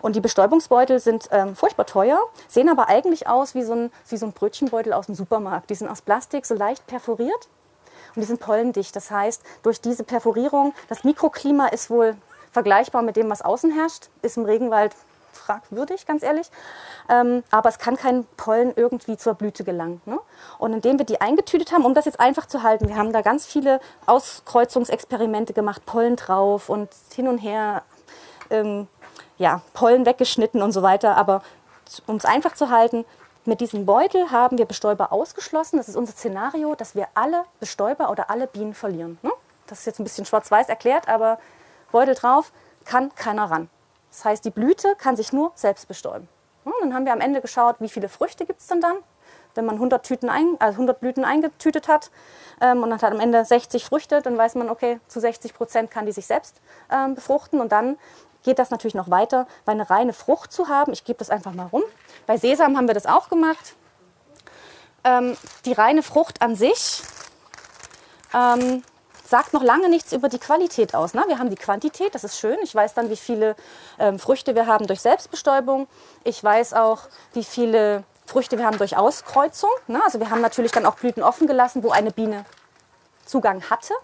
Und 0.03 0.17
die 0.17 0.21
Bestäubungsbeutel 0.21 0.99
sind 0.99 1.29
ähm, 1.31 1.55
furchtbar 1.55 1.87
teuer, 1.87 2.19
sehen 2.49 2.69
aber 2.69 2.89
eigentlich 2.89 3.29
aus 3.29 3.55
wie 3.55 3.63
so, 3.63 3.73
ein, 3.73 3.93
wie 4.09 4.17
so 4.17 4.27
ein 4.27 4.33
Brötchenbeutel 4.33 4.93
aus 4.93 5.07
dem 5.07 5.15
Supermarkt. 5.15 5.71
Die 5.71 5.75
sind 5.77 5.89
aus 5.89 6.03
Plastik, 6.03 6.45
so 6.45 6.55
leicht 6.55 6.87
perforiert 6.87 7.49
und 8.15 8.21
die 8.21 8.27
sind 8.27 8.41
pollendicht. 8.41 8.95
Das 8.95 9.11
heißt, 9.11 9.43
durch 9.63 9.81
diese 9.81 10.05
Perforierung, 10.05 10.75
das 10.89 11.05
Mikroklima 11.05 11.69
ist 11.69 11.89
wohl 11.89 12.17
vergleichbar 12.53 13.03
mit 13.03 13.17
dem, 13.17 13.29
was 13.31 13.43
außen 13.43 13.73
herrscht, 13.73 14.09
ist 14.23 14.37
im 14.37 14.45
Regenwald 14.45 14.93
fragwürdig, 15.33 16.07
ganz 16.07 16.23
ehrlich. 16.23 16.51
Ähm, 17.09 17.43
aber 17.51 17.69
es 17.69 17.79
kann 17.79 17.97
kein 17.97 18.25
Pollen 18.37 18.73
irgendwie 18.77 19.17
zur 19.17 19.35
Blüte 19.35 19.65
gelangen. 19.65 20.01
Ne? 20.05 20.19
Und 20.59 20.73
indem 20.73 20.99
wir 20.99 21.07
die 21.07 21.21
eingetütet 21.21 21.73
haben, 21.73 21.85
um 21.85 21.95
das 21.95 22.05
jetzt 22.05 22.21
einfach 22.21 22.47
zu 22.47 22.63
halten, 22.63 22.89
wir 22.89 22.97
haben 22.97 23.13
da 23.13 23.23
ganz 23.23 23.47
viele 23.47 23.81
Auskreuzungsexperimente 24.07 25.53
gemacht, 25.53 25.85
Pollen 25.87 26.17
drauf 26.17 26.69
und 26.69 26.91
hin 27.15 27.29
und 27.29 27.39
her, 27.39 27.83
ähm, 28.51 28.87
ja, 29.39 29.63
Pollen 29.73 30.07
weggeschnitten 30.07 30.63
und 30.63 30.73
so 30.73 30.83
weiter. 30.83 31.17
Aber 31.17 31.43
um 32.07 32.17
es 32.17 32.25
einfach 32.25 32.55
zu 32.55 32.71
halten, 32.71 33.05
mit 33.45 33.61
diesem 33.61 33.87
Beutel 33.87 34.31
haben 34.31 34.59
wir 34.59 34.67
Bestäuber 34.67 35.13
ausgeschlossen. 35.13 35.77
Das 35.77 35.89
ist 35.89 35.97
unser 35.97 36.13
Szenario, 36.13 36.75
dass 36.77 36.95
wir 36.95 37.09
alle 37.15 37.45
Bestäuber 37.59 38.11
oder 38.11 38.31
alle 38.31 38.47
Bienen 38.47 38.75
verlieren. 38.75 39.19
Ne? 39.23 39.33
Das 39.67 39.81
ist 39.81 39.87
jetzt 39.87 39.99
ein 39.99 40.05
bisschen 40.05 40.27
schwarz-weiß 40.27 40.69
erklärt, 40.69 41.09
aber 41.09 41.39
Beutel 41.93 42.15
drauf, 42.15 42.53
kann 42.85 43.15
keiner 43.15 43.51
ran. 43.51 43.71
Das 44.11 44.25
heißt, 44.25 44.45
die 44.45 44.51
Blüte 44.51 44.95
kann 44.97 45.17
sich 45.17 45.33
nur 45.33 45.53
selbst 45.55 45.89
bestäuben. 45.89 46.29
Und 46.65 46.75
dann 46.81 46.95
haben 46.95 47.07
wir 47.07 47.13
am 47.13 47.21
Ende 47.21 47.41
geschaut, 47.41 47.77
wie 47.79 47.89
viele 47.89 48.09
Früchte 48.09 48.47
gibt 48.47 48.61
es 48.61 48.67
denn 48.67 48.81
dann, 48.81 48.97
wenn 49.55 49.65
man 49.65 49.77
100, 49.77 50.05
Tüten 50.05 50.29
ein, 50.29 50.57
also 50.59 50.77
100 50.77 51.01
Blüten 51.01 51.25
eingetütet 51.25 51.89
hat 51.89 52.11
ähm, 52.61 52.83
und 52.83 52.91
dann 52.91 53.01
hat 53.01 53.13
am 53.13 53.21
Ende 53.21 53.45
60 53.45 53.85
Früchte, 53.85 54.23
dann 54.23 54.37
weiß 54.37 54.55
man, 54.55 54.71
okay, 54.71 55.01
zu 55.09 55.21
60 55.21 55.55
Prozent 55.55 55.91
kann 55.91 56.07
die 56.07 56.13
sich 56.13 56.27
selbst 56.27 56.61
ähm, 56.91 57.15
befruchten 57.15 57.61
und 57.61 57.73
dann 57.73 57.99
geht 58.43 58.59
das 58.59 58.71
natürlich 58.71 58.95
noch 58.95 59.11
weiter, 59.11 59.47
weil 59.64 59.75
eine 59.75 59.88
reine 59.88 60.12
Frucht 60.12 60.53
zu 60.53 60.69
haben, 60.69 60.93
ich 60.93 61.05
gebe 61.05 61.19
das 61.19 61.31
einfach 61.31 61.53
mal 61.53 61.66
rum. 61.66 61.83
Bei 62.27 62.37
Sesam 62.37 62.77
haben 62.77 62.87
wir 62.87 62.95
das 62.95 63.07
auch 63.07 63.29
gemacht. 63.29 63.75
Ähm, 65.05 65.37
die 65.64 65.73
reine 65.73 66.03
Frucht 66.03 66.43
an 66.43 66.55
sich 66.55 67.03
ähm, 68.35 68.83
sagt 69.33 69.55
noch 69.55 69.62
lange 69.62 69.88
nichts 69.88 70.12
über 70.12 70.29
die 70.29 70.38
Qualität 70.38 70.95
aus. 70.95 71.14
Ne? 71.14 71.25
Wir 71.27 71.38
haben 71.38 71.49
die 71.49 71.57
Quantität, 71.57 72.14
das 72.14 72.23
ist 72.23 72.38
schön. 72.38 72.59
Ich 72.62 72.75
weiß 72.75 72.92
dann, 72.92 73.09
wie 73.09 73.16
viele 73.16 73.57
ähm, 73.99 74.18
Früchte 74.18 74.55
wir 74.55 74.66
haben 74.66 74.87
durch 74.87 75.01
Selbstbestäubung. 75.01 75.88
Ich 76.23 76.45
weiß 76.45 76.75
auch, 76.75 77.01
wie 77.33 77.42
viele 77.42 78.05
Früchte 78.27 78.59
wir 78.59 78.66
haben 78.66 78.77
durch 78.77 78.95
Auskreuzung. 78.99 79.71
Ne? 79.87 80.03
Also 80.05 80.21
wir 80.21 80.29
haben 80.29 80.42
natürlich 80.42 80.71
dann 80.71 80.85
auch 80.85 80.97
Blüten 80.97 81.23
offen 81.23 81.47
gelassen, 81.47 81.83
wo 81.83 81.90
eine 81.90 82.11
Biene 82.11 82.45
Zugang 83.25 83.62
hatte. 83.71 83.95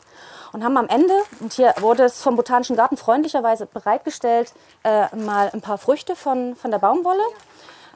Und 0.53 0.65
haben 0.65 0.79
am 0.79 0.89
Ende, 0.89 1.13
und 1.41 1.53
hier 1.53 1.75
wurde 1.79 2.05
es 2.05 2.23
vom 2.23 2.35
Botanischen 2.35 2.75
Garten 2.75 2.97
freundlicherweise 2.97 3.67
bereitgestellt, 3.67 4.55
äh, 4.83 5.15
mal 5.15 5.51
ein 5.53 5.61
paar 5.61 5.77
Früchte 5.77 6.17
von, 6.17 6.57
von 6.57 6.71
der 6.71 6.79
Baumwolle. 6.79 7.23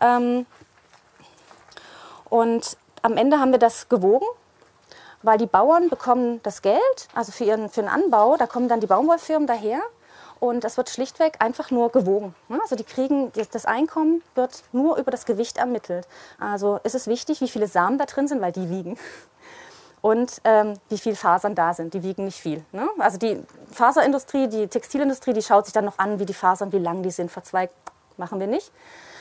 Ähm, 0.03 0.45
und 2.29 2.77
am 3.01 3.16
Ende 3.16 3.40
haben 3.40 3.53
wir 3.53 3.59
das 3.59 3.88
gewogen 3.88 4.27
weil 5.23 5.39
die 5.39 5.47
Bauern 5.47 5.89
bekommen 5.89 6.41
das 6.43 6.63
Geld, 6.63 7.09
also 7.15 7.33
für, 7.33 7.45
ihren, 7.45 7.69
für 7.69 7.83
den 7.83 7.91
Anbau, 7.91 8.37
da 8.37 8.47
kommen 8.47 8.69
dann 8.69 8.81
die 8.81 8.87
Baumwollfirmen 8.87 9.47
daher 9.47 9.81
und 10.41 10.65
das 10.65 10.77
wird 10.77 10.91
schlichtweg 10.91 11.37
einfach 11.39 11.71
nur 11.71 11.91
gewogen. 11.91 12.35
Also 12.61 12.75
die 12.75 12.83
kriegen, 12.83 13.31
das 13.53 13.65
Einkommen 13.65 14.23
wird 14.35 14.65
nur 14.73 14.97
über 14.97 15.13
das 15.13 15.25
Gewicht 15.25 15.57
ermittelt. 15.57 16.09
Also 16.41 16.81
ist 16.83 16.97
es 16.97 17.07
wichtig, 17.07 17.41
wie 17.41 17.49
viele 17.49 17.69
Samen 17.69 17.97
da 17.97 18.07
drin 18.07 18.27
sind, 18.27 18.41
weil 18.41 18.51
die 18.51 18.69
wiegen. 18.69 18.99
Und 20.01 20.41
ähm, 20.43 20.75
wie 20.89 20.99
viel 20.99 21.15
Fasern 21.15 21.55
da 21.55 21.73
sind, 21.75 21.95
die 21.95 22.03
wiegen 22.03 22.25
nicht 22.25 22.41
viel. 22.41 22.65
Ne? 22.73 22.89
Also 22.99 23.19
die 23.19 23.41
Faserindustrie, 23.71 24.49
die 24.49 24.67
Textilindustrie, 24.67 25.33
die 25.33 25.43
schaut 25.43 25.67
sich 25.67 25.73
dann 25.73 25.85
noch 25.85 25.99
an, 25.99 26.19
wie 26.19 26.27
die 26.27 26.35
Fasern, 26.35 26.73
wie 26.73 26.79
lang 26.79 27.05
die 27.05 27.13
sind, 27.13 27.31
verzweigt, 27.31 27.73
machen 28.17 28.41
wir 28.41 28.49
nicht. 28.49 28.73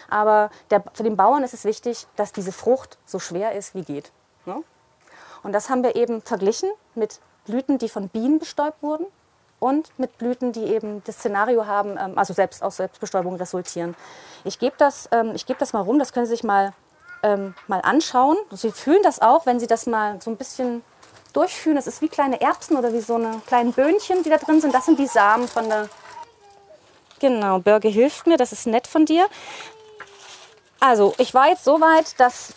Aber 0.09 0.49
der, 0.71 0.83
für 0.93 1.03
den 1.03 1.15
Bauern 1.15 1.43
ist 1.43 1.53
es 1.53 1.65
wichtig, 1.65 2.07
dass 2.15 2.33
diese 2.33 2.51
Frucht 2.51 2.97
so 3.05 3.19
schwer 3.19 3.51
ist, 3.51 3.75
wie 3.75 3.83
geht. 3.83 4.11
Ne? 4.45 4.63
Und 5.43 5.53
das 5.53 5.69
haben 5.69 5.83
wir 5.83 5.95
eben 5.95 6.21
verglichen 6.21 6.69
mit 6.95 7.19
Blüten, 7.45 7.77
die 7.77 7.89
von 7.89 8.09
Bienen 8.09 8.39
bestäubt 8.39 8.81
wurden 8.83 9.05
und 9.59 9.91
mit 9.97 10.17
Blüten, 10.17 10.51
die 10.51 10.65
eben 10.65 11.03
das 11.05 11.17
Szenario 11.17 11.65
haben, 11.65 11.97
ähm, 11.97 12.17
also 12.17 12.33
selbst 12.33 12.63
aus 12.63 12.77
Selbstbestäubung 12.77 13.35
resultieren. 13.35 13.95
Ich 14.43 14.59
gebe 14.59 14.75
das, 14.77 15.07
ähm, 15.11 15.35
geb 15.45 15.59
das 15.59 15.73
mal 15.73 15.81
rum, 15.81 15.99
das 15.99 16.13
können 16.13 16.25
Sie 16.25 16.31
sich 16.31 16.43
mal, 16.43 16.73
ähm, 17.23 17.55
mal 17.67 17.79
anschauen. 17.81 18.37
Sie 18.51 18.71
fühlen 18.71 19.03
das 19.03 19.21
auch, 19.21 19.45
wenn 19.45 19.59
Sie 19.59 19.67
das 19.67 19.85
mal 19.85 20.19
so 20.21 20.31
ein 20.31 20.37
bisschen 20.37 20.83
durchfühlen. 21.33 21.75
Das 21.75 21.87
ist 21.87 22.01
wie 22.01 22.09
kleine 22.09 22.41
Erbsen 22.41 22.75
oder 22.75 22.91
wie 22.91 23.01
so 23.01 23.15
eine 23.15 23.39
kleinen 23.45 23.71
Böhnchen, 23.71 24.23
die 24.23 24.29
da 24.29 24.37
drin 24.37 24.61
sind. 24.61 24.73
Das 24.73 24.85
sind 24.85 24.99
die 24.99 25.07
Samen 25.07 25.47
von 25.47 25.69
der... 25.69 25.89
Genau, 27.19 27.59
Börge 27.59 27.87
hilft 27.87 28.25
mir, 28.25 28.37
das 28.37 28.51
ist 28.51 28.65
nett 28.65 28.87
von 28.87 29.05
dir. 29.05 29.27
Also, 30.79 31.13
ich 31.19 31.35
war 31.35 31.49
jetzt 31.49 31.63
so 31.63 31.79
weit, 31.79 32.19
dass 32.19 32.53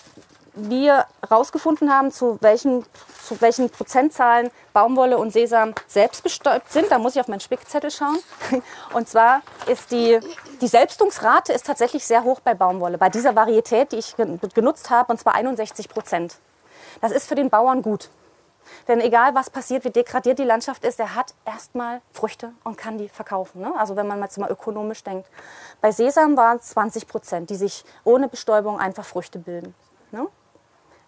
wir 0.54 1.06
herausgefunden 1.20 1.92
haben, 1.92 2.12
zu 2.12 2.38
welchen, 2.40 2.84
zu 3.22 3.40
welchen 3.40 3.70
Prozentzahlen 3.70 4.50
Baumwolle 4.72 5.18
und 5.18 5.32
Sesam 5.32 5.74
selbst 5.86 6.22
bestäubt 6.22 6.72
sind. 6.72 6.90
Da 6.90 6.98
muss 6.98 7.14
ich 7.14 7.20
auf 7.20 7.28
meinen 7.28 7.40
Spickzettel 7.40 7.90
schauen. 7.90 8.18
Und 8.92 9.08
zwar 9.08 9.42
ist 9.66 9.90
die, 9.90 10.20
die 10.60 10.66
Selbstungsrate 10.66 11.52
ist 11.52 11.66
tatsächlich 11.66 12.04
sehr 12.04 12.24
hoch 12.24 12.40
bei 12.40 12.54
Baumwolle, 12.54 12.98
bei 12.98 13.08
dieser 13.08 13.34
Varietät, 13.34 13.92
die 13.92 13.96
ich 13.96 14.14
genutzt 14.16 14.90
habe, 14.90 15.12
und 15.12 15.18
zwar 15.18 15.34
61 15.34 15.88
Prozent. 15.88 16.36
Das 17.00 17.12
ist 17.12 17.28
für 17.28 17.34
den 17.34 17.50
Bauern 17.50 17.82
gut. 17.82 18.10
Denn 18.88 19.00
egal 19.00 19.34
was 19.34 19.50
passiert, 19.50 19.84
wie 19.84 19.90
degradiert 19.90 20.38
die 20.38 20.44
Landschaft 20.44 20.84
ist, 20.84 20.98
er 20.98 21.14
hat 21.14 21.34
erstmal 21.44 22.00
Früchte 22.12 22.52
und 22.64 22.78
kann 22.78 22.98
die 22.98 23.08
verkaufen. 23.08 23.60
Ne? 23.60 23.72
Also 23.76 23.96
wenn 23.96 24.06
man 24.06 24.22
jetzt 24.22 24.38
mal 24.38 24.50
ökonomisch 24.50 25.02
denkt. 25.02 25.28
Bei 25.80 25.92
Sesam 25.92 26.36
waren 26.36 26.58
es 26.58 26.68
20 26.68 27.06
Prozent, 27.06 27.50
die 27.50 27.56
sich 27.56 27.84
ohne 28.04 28.28
Bestäubung 28.28 28.78
einfach 28.78 29.04
Früchte 29.04 29.38
bilden. 29.38 29.74
Ne? 30.12 30.26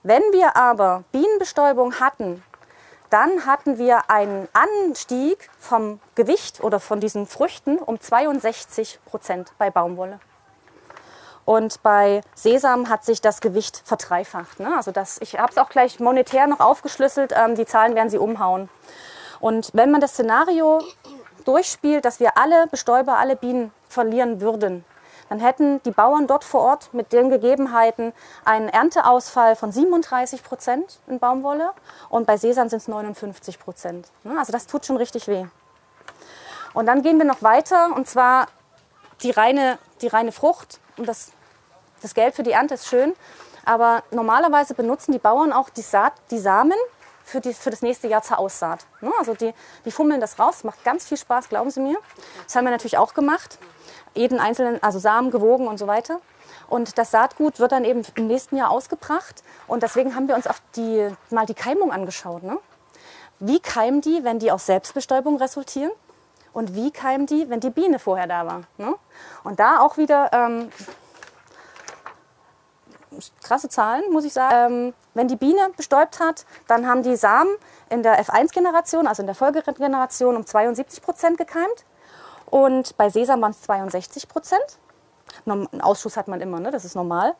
Wenn 0.09 0.23
wir 0.31 0.57
aber 0.57 1.03
Bienenbestäubung 1.11 1.99
hatten, 1.99 2.41
dann 3.11 3.45
hatten 3.45 3.77
wir 3.77 4.09
einen 4.09 4.47
Anstieg 4.53 5.51
vom 5.59 5.99
Gewicht 6.15 6.63
oder 6.63 6.79
von 6.79 7.01
diesen 7.01 7.27
Früchten 7.27 7.79
um 7.79 8.01
62 8.01 9.01
Prozent 9.05 9.51
bei 9.59 9.69
Baumwolle. 9.69 10.21
Und 11.45 11.83
bei 11.83 12.21
Sesam 12.37 12.89
hat 12.89 13.05
sich 13.05 13.21
das 13.21 13.41
Gewicht 13.41 13.83
verdreifacht. 13.85 14.61
Ne? 14.61 14.77
Also 14.77 14.93
das, 14.93 15.21
ich 15.21 15.41
habe 15.41 15.51
es 15.51 15.59
auch 15.59 15.71
gleich 15.71 15.99
monetär 15.99 16.47
noch 16.47 16.61
aufgeschlüsselt. 16.61 17.35
Ähm, 17.37 17.57
die 17.57 17.67
Zahlen 17.67 17.97
werden 17.97 18.09
Sie 18.09 18.19
umhauen. 18.19 18.69
Und 19.41 19.71
wenn 19.73 19.91
man 19.91 20.01
das 20.01 20.13
Szenario 20.13 20.85
durchspielt, 21.45 22.05
dass 22.05 22.21
wir 22.21 22.39
alle 22.39 22.69
Bestäuber, 22.69 23.19
alle 23.19 23.35
Bienen 23.35 23.73
verlieren 23.89 24.41
würden, 24.41 24.85
dann 25.29 25.41
hätten 25.41 25.83
die 25.83 25.91
Bauern 25.91 26.27
dort 26.27 26.45
vor 26.45 26.61
Ort 26.61 26.95
mit 26.95 27.13
den 27.13 27.31
Gegebenheiten 27.31 28.13
einen 28.45 28.69
Ernteausfall 28.69 29.57
von 29.57 29.73
37 29.73 30.43
Prozent 30.43 31.01
in 31.07 31.19
Baumwolle 31.19 31.71
und 32.09 32.27
bei 32.27 32.37
Sesam 32.37 32.69
sind 32.69 32.79
es 32.79 32.89
59 32.89 33.59
Prozent. 33.59 34.09
Ne, 34.25 34.39
also 34.39 34.53
das 34.53 34.67
tut 34.67 34.87
schon 34.87 34.97
richtig 34.97 35.29
weh. 35.29 35.47
Und 36.75 36.87
dann 36.87 37.03
gehen 37.03 37.19
wir 37.19 37.25
noch 37.25 37.43
weiter 37.43 37.95
und 37.95 38.09
zwar 38.09 38.47
die 39.23 39.31
reine, 39.31 39.79
die 40.03 40.09
reine 40.09 40.31
Frucht. 40.31 40.79
Und 40.99 41.09
das 41.09 41.33
das 42.03 42.15
Geld 42.15 42.35
für 42.35 42.43
die 42.43 42.53
Ernte 42.53 42.75
ist 42.75 42.87
schön, 42.87 43.15
aber 43.65 44.03
normalerweise 44.11 44.75
benutzen 44.75 45.13
die 45.13 45.19
Bauern 45.19 45.53
auch 45.53 45.71
die, 45.71 45.83
Saat, 45.83 46.13
die 46.31 46.39
Samen 46.39 46.77
für, 47.25 47.41
die, 47.41 47.53
für 47.53 47.71
das 47.71 47.83
nächste 47.83 48.07
Jahr 48.07 48.23
zur 48.23 48.39
Aussaat. 48.39 48.87
Ne? 49.01 49.11
Also 49.19 49.35
die, 49.35 49.53
die 49.85 49.91
fummeln 49.91 50.21
das 50.21 50.39
raus, 50.39 50.63
macht 50.63 50.85
ganz 50.85 51.07
viel 51.07 51.17
Spaß, 51.17 51.49
glauben 51.49 51.71
Sie 51.71 51.81
mir. 51.81 51.97
Das 52.45 52.55
haben 52.55 52.65
wir 52.65 52.71
natürlich 52.71 52.99
auch 52.99 53.15
gemacht. 53.15 53.59
Jeden 54.17 54.41
einzelnen, 54.41 54.83
also 54.83 54.99
Samen 54.99 55.31
gewogen 55.31 55.69
und 55.69 55.79
so 55.79 55.87
weiter. 55.87 56.21
Und 56.69 56.99
das 56.99 57.11
Saatgut 57.11 57.61
wird 57.61 57.73
dann 57.73 57.85
eben 57.85 58.03
im 58.17 58.27
nächsten 58.27 58.57
Jahr 58.57 58.71
ausgebracht. 58.71 59.43
Und 59.69 59.83
deswegen 59.83 60.17
haben 60.17 60.29
wir 60.29 60.35
uns 60.35 60.47
auf 60.47 60.61
die, 60.75 61.09
mal 61.31 61.47
die 61.47 61.55
Keimung 61.55 61.93
angeschaut. 61.93 62.43
Ne? 62.43 62.59
Wie 63.39 63.61
keimen 63.61 64.01
die, 64.01 64.25
wenn 64.25 64.39
die 64.39 64.51
aus 64.51 64.67
Selbstbestäubung 64.67 65.37
resultieren? 65.37 65.93
Und 66.53 66.75
wie 66.75 66.91
keimen 66.91 67.27
die, 67.27 67.49
wenn 67.51 67.61
die 67.61 67.71
Biene 67.71 67.99
vorher 67.99 68.27
da 68.27 68.47
war? 68.47 68.63
Ne? 68.79 68.95
Und 69.45 69.61
da 69.61 69.81
auch 69.81 69.99
wieder 69.99 70.31
ähm, 70.33 70.73
krasse 73.43 73.69
Zahlen, 73.69 74.11
muss 74.11 74.25
ich 74.25 74.33
sagen. 74.33 74.73
Ähm, 74.73 74.95
wenn 75.15 75.29
die 75.29 75.37
Biene 75.37 75.71
bestäubt 75.77 76.21
hat, 76.21 76.47
dann 76.67 76.87
haben 76.87 77.03
die 77.03 77.17
Samen 77.17 77.55
in 77.91 78.03
der 78.03 78.23
F1-Generation, 78.23 79.07
also 79.07 79.23
in 79.23 79.27
der 79.27 79.35
Folgegeneration, 79.35 80.37
um 80.37 80.47
72 80.47 81.03
Prozent 81.03 81.39
gekeimt. 81.39 81.85
Und 82.47 82.97
bei 82.97 83.11
Sesam 83.11 83.41
waren 83.43 83.51
es 83.51 83.63
62 83.63 84.29
Prozent. 84.29 84.79
Einen 85.45 85.81
Ausschuss 85.81 86.17
hat 86.17 86.29
man 86.29 86.41
immer, 86.41 86.61
ne? 86.61 86.71
das 86.71 86.85
ist 86.85 86.95
normal. 86.95 87.35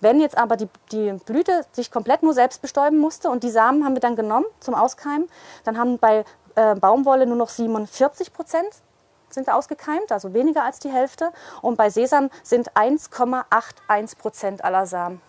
Wenn 0.00 0.20
jetzt 0.20 0.36
aber 0.36 0.56
die, 0.56 0.68
die 0.90 1.12
Blüte 1.24 1.64
sich 1.72 1.90
komplett 1.90 2.22
nur 2.22 2.34
selbst 2.34 2.60
bestäuben 2.60 2.98
musste 2.98 3.30
und 3.30 3.42
die 3.42 3.50
Samen 3.50 3.84
haben 3.84 3.94
wir 3.94 4.00
dann 4.00 4.16
genommen 4.16 4.46
zum 4.60 4.74
Auskeimen, 4.74 5.28
dann 5.64 5.78
haben 5.78 5.98
bei 5.98 6.24
äh, 6.54 6.74
Baumwolle 6.74 7.26
nur 7.26 7.36
noch 7.36 7.48
47 7.48 8.32
Prozent 8.32 8.68
sind 9.30 9.48
ausgekeimt, 9.48 10.12
also 10.12 10.34
weniger 10.34 10.64
als 10.64 10.78
die 10.78 10.90
Hälfte. 10.90 11.32
Und 11.62 11.76
bei 11.76 11.88
Sesam 11.88 12.30
sind 12.42 12.72
1,81 12.72 14.18
Prozent 14.18 14.64
aller 14.64 14.86
Samen 14.86 15.22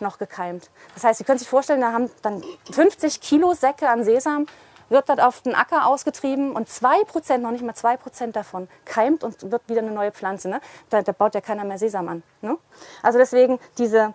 noch 0.00 0.18
gekeimt. 0.18 0.70
Das 0.94 1.04
heißt, 1.04 1.18
Sie 1.18 1.24
können 1.24 1.38
sich 1.38 1.48
vorstellen, 1.48 1.80
da 1.80 1.92
haben 1.92 2.10
dann 2.22 2.42
50 2.70 3.20
Kilo 3.20 3.54
Säcke 3.54 3.88
an 3.88 4.04
Sesam, 4.04 4.46
wird 4.88 5.08
dort 5.08 5.20
auf 5.20 5.40
den 5.42 5.54
Acker 5.54 5.86
ausgetrieben 5.86 6.52
und 6.52 6.68
2 6.68 7.04
Prozent, 7.04 7.42
noch 7.42 7.50
nicht 7.50 7.64
mal 7.64 7.74
2 7.74 7.96
Prozent 7.96 8.36
davon, 8.36 8.68
keimt 8.84 9.24
und 9.24 9.50
wird 9.50 9.62
wieder 9.68 9.80
eine 9.80 9.90
neue 9.90 10.12
Pflanze. 10.12 10.48
Ne? 10.48 10.60
Da, 10.90 11.02
da 11.02 11.12
baut 11.12 11.34
ja 11.34 11.40
keiner 11.40 11.64
mehr 11.64 11.78
Sesam 11.78 12.08
an. 12.08 12.22
Ne? 12.40 12.56
Also 13.02 13.18
deswegen 13.18 13.58
diese, 13.78 14.14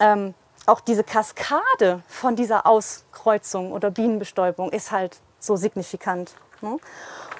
ähm, 0.00 0.34
auch 0.66 0.80
diese 0.80 1.04
Kaskade 1.04 2.02
von 2.08 2.36
dieser 2.36 2.66
Auskreuzung 2.66 3.72
oder 3.72 3.90
Bienenbestäubung 3.90 4.70
ist 4.70 4.92
halt 4.92 5.18
so 5.38 5.56
signifikant. 5.56 6.32
Ne? 6.60 6.78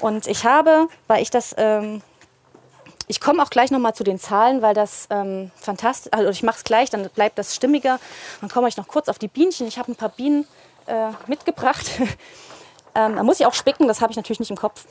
Und 0.01 0.27
ich 0.27 0.45
habe, 0.45 0.89
weil 1.07 1.23
ich 1.23 1.31
das, 1.31 1.55
ähm, 1.57 2.03
ich 3.07 3.21
komme 3.21 3.43
auch 3.43 3.51
gleich 3.51 3.71
nochmal 3.71 3.95
zu 3.95 4.05
den 4.05 4.19
Zahlen, 4.19 4.63
weil 4.63 4.75
das 4.75 5.07
ähm, 5.11 5.51
fantastisch, 5.57 6.13
also 6.13 6.31
ich 6.31 6.43
mache 6.43 6.59
es 6.59 6.65
gleich, 6.65 6.91
dann 6.91 7.09
bleibt 7.11 7.39
das 7.39 7.55
stimmiger. 7.55 8.01
Dann 8.41 8.51
komme 8.51 8.69
ich 8.69 8.77
noch 8.77 8.89
kurz 8.89 9.09
auf 9.09 9.19
die 9.19 9.29
Bienchen. 9.29 9.67
Ich 9.67 9.79
habe 9.79 9.93
ein 9.93 9.97
paar 9.97 10.09
Bienen 10.09 10.47
äh, 10.87 11.11
mitgebracht. 11.27 11.87
ähm, 12.95 13.17
da 13.17 13.23
muss 13.23 13.41
ich 13.41 13.47
auch 13.47 13.55
spicken, 13.55 13.89
das 13.89 14.01
habe 14.01 14.11
ich 14.11 14.17
natürlich 14.17 14.41
nicht 14.41 14.51
im 14.51 14.57
Kopf. 14.57 14.87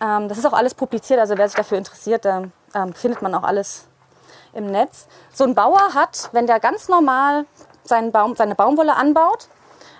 Ähm, 0.00 0.28
das 0.28 0.38
ist 0.38 0.46
auch 0.46 0.52
alles 0.52 0.74
publiziert, 0.74 1.20
also 1.20 1.36
wer 1.36 1.48
sich 1.48 1.56
dafür 1.56 1.78
interessiert, 1.78 2.24
da 2.24 2.44
ähm, 2.74 2.92
findet 2.92 3.22
man 3.22 3.34
auch 3.34 3.44
alles 3.44 3.86
im 4.52 4.66
Netz. 4.66 5.06
So 5.32 5.44
ein 5.44 5.54
Bauer 5.54 5.94
hat, 5.94 6.30
wenn 6.32 6.46
der 6.46 6.60
ganz 6.60 6.88
normal 6.88 7.46
seinen 7.84 8.12
Baum, 8.12 8.36
seine 8.36 8.54
Baumwolle 8.54 8.94
anbaut, 8.96 9.48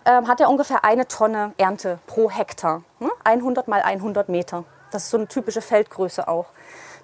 ähm, 0.04 0.28
hat 0.28 0.40
er 0.40 0.50
ungefähr 0.50 0.84
eine 0.84 1.06
Tonne 1.06 1.52
Ernte 1.56 1.98
pro 2.06 2.30
Hektar. 2.30 2.82
Ne? 2.98 3.10
100 3.24 3.68
mal 3.68 3.82
100 3.82 4.28
Meter. 4.28 4.64
Das 4.90 5.04
ist 5.04 5.10
so 5.10 5.16
eine 5.16 5.28
typische 5.28 5.62
Feldgröße 5.62 6.28
auch. 6.28 6.46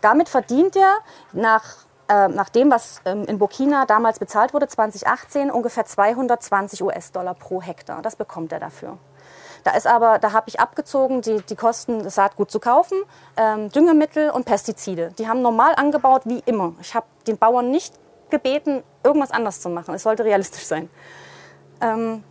Damit 0.00 0.28
verdient 0.28 0.76
er 0.76 0.98
nach, 1.32 1.76
äh, 2.08 2.28
nach 2.28 2.48
dem, 2.48 2.70
was 2.70 3.00
ähm, 3.04 3.24
in 3.24 3.38
Burkina 3.38 3.86
damals 3.86 4.18
bezahlt 4.18 4.52
wurde, 4.52 4.68
2018, 4.68 5.50
ungefähr 5.50 5.86
220 5.86 6.82
US-Dollar 6.82 7.34
pro 7.34 7.62
Hektar. 7.62 8.02
Das 8.02 8.16
bekommt 8.16 8.52
er 8.52 8.60
dafür. 8.60 8.98
Da 9.64 9.72
ist 9.72 9.86
aber, 9.86 10.18
da 10.18 10.32
habe 10.32 10.48
ich 10.48 10.60
abgezogen, 10.60 11.20
die, 11.22 11.42
die 11.42 11.56
Kosten, 11.56 12.04
das 12.04 12.14
Saatgut 12.14 12.50
zu 12.50 12.60
kaufen, 12.60 12.98
ähm, 13.36 13.70
Düngemittel 13.70 14.30
und 14.30 14.44
Pestizide. 14.44 15.12
Die 15.18 15.28
haben 15.28 15.42
normal 15.42 15.74
angebaut 15.76 16.22
wie 16.24 16.42
immer. 16.46 16.74
Ich 16.80 16.94
habe 16.94 17.06
den 17.26 17.38
Bauern 17.38 17.70
nicht 17.70 17.94
gebeten, 18.30 18.82
irgendwas 19.02 19.30
anders 19.30 19.60
zu 19.60 19.68
machen. 19.68 19.94
Es 19.94 20.02
sollte 20.02 20.24
realistisch 20.24 20.66
sein. 20.66 20.88
Ähm, 21.80 22.24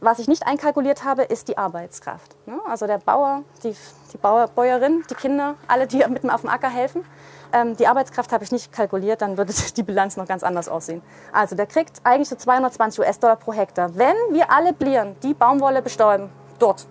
was 0.00 0.18
ich 0.18 0.26
nicht 0.26 0.46
einkalkuliert 0.48 1.04
habe, 1.04 1.22
ist 1.22 1.46
die 1.46 1.56
Arbeitskraft. 1.56 2.36
Ne? 2.46 2.58
Also 2.66 2.88
der 2.88 2.98
Bauer, 2.98 3.44
die, 3.62 3.74
die 4.12 4.16
Bauer, 4.18 4.48
Bäuerin, 4.48 5.04
die 5.08 5.14
Kinder, 5.14 5.54
alle, 5.68 5.86
die 5.86 5.98
mit 6.08 6.24
mir 6.24 6.34
auf 6.34 6.40
dem 6.40 6.50
Acker 6.50 6.68
helfen. 6.68 7.04
Ähm, 7.52 7.76
die 7.76 7.86
Arbeitskraft 7.86 8.32
habe 8.32 8.42
ich 8.42 8.50
nicht 8.50 8.72
kalkuliert, 8.72 9.22
dann 9.22 9.38
würde 9.38 9.52
die 9.76 9.82
Bilanz 9.82 10.16
noch 10.16 10.26
ganz 10.26 10.42
anders 10.42 10.68
aussehen. 10.68 11.02
Also 11.32 11.54
der 11.54 11.66
kriegt 11.66 12.00
eigentlich 12.02 12.28
so 12.28 12.36
220 12.36 12.98
US-Dollar 12.98 13.36
pro 13.36 13.52
Hektar. 13.52 13.94
Wenn 13.94 14.16
wir 14.30 14.50
alle 14.50 14.72
Blieren 14.72 15.14
die 15.22 15.34
Baumwolle 15.34 15.82
bestäuben, 15.82 16.30
dort, 16.62 16.86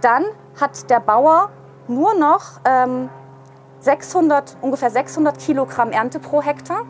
dann 0.00 0.24
hat 0.60 0.90
der 0.90 1.00
Bauer 1.00 1.50
nur 1.88 2.14
noch 2.14 2.60
ähm, 2.64 3.08
600, 3.80 4.56
ungefähr 4.60 4.90
600 4.90 5.38
Kilogramm 5.38 5.90
Ernte 5.90 6.18
pro 6.18 6.42
Hektar 6.42 6.82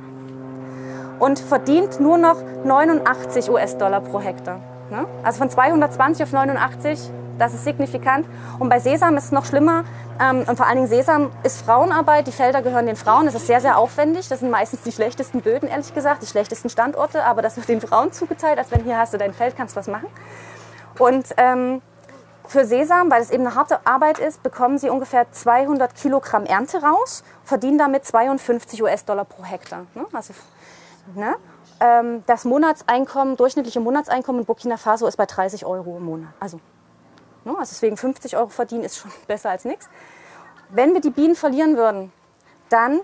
und 1.18 1.38
verdient 1.38 2.00
nur 2.00 2.18
noch 2.18 2.36
89 2.64 3.50
US-Dollar 3.50 4.00
pro 4.00 4.20
Hektar. 4.20 4.60
Ne? 4.90 5.06
Also 5.22 5.38
von 5.38 5.50
220 5.50 6.22
auf 6.24 6.32
89, 6.32 7.10
das 7.38 7.54
ist 7.54 7.64
signifikant. 7.64 8.26
Und 8.58 8.68
bei 8.68 8.80
Sesam 8.80 9.16
ist 9.16 9.26
es 9.26 9.32
noch 9.32 9.44
schlimmer. 9.44 9.84
Ähm, 10.20 10.44
und 10.46 10.56
vor 10.56 10.66
allen 10.66 10.76
Dingen 10.76 10.88
Sesam 10.88 11.30
ist 11.44 11.62
Frauenarbeit. 11.62 12.26
Die 12.26 12.32
Felder 12.32 12.62
gehören 12.62 12.86
den 12.86 12.96
Frauen. 12.96 13.26
Das 13.26 13.34
ist 13.34 13.46
sehr, 13.46 13.60
sehr 13.60 13.78
aufwendig. 13.78 14.28
Das 14.28 14.40
sind 14.40 14.50
meistens 14.50 14.82
die 14.82 14.92
schlechtesten 14.92 15.42
Böden, 15.42 15.68
ehrlich 15.68 15.94
gesagt, 15.94 16.22
die 16.22 16.26
schlechtesten 16.26 16.68
Standorte. 16.68 17.24
Aber 17.24 17.42
das 17.42 17.56
wird 17.56 17.68
den 17.68 17.80
Frauen 17.80 18.12
zugeteilt, 18.12 18.58
als 18.58 18.72
wenn 18.72 18.82
hier 18.82 18.98
hast 18.98 19.14
du 19.14 19.18
dein 19.18 19.34
Feld, 19.34 19.56
kannst 19.56 19.76
was 19.76 19.86
machen. 19.86 20.08
Und 20.98 21.34
ähm, 21.36 21.80
für 22.46 22.64
Sesam, 22.64 23.10
weil 23.10 23.22
es 23.22 23.30
eben 23.30 23.46
eine 23.46 23.54
harte 23.54 23.86
Arbeit 23.86 24.18
ist, 24.18 24.42
bekommen 24.42 24.78
sie 24.78 24.88
ungefähr 24.88 25.30
200 25.30 25.94
Kilogramm 25.94 26.44
Ernte 26.44 26.82
raus, 26.82 27.22
verdienen 27.44 27.78
damit 27.78 28.04
52 28.04 28.82
US-Dollar 28.82 29.24
pro 29.24 29.44
Hektar. 29.44 29.86
Ne? 29.94 30.06
Also, 30.12 30.32
ne? 31.14 31.36
Ähm, 31.80 32.24
das 32.26 32.44
Monatseinkommen, 32.44 33.36
durchschnittliche 33.36 33.80
Monatseinkommen 33.80 34.40
in 34.40 34.46
Burkina 34.46 34.76
Faso 34.76 35.06
ist 35.06 35.16
bei 35.16 35.26
30 35.26 35.64
Euro 35.64 35.98
im 35.98 36.04
Monat. 36.04 36.30
Also, 36.40 36.58
ne, 37.44 37.52
also 37.52 37.70
deswegen 37.70 37.96
50 37.96 38.36
Euro 38.36 38.48
verdienen 38.48 38.84
ist 38.84 38.98
schon 38.98 39.12
besser 39.28 39.50
als 39.50 39.64
nichts. 39.64 39.88
Wenn 40.70 40.94
wir 40.94 41.00
die 41.00 41.10
Bienen 41.10 41.36
verlieren 41.36 41.76
würden, 41.76 42.12
dann 42.68 43.00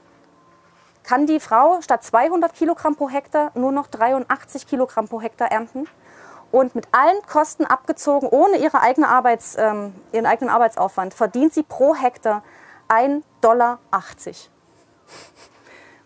kann 1.05 1.27
die 1.27 1.39
Frau 1.39 1.81
statt 1.83 2.03
200 2.03 2.55
Kilogramm 2.55 2.97
pro 2.97 3.09
Hektar 3.09 3.53
nur 3.55 3.71
noch 3.71 3.87
83 3.87 4.67
Kilogramm 4.67 5.07
pro 5.07 5.21
Hektar 5.21 5.53
ernten 5.53 5.87
und 6.55 6.77
mit 6.77 6.87
allen 6.93 7.21
Kosten 7.27 7.64
abgezogen, 7.64 8.29
ohne 8.29 8.59
ihre 8.59 8.81
eigene 8.81 9.09
Arbeits, 9.09 9.57
ähm, 9.59 9.93
ihren 10.12 10.25
eigenen 10.25 10.55
Arbeitsaufwand, 10.55 11.12
verdient 11.12 11.53
sie 11.53 11.64
pro 11.64 11.97
Hektar 11.97 12.45
1,80 12.88 13.23
Dollar. 13.40 13.81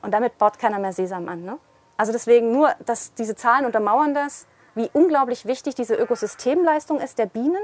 Und 0.01 0.15
damit 0.15 0.39
baut 0.39 0.59
keiner 0.59 0.79
mehr 0.79 0.95
Sesam 0.95 1.29
an. 1.29 1.45
Ne? 1.45 1.59
Also 1.99 2.13
deswegen 2.13 2.51
nur, 2.51 2.73
dass 2.87 3.13
diese 3.13 3.37
Zahlen 3.37 3.67
untermauern 3.67 4.15
das, 4.15 4.47
wie 4.75 4.89
unglaublich 4.95 5.45
wichtig 5.45 5.75
diese 5.75 5.97
Ökosystemleistung 5.97 6.99
ist 6.99 7.19
der 7.19 7.27
Bienen, 7.27 7.63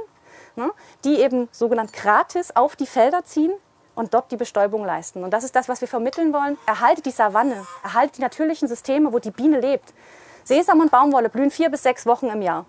ne, 0.55 0.70
die 1.05 1.20
eben 1.20 1.49
sogenannt 1.53 1.94
gratis 1.94 2.55
auf 2.55 2.77
die 2.77 2.87
Felder 2.87 3.25
ziehen 3.25 3.53
und 3.94 4.12
dort 4.12 4.31
die 4.31 4.37
Bestäubung 4.37 4.85
leisten. 4.85 5.25
Und 5.25 5.31
das 5.31 5.42
ist 5.42 5.57
das, 5.57 5.70
was 5.70 5.81
wir 5.81 5.88
vermitteln 5.88 6.35
wollen. 6.35 6.59
Erhaltet 6.66 7.07
die 7.07 7.12
Savanne, 7.12 7.64
erhaltet 7.83 8.18
die 8.18 8.23
natürlichen 8.23 8.68
Systeme, 8.68 9.11
wo 9.11 9.20
die 9.20 9.31
Biene 9.31 9.59
lebt. 9.59 9.94
Sesam 10.42 10.81
und 10.81 10.90
Baumwolle 10.90 11.31
blühen 11.31 11.51
vier 11.51 11.70
bis 11.70 11.83
sechs 11.83 12.05
Wochen 12.05 12.27
im 12.27 12.42
Jahr. 12.42 12.66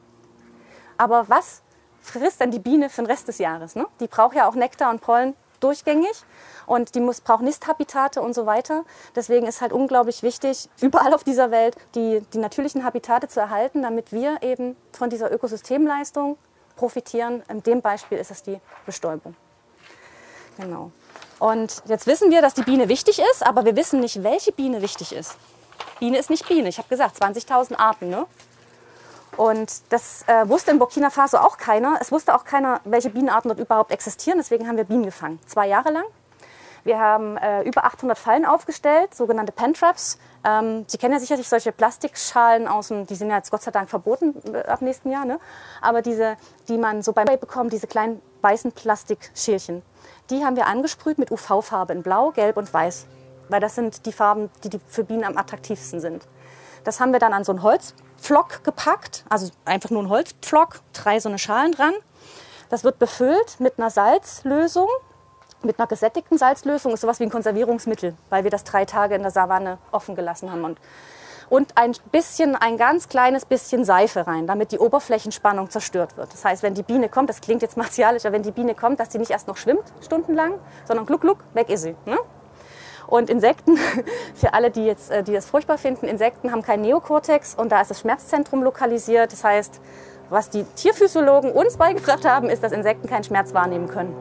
Aber 0.97 1.27
was 1.29 1.61
frisst 2.01 2.39
denn 2.39 2.51
die 2.51 2.59
Biene 2.59 2.89
für 2.89 3.01
den 3.01 3.07
Rest 3.07 3.27
des 3.27 3.37
Jahres? 3.37 3.75
Ne? 3.75 3.87
Die 3.99 4.07
braucht 4.07 4.35
ja 4.35 4.47
auch 4.47 4.55
Nektar 4.55 4.89
und 4.91 5.01
Pollen 5.01 5.35
durchgängig 5.59 6.23
und 6.65 6.95
die 6.95 6.99
muss, 6.99 7.21
braucht 7.21 7.41
Nisthabitate 7.41 8.21
und 8.21 8.33
so 8.33 8.45
weiter. 8.45 8.83
Deswegen 9.15 9.47
ist 9.47 9.61
halt 9.61 9.73
unglaublich 9.73 10.23
wichtig, 10.23 10.69
überall 10.81 11.13
auf 11.13 11.23
dieser 11.23 11.51
Welt 11.51 11.75
die, 11.95 12.21
die 12.33 12.37
natürlichen 12.37 12.83
Habitate 12.83 13.27
zu 13.27 13.39
erhalten, 13.39 13.81
damit 13.81 14.11
wir 14.11 14.41
eben 14.41 14.75
von 14.91 15.09
dieser 15.09 15.31
Ökosystemleistung 15.31 16.37
profitieren. 16.75 17.43
In 17.49 17.63
dem 17.63 17.81
Beispiel 17.81 18.17
ist 18.17 18.31
es 18.31 18.43
die 18.43 18.59
Bestäubung. 18.85 19.35
Genau. 20.57 20.91
Und 21.39 21.83
jetzt 21.87 22.07
wissen 22.07 22.31
wir, 22.31 22.41
dass 22.41 22.53
die 22.53 22.63
Biene 22.63 22.87
wichtig 22.87 23.19
ist, 23.31 23.45
aber 23.45 23.65
wir 23.65 23.75
wissen 23.75 23.99
nicht, 23.99 24.23
welche 24.23 24.51
Biene 24.51 24.81
wichtig 24.81 25.13
ist. 25.13 25.37
Biene 25.99 26.17
ist 26.17 26.29
nicht 26.29 26.47
Biene. 26.47 26.69
Ich 26.69 26.77
habe 26.77 26.87
gesagt, 26.87 27.21
20.000 27.21 27.75
Arten. 27.75 28.09
Ne? 28.09 28.25
Und 29.37 29.81
das 29.89 30.23
äh, 30.27 30.47
wusste 30.47 30.71
in 30.71 30.79
Burkina 30.79 31.09
Faso 31.09 31.37
auch 31.37 31.57
keiner. 31.57 31.97
Es 31.99 32.11
wusste 32.11 32.35
auch 32.35 32.45
keiner, 32.45 32.79
welche 32.85 33.09
Bienenarten 33.09 33.49
dort 33.49 33.59
überhaupt 33.59 33.91
existieren. 33.91 34.37
Deswegen 34.39 34.67
haben 34.67 34.77
wir 34.77 34.85
Bienen 34.85 35.05
gefangen. 35.05 35.39
Zwei 35.45 35.67
Jahre 35.67 35.91
lang. 35.91 36.05
Wir 36.85 36.99
haben 36.99 37.35
äh, 37.37 37.63
über 37.63 37.83
800 37.83 38.15
Fallen 38.15 38.45
aufgestellt, 38.45 39.15
sogenannte 39.15 39.51
Pentraps. 39.51 40.19
Ähm, 40.43 40.85
Sie 40.85 40.99
kennen 40.99 41.13
ja 41.13 41.19
sicherlich 41.19 41.49
solche 41.49 41.71
Plastikschalen 41.71 42.67
aus 42.67 42.89
dem, 42.89 43.07
die 43.07 43.15
sind 43.15 43.31
ja 43.31 43.37
jetzt 43.37 43.49
Gott 43.49 43.63
sei 43.63 43.71
Dank 43.71 43.89
verboten 43.89 44.35
äh, 44.53 44.59
ab 44.59 44.83
nächsten 44.83 45.11
Jahr, 45.11 45.25
ne? 45.25 45.39
aber 45.81 46.03
diese, 46.03 46.37
die 46.69 46.77
man 46.77 47.01
so 47.01 47.11
beim 47.11 47.25
bekommt, 47.25 47.73
diese 47.73 47.87
kleinen 47.87 48.21
weißen 48.41 48.71
Plastikschälchen, 48.71 49.81
die 50.29 50.45
haben 50.45 50.55
wir 50.55 50.67
angesprüht 50.67 51.17
mit 51.17 51.31
UV-Farbe 51.31 51.91
in 51.91 52.03
Blau, 52.03 52.29
Gelb 52.29 52.55
und 52.55 52.71
Weiß. 52.71 53.07
weil 53.49 53.59
das 53.59 53.73
sind 53.73 54.05
die 54.05 54.11
Farben, 54.11 54.51
die, 54.63 54.69
die 54.69 54.79
für 54.87 55.03
Bienen 55.03 55.23
am 55.23 55.37
attraktivsten 55.37 55.99
sind. 55.99 56.27
Das 56.85 56.99
haben 56.99 57.11
wir 57.11 57.19
dann 57.19 57.33
an 57.33 57.43
so 57.43 57.51
einen 57.51 57.63
Holzpflock 57.63 58.63
gepackt, 58.63 59.25
also 59.27 59.51
einfach 59.65 59.89
nur 59.89 60.03
ein 60.03 60.09
Holzpflock, 60.09 60.79
drei 60.93 61.19
so 61.19 61.27
eine 61.27 61.39
Schalen 61.39 61.71
dran. 61.71 61.93
Das 62.69 62.83
wird 62.83 62.99
befüllt 62.99 63.59
mit 63.59 63.77
einer 63.77 63.89
Salzlösung, 63.89 64.87
mit 65.63 65.79
einer 65.79 65.87
gesättigten 65.87 66.37
Salzlösung, 66.37 66.93
ist 66.93 67.01
sowas 67.01 67.19
wie 67.19 67.23
ein 67.23 67.31
Konservierungsmittel, 67.31 68.15
weil 68.29 68.43
wir 68.43 68.51
das 68.51 68.63
drei 68.63 68.85
Tage 68.85 69.15
in 69.15 69.23
der 69.23 69.31
Savanne 69.31 69.79
offen 69.91 70.15
gelassen 70.15 70.51
haben. 70.51 70.63
Und, 70.63 70.79
und 71.49 71.75
ein 71.75 71.93
bisschen, 72.11 72.55
ein 72.55 72.77
ganz 72.77 73.09
kleines 73.09 73.45
bisschen 73.45 73.83
Seife 73.83 74.27
rein, 74.27 74.45
damit 74.45 74.71
die 74.71 74.77
Oberflächenspannung 74.77 75.71
zerstört 75.71 76.17
wird. 76.17 76.33
Das 76.33 76.45
heißt, 76.45 76.61
wenn 76.61 76.75
die 76.75 76.83
Biene 76.83 77.09
kommt, 77.09 77.31
das 77.31 77.41
klingt 77.41 77.63
jetzt 77.63 77.77
martialisch, 77.77 78.25
aber 78.25 78.33
wenn 78.33 78.43
die 78.43 78.51
Biene 78.51 78.75
kommt, 78.75 78.99
dass 78.99 79.11
sie 79.11 79.17
nicht 79.17 79.31
erst 79.31 79.47
noch 79.47 79.57
schwimmt, 79.57 79.91
stundenlang, 80.01 80.59
sondern 80.85 81.07
gluck, 81.07 81.21
gluck, 81.21 81.39
weg 81.53 81.69
ist 81.69 81.81
sie. 81.81 81.95
Ne? 82.05 82.19
Und 83.07 83.29
Insekten, 83.29 83.77
für 84.35 84.53
alle, 84.53 84.71
die, 84.71 84.85
jetzt, 84.85 85.11
äh, 85.11 85.23
die 85.23 85.33
das 85.33 85.45
furchtbar 85.45 85.77
finden, 85.77 86.07
Insekten 86.07 86.51
haben 86.51 86.61
keinen 86.61 86.81
Neokortex 86.81 87.55
und 87.55 87.71
da 87.71 87.81
ist 87.81 87.91
das 87.91 87.99
Schmerzzentrum 88.01 88.63
lokalisiert. 88.63 89.31
Das 89.31 89.43
heißt, 89.43 89.81
was 90.29 90.49
die 90.49 90.63
Tierphysiologen 90.63 91.51
uns 91.51 91.77
beigebracht 91.77 92.25
haben, 92.25 92.49
ist, 92.49 92.63
dass 92.63 92.71
Insekten 92.71 93.07
keinen 93.07 93.23
Schmerz 93.23 93.53
wahrnehmen 93.53 93.87
können. 93.87 94.15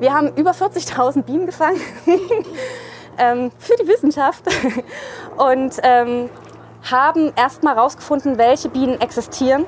Wir 0.00 0.14
haben 0.14 0.32
über 0.36 0.52
40.000 0.52 1.22
Bienen 1.22 1.46
gefangen 1.46 1.80
ähm, 3.18 3.50
für 3.58 3.74
die 3.82 3.88
Wissenschaft 3.88 4.44
und 5.36 5.74
ähm, 5.82 6.30
haben 6.88 7.32
erstmal 7.34 7.74
herausgefunden, 7.74 8.38
welche 8.38 8.68
Bienen 8.68 9.00
existieren 9.00 9.66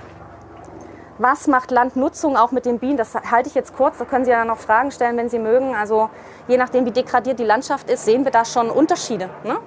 was 1.20 1.46
macht 1.46 1.70
Landnutzung 1.70 2.36
auch 2.36 2.50
mit 2.50 2.64
den 2.64 2.78
Bienen? 2.78 2.96
Das 2.96 3.14
halte 3.14 3.48
ich 3.48 3.54
jetzt 3.54 3.76
kurz, 3.76 3.98
da 3.98 4.06
können 4.06 4.24
Sie 4.24 4.30
ja 4.30 4.44
noch 4.46 4.58
Fragen 4.58 4.90
stellen, 4.90 5.18
wenn 5.18 5.28
Sie 5.28 5.38
mögen. 5.38 5.74
Also 5.74 6.08
je 6.48 6.56
nachdem, 6.56 6.86
wie 6.86 6.92
degradiert 6.92 7.38
die 7.38 7.44
Landschaft 7.44 7.90
ist, 7.90 8.06
sehen 8.06 8.24
wir 8.24 8.32
da 8.32 8.46
schon 8.46 8.70
Unterschiede. 8.70 9.28
Ne? 9.44 9.58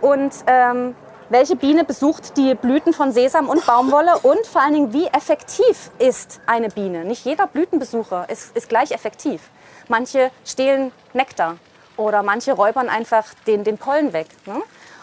Und 0.00 0.32
ähm, 0.48 0.96
welche 1.28 1.54
Biene 1.54 1.84
besucht 1.84 2.36
die 2.36 2.56
Blüten 2.56 2.92
von 2.92 3.12
Sesam 3.12 3.48
und 3.48 3.64
Baumwolle 3.64 4.18
und 4.22 4.44
vor 4.44 4.60
allen 4.60 4.74
Dingen, 4.74 4.92
wie 4.92 5.06
effektiv 5.06 5.92
ist 6.00 6.40
eine 6.46 6.68
Biene? 6.68 7.04
Nicht 7.04 7.24
jeder 7.24 7.46
Blütenbesucher 7.46 8.28
ist, 8.28 8.56
ist 8.56 8.68
gleich 8.68 8.90
effektiv. 8.90 9.40
Manche 9.88 10.32
stehlen 10.44 10.90
Nektar 11.12 11.58
oder 11.96 12.24
manche 12.24 12.54
räubern 12.54 12.88
einfach 12.88 13.34
den, 13.46 13.62
den 13.62 13.78
Pollen 13.78 14.12
weg. 14.12 14.26
Ne? 14.46 14.60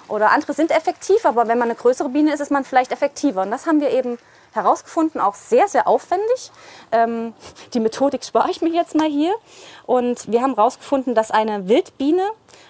Oder 0.10 0.32
andere 0.32 0.54
sind 0.54 0.72
effektiv, 0.72 1.26
aber 1.26 1.48
wenn 1.48 1.58
man 1.58 1.70
eine 1.70 1.76
größere 1.76 2.10
Biene 2.10 2.34
ist, 2.34 2.42
ist 2.42 2.52
man 2.52 2.66
vielleicht 2.66 2.92
effektiver. 2.92 3.44
Und 3.44 3.52
das 3.52 3.66
haben 3.66 3.80
wir 3.80 3.92
eben 3.92 4.18
herausgefunden, 4.52 5.22
auch 5.22 5.36
sehr, 5.36 5.68
sehr 5.68 5.88
aufwendig. 5.88 6.52
Ähm, 6.92 7.34
die 7.74 7.80
Methodik 7.80 8.24
spare 8.24 8.50
ich 8.52 8.62
mir 8.62 8.70
jetzt 8.70 8.96
mal 8.96 9.08
hier. 9.08 9.34
Und 9.86 10.32
wir 10.32 10.42
haben 10.42 10.56
herausgefunden, 10.56 11.16
dass 11.16 11.32
eine 11.32 11.68
Wildbiene, 11.68 12.24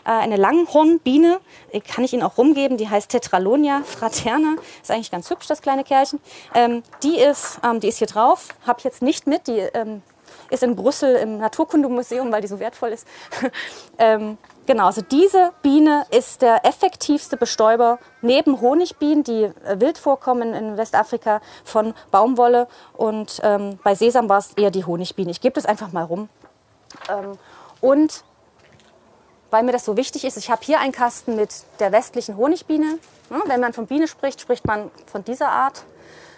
äh, 0.06 0.12
eine 0.12 0.38
Langhornbiene, 0.38 1.40
äh, 1.72 1.80
kann 1.82 2.04
ich 2.04 2.14
Ihnen 2.14 2.24
auch 2.24 2.38
rumgeben, 2.38 2.78
die 2.78 2.90
heißt 2.90 3.10
Tetralonia 3.10 3.82
fraterna, 3.84 4.56
ist 4.82 4.92
eigentlich 4.92 5.12
ganz 5.12 5.30
hübsch, 5.30 5.48
das 5.48 5.62
kleine 5.62 5.84
Kerlchen. 5.84 6.20
Ähm, 6.54 6.84
die, 7.04 7.20
ist, 7.20 7.60
ähm, 7.64 7.80
die 7.80 7.88
ist 7.88 7.98
hier 7.98 8.08
drauf, 8.08 8.50
habe 8.66 8.80
ich 8.80 8.86
jetzt 8.86 9.02
nicht 9.02 9.28
mit, 9.28 9.48
die 9.48 9.60
ähm, 9.60 10.02
ist 10.50 10.64
in 10.64 10.76
Brüssel 10.76 11.16
im 11.16 11.38
Naturkundemuseum, 11.38 12.32
weil 12.32 12.42
die 12.42 12.48
so 12.48 12.60
wertvoll 12.60 12.90
ist. 12.90 13.08
Genau, 14.70 14.86
also 14.86 15.02
diese 15.02 15.52
Biene 15.64 16.06
ist 16.12 16.44
der 16.44 16.64
effektivste 16.64 17.38
Bestäuber 17.38 17.98
neben 18.22 18.62
Honigbienen, 18.62 19.24
die 19.24 19.46
äh, 19.46 19.80
wild 19.82 19.98
vorkommen 19.98 20.54
in 20.54 20.78
Westafrika, 20.78 21.42
von 21.66 21.96
Baumwolle. 22.12 22.68
Und 22.94 23.40
ähm, 23.42 23.80
bei 23.84 23.96
Sesam 23.96 24.30
war 24.30 24.38
es 24.38 24.54
eher 24.54 24.70
die 24.70 24.86
Honigbiene. 24.86 25.32
Ich 25.32 25.42
gebe 25.42 25.56
das 25.56 25.66
einfach 25.66 25.92
mal 25.92 26.04
rum. 26.04 26.30
Ähm, 27.10 27.40
und 27.82 28.24
weil 29.50 29.64
mir 29.64 29.72
das 29.72 29.86
so 29.86 29.98
wichtig 29.98 30.24
ist, 30.24 30.38
ich 30.38 30.52
habe 30.52 30.62
hier 30.64 30.80
einen 30.80 30.92
Kasten 30.92 31.36
mit 31.36 31.50
der 31.80 31.92
westlichen 31.92 32.38
Honigbiene. 32.38 33.00
Wenn 33.48 33.62
man 33.62 33.74
von 33.74 33.88
Biene 33.88 34.08
spricht, 34.08 34.40
spricht 34.40 34.68
man 34.68 34.92
von 35.12 35.24
dieser 35.24 35.50
Art. 35.50 35.84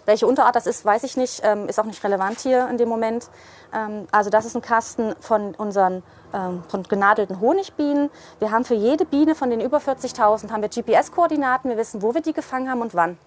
Welche 0.06 0.26
Unterart 0.26 0.56
das 0.56 0.66
ist, 0.66 0.84
weiß 0.84 1.04
ich 1.04 1.16
nicht, 1.18 1.42
ähm, 1.44 1.70
ist 1.70 1.80
auch 1.80 1.86
nicht 1.86 2.04
relevant 2.04 2.40
hier 2.40 2.68
in 2.70 2.78
dem 2.78 2.90
Moment. 2.90 3.30
Ähm, 3.74 4.08
also 4.12 4.30
das 4.30 4.46
ist 4.46 4.56
ein 4.56 4.62
Kasten 4.62 5.16
von 5.20 5.54
unseren 5.56 6.04
ähm, 6.34 6.64
von 6.68 6.84
genadelten 6.84 7.40
Honigbienen. 7.40 8.10
Wir 8.40 8.52
haben 8.52 8.66
für 8.66 8.74
jede 8.74 9.06
Biene 9.06 9.36
von 9.36 9.50
den 9.50 9.62
über 9.62 9.78
40.000 9.78 10.52
haben 10.52 10.62
wir 10.62 10.70
GPS-Koordinaten. 10.70 11.70
Wir 11.70 11.78
wissen, 11.78 12.02
wo 12.02 12.14
wir 12.14 12.22
die 12.22 12.34
gefangen 12.34 12.70
haben 12.70 12.82
und 12.82 12.94
wann. 12.94 13.18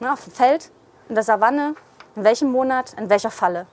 Na, 0.00 0.12
auf 0.12 0.24
dem 0.24 0.32
Feld, 0.32 0.70
in 1.08 1.14
der 1.14 1.24
Savanne, 1.24 1.74
in 2.14 2.24
welchem 2.24 2.52
Monat, 2.52 2.94
in 2.94 3.10
welcher 3.10 3.30
Falle. 3.30 3.66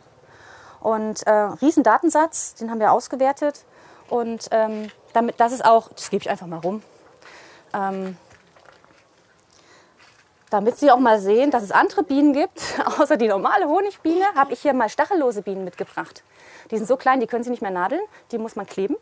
Und 0.80 1.26
äh, 1.28 1.32
riesen 1.32 1.84
Datensatz, 1.84 2.56
den 2.56 2.72
haben 2.72 2.80
wir 2.80 2.92
ausgewertet. 2.92 3.66
Und 4.10 4.48
ähm, 4.52 4.90
damit, 5.14 5.40
das 5.40 5.52
ist 5.52 5.66
auch, 5.66 5.90
das 5.90 6.10
gebe 6.10 6.22
ich 6.22 6.30
einfach 6.30 6.48
mal 6.48 6.60
rum. 6.60 6.82
Ähm, 7.74 8.18
damit 10.50 10.78
Sie 10.78 10.92
auch 10.92 11.00
mal 11.00 11.20
sehen, 11.20 11.52
dass 11.52 11.64
es 11.64 11.72
andere 11.72 12.04
Bienen 12.04 12.34
gibt, 12.34 12.62
außer 13.00 13.18
die 13.18 13.28
normale 13.28 13.68
Honigbiene, 13.68 14.26
habe 14.36 14.54
ich 14.54 14.62
hier 14.62 14.74
mal 14.74 14.90
stachellose 14.90 15.42
Bienen 15.42 15.64
mitgebracht. 15.64 16.24
Die 16.72 16.78
sind 16.78 16.88
so 16.88 16.98
klein, 16.98 17.20
die 17.20 17.28
können 17.28 17.44
Sie 17.44 17.50
nicht 17.50 17.62
mehr 17.62 17.72
nadeln, 17.72 18.02
die 18.32 18.38
muss 18.38 18.56
man 18.56 18.66
kleben. 18.66 18.96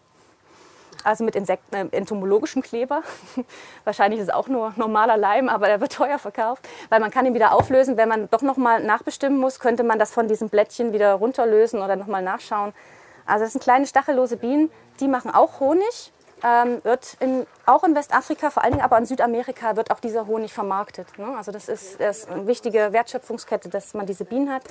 Also 1.03 1.25
mit 1.25 1.35
Insekten, 1.35 1.75
äh, 1.75 1.87
entomologischem 1.91 2.61
Kleber. 2.61 3.03
Wahrscheinlich 3.83 4.21
ist 4.21 4.29
es 4.29 4.33
auch 4.33 4.47
nur 4.47 4.73
normaler 4.77 5.17
Leim, 5.17 5.49
aber 5.49 5.67
der 5.67 5.81
wird 5.81 5.91
teuer 5.91 6.17
verkauft, 6.17 6.67
weil 6.89 7.01
man 7.01 7.11
kann 7.11 7.25
ihn 7.25 7.33
wieder 7.33 7.53
auflösen. 7.53 7.97
Wenn 7.97 8.07
man 8.07 8.29
doch 8.29 8.41
noch 8.41 8.57
mal 8.57 8.81
nachbestimmen 8.81 9.37
muss, 9.37 9.59
könnte 9.59 9.83
man 9.83 9.99
das 9.99 10.11
von 10.11 10.27
diesem 10.27 10.49
Blättchen 10.49 10.93
wieder 10.93 11.13
runterlösen 11.15 11.81
oder 11.81 11.97
noch 11.97 12.07
mal 12.07 12.21
nachschauen. 12.21 12.73
Also 13.25 13.43
das 13.43 13.53
sind 13.53 13.63
kleine 13.63 13.85
stachellose 13.85 14.37
Bienen, 14.37 14.71
die 14.99 15.07
machen 15.07 15.33
auch 15.33 15.59
Honig 15.59 16.13
ähm, 16.43 16.83
wird 16.83 17.15
in, 17.19 17.47
auch 17.65 17.83
in 17.83 17.95
Westafrika, 17.95 18.49
vor 18.49 18.63
allen 18.63 18.73
Dingen 18.73 18.83
aber 18.83 18.97
in 18.97 19.05
Südamerika, 19.05 19.75
wird 19.75 19.91
auch 19.91 19.99
dieser 19.99 20.27
Honig 20.27 20.53
vermarktet. 20.53 21.17
Ne? 21.17 21.35
Also 21.37 21.51
das 21.51 21.69
ist, 21.69 21.99
das 21.99 22.19
ist 22.19 22.29
eine 22.29 22.45
wichtige 22.47 22.91
Wertschöpfungskette, 22.91 23.69
dass 23.69 23.93
man 23.93 24.05
diese 24.05 24.25
Bienen 24.25 24.51
hat. 24.51 24.63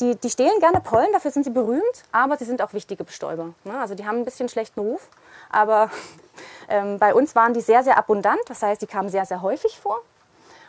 Die, 0.00 0.16
die 0.16 0.30
stehlen 0.30 0.58
gerne 0.60 0.80
Pollen, 0.80 1.12
dafür 1.12 1.30
sind 1.30 1.44
sie 1.44 1.50
berühmt, 1.50 1.82
aber 2.12 2.36
sie 2.38 2.44
sind 2.44 2.62
auch 2.62 2.72
wichtige 2.72 3.04
Bestäuber. 3.04 3.52
Ne? 3.64 3.78
Also 3.78 3.94
die 3.94 4.06
haben 4.06 4.18
ein 4.18 4.24
bisschen 4.24 4.48
schlechten 4.48 4.80
Ruf, 4.80 5.08
aber 5.50 5.90
ähm, 6.68 6.98
bei 6.98 7.14
uns 7.14 7.34
waren 7.34 7.52
die 7.52 7.60
sehr, 7.60 7.82
sehr 7.82 7.98
abundant. 7.98 8.40
Das 8.46 8.62
heißt, 8.62 8.80
die 8.80 8.86
kamen 8.86 9.08
sehr, 9.08 9.26
sehr 9.26 9.42
häufig 9.42 9.78
vor, 9.78 10.00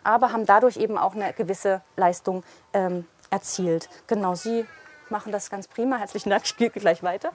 aber 0.03 0.33
haben 0.33 0.45
dadurch 0.45 0.77
eben 0.77 0.97
auch 0.97 1.15
eine 1.15 1.31
gewisse 1.33 1.81
Leistung 1.95 2.43
ähm, 2.73 3.07
erzielt. 3.29 3.89
Genau, 4.07 4.35
Sie 4.35 4.65
machen 5.09 5.31
das 5.31 5.49
ganz 5.49 5.67
prima. 5.67 5.97
Herzlichen 5.97 6.29
Dank, 6.29 6.43
ich 6.45 6.57
gehe 6.57 6.69
gleich 6.69 7.03
weiter. 7.03 7.31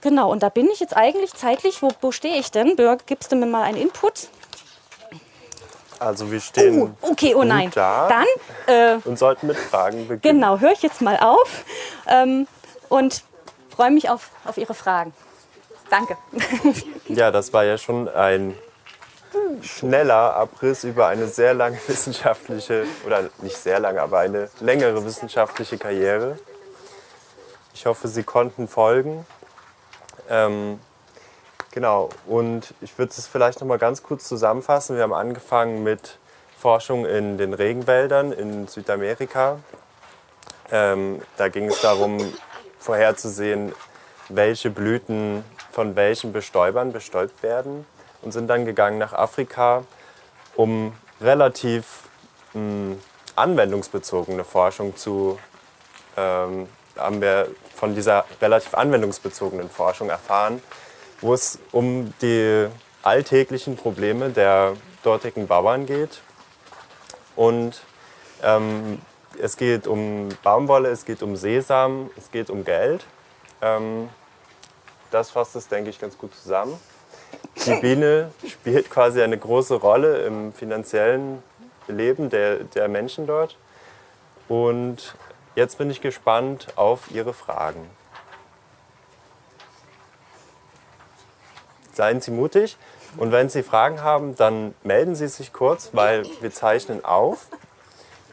Genau, 0.00 0.30
und 0.30 0.42
da 0.42 0.48
bin 0.48 0.68
ich 0.70 0.80
jetzt 0.80 0.96
eigentlich 0.96 1.32
zeitlich, 1.34 1.82
wo, 1.82 1.90
wo 2.00 2.12
stehe 2.12 2.36
ich 2.36 2.50
denn? 2.50 2.76
Björk, 2.76 3.06
gibst 3.06 3.32
du 3.32 3.36
mir 3.36 3.46
mal 3.46 3.62
einen 3.62 3.78
Input? 3.78 4.28
Also 5.98 6.30
wir 6.30 6.40
stehen 6.40 6.94
oh, 7.00 7.10
okay, 7.10 7.34
oh 7.34 7.42
nein. 7.42 7.70
da 7.74 8.08
Dann, 8.08 8.26
äh, 8.66 8.98
und 9.08 9.18
sollten 9.18 9.46
mit 9.46 9.56
Fragen 9.56 10.06
beginnen. 10.06 10.40
Genau, 10.40 10.58
höre 10.58 10.72
ich 10.72 10.82
jetzt 10.82 11.00
mal 11.00 11.18
auf 11.18 11.64
ähm, 12.06 12.46
und 12.88 13.22
freue 13.74 13.90
mich 13.90 14.10
auf, 14.10 14.30
auf 14.44 14.58
Ihre 14.58 14.74
Fragen. 14.74 15.14
Danke. 15.90 16.16
Ja, 17.08 17.30
das 17.30 17.52
war 17.52 17.64
ja 17.64 17.78
schon 17.78 18.08
ein 18.08 18.56
schneller 19.62 20.34
Abriss 20.34 20.82
über 20.82 21.06
eine 21.06 21.28
sehr 21.28 21.54
lange 21.54 21.78
wissenschaftliche, 21.86 22.84
oder 23.06 23.30
nicht 23.42 23.56
sehr 23.56 23.78
lange, 23.78 24.02
aber 24.02 24.18
eine 24.18 24.50
längere 24.60 25.04
wissenschaftliche 25.04 25.78
Karriere. 25.78 26.36
Ich 27.74 27.86
hoffe, 27.86 28.08
Sie 28.08 28.24
konnten 28.24 28.66
folgen. 28.66 29.24
Ähm, 30.28 30.80
genau, 31.70 32.08
und 32.26 32.74
ich 32.80 32.96
würde 32.98 33.12
es 33.16 33.26
vielleicht 33.26 33.60
noch 33.60 33.66
mal 33.66 33.78
ganz 33.78 34.02
kurz 34.02 34.26
zusammenfassen. 34.28 34.96
Wir 34.96 35.02
haben 35.02 35.14
angefangen 35.14 35.82
mit 35.82 36.18
Forschung 36.58 37.06
in 37.06 37.38
den 37.38 37.54
Regenwäldern 37.54 38.32
in 38.32 38.66
Südamerika. 38.66 39.58
Ähm, 40.70 41.22
da 41.36 41.48
ging 41.48 41.68
es 41.68 41.80
darum, 41.80 42.18
vorherzusehen, 42.78 43.72
welche 44.28 44.70
Blüten 44.70 45.44
von 45.70 45.94
welchen 45.96 46.32
Bestäubern 46.32 46.92
bestäubt 46.92 47.42
werden 47.42 47.86
und 48.22 48.32
sind 48.32 48.48
dann 48.48 48.64
gegangen 48.64 48.98
nach 48.98 49.12
Afrika, 49.12 49.84
um 50.56 50.92
relativ 51.20 52.04
mh, 52.54 52.60
hm, 52.60 53.00
anwendungsbezogene 53.36 54.44
Forschung 54.44 54.96
zu 54.96 55.38
ähm, 56.16 56.68
haben 56.96 57.20
wir 57.20 57.48
von 57.74 57.94
dieser 57.94 58.24
relativ 58.40 58.74
anwendungsbezogenen 58.74 59.70
Forschung 59.70 60.08
erfahren, 60.10 60.62
wo 61.20 61.34
es 61.34 61.58
um 61.72 62.12
die 62.20 62.68
alltäglichen 63.02 63.76
Probleme 63.76 64.30
der 64.30 64.74
dortigen 65.02 65.46
Bauern 65.46 65.86
geht. 65.86 66.20
Und 67.36 67.80
ähm, 68.42 69.00
es 69.40 69.56
geht 69.56 69.86
um 69.86 70.28
Baumwolle, 70.42 70.88
es 70.88 71.04
geht 71.04 71.22
um 71.22 71.36
Sesam, 71.36 72.10
es 72.16 72.30
geht 72.30 72.50
um 72.50 72.64
Geld. 72.64 73.04
Ähm, 73.62 74.08
das 75.10 75.30
fasst 75.30 75.56
es, 75.56 75.68
denke 75.68 75.90
ich, 75.90 76.00
ganz 76.00 76.18
gut 76.18 76.34
zusammen. 76.34 76.78
Die 77.64 77.74
Biene 77.80 78.32
spielt 78.46 78.90
quasi 78.90 79.22
eine 79.22 79.38
große 79.38 79.74
Rolle 79.74 80.22
im 80.22 80.52
finanziellen 80.52 81.42
Leben 81.88 82.30
der, 82.30 82.64
der 82.64 82.88
Menschen 82.88 83.26
dort. 83.26 83.56
Und 84.48 85.14
Jetzt 85.56 85.78
bin 85.78 85.90
ich 85.90 86.00
gespannt 86.00 86.68
auf 86.76 87.10
Ihre 87.10 87.32
Fragen. 87.34 87.90
seien 91.96 92.20
Sie 92.20 92.30
mutig. 92.30 92.76
Und 93.16 93.32
wenn 93.32 93.48
Sie 93.48 93.62
Fragen 93.62 94.02
haben, 94.02 94.36
dann 94.36 94.74
melden 94.82 95.14
Sie 95.14 95.28
sich 95.28 95.52
kurz, 95.52 95.90
weil 95.92 96.24
wir 96.40 96.52
zeichnen 96.52 97.04
auf. 97.04 97.48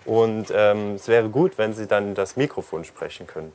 Und 0.06 0.52
ähm, 0.54 0.96
es 0.96 1.08
wäre 1.08 1.30
gut, 1.30 1.58
wenn 1.58 1.74
Sie 1.74 1.88
dann 1.88 2.14
das 2.14 2.36
Mikrofon 2.36 2.84
sprechen 2.84 3.26
können. 3.26 3.54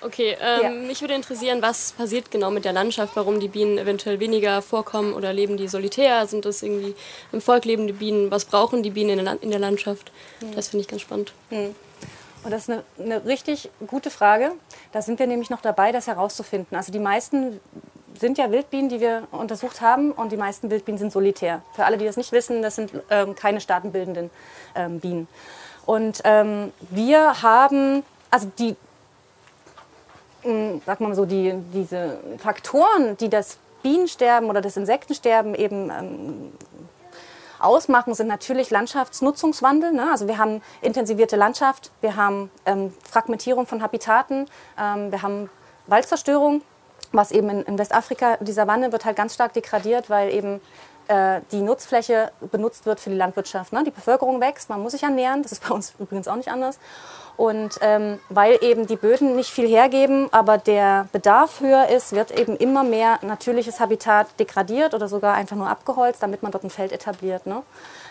Okay, 0.00 0.36
ähm, 0.40 0.62
ja. 0.62 0.70
mich 0.70 1.00
würde 1.00 1.14
interessieren, 1.14 1.60
was 1.60 1.92
passiert 1.92 2.30
genau 2.30 2.50
mit 2.50 2.64
der 2.64 2.72
Landschaft, 2.72 3.16
warum 3.16 3.40
die 3.40 3.48
Bienen 3.48 3.78
eventuell 3.78 4.20
weniger 4.20 4.62
vorkommen 4.62 5.12
oder 5.12 5.32
leben 5.32 5.56
die 5.56 5.68
solitär? 5.68 6.26
Sind 6.26 6.44
das 6.44 6.62
irgendwie 6.62 6.94
im 7.32 7.40
Volk 7.40 7.64
lebende 7.64 7.92
Bienen? 7.92 8.30
Was 8.30 8.44
brauchen 8.44 8.82
die 8.82 8.90
Bienen 8.90 9.26
in 9.40 9.50
der, 9.50 9.58
Landschaft? 9.58 10.12
Mhm. 10.40 10.54
Das 10.54 10.68
finde 10.68 10.82
ich 10.82 10.88
ganz 10.88 11.02
spannend. 11.02 11.32
Mhm. 11.50 11.74
Und 12.44 12.50
das 12.52 12.62
ist 12.62 12.70
eine, 12.70 12.84
eine 12.98 13.24
richtig 13.24 13.70
gute 13.86 14.10
Frage. 14.10 14.52
Da 14.92 15.02
sind 15.02 15.18
wir 15.18 15.26
nämlich 15.26 15.50
noch 15.50 15.60
dabei, 15.60 15.90
das 15.90 16.06
herauszufinden. 16.06 16.76
Also 16.76 16.92
die 16.92 17.00
meisten 17.00 17.60
sind 18.18 18.38
ja 18.38 18.50
Wildbienen, 18.50 18.88
die 18.88 19.00
wir 19.00 19.26
untersucht 19.30 19.80
haben, 19.80 20.12
und 20.12 20.32
die 20.32 20.36
meisten 20.36 20.70
Wildbienen 20.70 20.98
sind 20.98 21.12
solitär. 21.12 21.62
Für 21.74 21.84
alle, 21.84 21.98
die 21.98 22.04
das 22.04 22.16
nicht 22.16 22.32
wissen, 22.32 22.62
das 22.62 22.76
sind 22.76 22.92
ähm, 23.10 23.34
keine 23.34 23.60
staatenbildenden 23.60 24.30
ähm, 24.74 25.00
Bienen. 25.00 25.28
Und 25.86 26.20
ähm, 26.24 26.72
wir 26.90 27.42
haben, 27.42 28.02
also 28.30 28.50
die, 28.58 28.76
sag 30.86 31.00
mal 31.00 31.14
so, 31.14 31.24
die, 31.24 31.54
diese 31.72 32.18
Faktoren, 32.38 33.16
die 33.18 33.28
das 33.28 33.58
Bienensterben 33.82 34.48
oder 34.48 34.60
das 34.60 34.76
Insektensterben 34.76 35.54
eben 35.54 35.90
ähm, 35.90 36.52
ausmachen, 37.58 38.14
sind 38.14 38.28
natürlich 38.28 38.70
Landschaftsnutzungswandel. 38.70 39.92
Ne? 39.92 40.10
Also 40.10 40.28
wir 40.28 40.38
haben 40.38 40.62
intensivierte 40.80 41.36
Landschaft, 41.36 41.90
wir 42.00 42.16
haben 42.16 42.50
ähm, 42.66 42.92
Fragmentierung 43.08 43.66
von 43.66 43.82
Habitaten, 43.82 44.46
ähm, 44.78 45.10
wir 45.10 45.22
haben 45.22 45.50
Waldzerstörung, 45.86 46.62
was 47.12 47.30
eben 47.30 47.48
in, 47.50 47.62
in, 47.62 47.78
Westafrika, 47.78 48.36
die 48.40 48.52
Savanne 48.52 48.92
wird 48.92 49.04
halt 49.04 49.16
ganz 49.16 49.34
stark 49.34 49.54
degradiert, 49.54 50.10
weil 50.10 50.32
eben 50.32 50.60
äh, 51.08 51.40
die 51.52 51.62
Nutzfläche 51.62 52.30
benutzt 52.52 52.86
wird 52.86 53.00
für 53.00 53.10
die 53.10 53.16
Landwirtschaft. 53.16 53.72
Ne? 53.72 53.82
Die 53.84 53.90
Bevölkerung 53.90 54.40
wächst, 54.40 54.68
man 54.68 54.82
muss 54.82 54.92
sich 54.92 55.02
ernähren, 55.02 55.42
das 55.42 55.52
ist 55.52 55.66
bei 55.66 55.74
uns 55.74 55.94
übrigens 55.98 56.28
auch 56.28 56.36
nicht 56.36 56.50
anders. 56.50 56.78
Und 57.38 57.78
ähm, 57.82 58.18
weil 58.30 58.58
eben 58.62 58.88
die 58.88 58.96
Böden 58.96 59.36
nicht 59.36 59.50
viel 59.50 59.68
hergeben, 59.68 60.26
aber 60.32 60.58
der 60.58 61.06
Bedarf 61.12 61.60
höher 61.60 61.86
ist, 61.88 62.12
wird 62.12 62.32
eben 62.32 62.56
immer 62.56 62.82
mehr 62.82 63.20
natürliches 63.22 63.78
Habitat 63.78 64.26
degradiert 64.40 64.92
oder 64.92 65.06
sogar 65.06 65.34
einfach 65.34 65.54
nur 65.54 65.70
abgeholzt, 65.70 66.20
damit 66.20 66.42
man 66.42 66.50
dort 66.50 66.64
ein 66.64 66.70
Feld 66.70 66.90
etabliert. 66.90 67.46
Ne? 67.46 67.62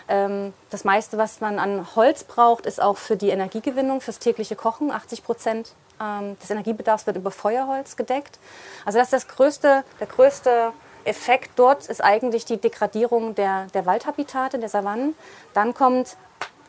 Ähm, 0.08 0.54
das 0.70 0.84
meiste, 0.84 1.18
was 1.18 1.42
man 1.42 1.58
an 1.58 1.94
Holz 1.94 2.24
braucht, 2.24 2.64
ist 2.64 2.80
auch 2.80 2.96
für 2.96 3.16
die 3.18 3.28
Energiegewinnung, 3.28 4.00
fürs 4.00 4.18
tägliche 4.18 4.56
Kochen. 4.56 4.90
80 4.90 5.22
Prozent 5.22 5.74
ähm, 6.00 6.38
des 6.38 6.48
Energiebedarfs 6.48 7.06
wird 7.06 7.18
über 7.18 7.30
Feuerholz 7.30 7.96
gedeckt. 7.96 8.38
Also 8.86 8.98
das 8.98 9.08
ist 9.08 9.12
das 9.12 9.28
größte, 9.28 9.84
der 10.00 10.06
größte 10.06 10.72
Effekt 11.04 11.50
dort 11.56 11.86
ist 11.86 12.02
eigentlich 12.02 12.46
die 12.46 12.56
Degradierung 12.56 13.34
der, 13.34 13.66
der 13.74 13.84
Waldhabitate, 13.84 14.58
der 14.58 14.70
Savannen. 14.70 15.14
Dann 15.52 15.74
kommt 15.74 16.16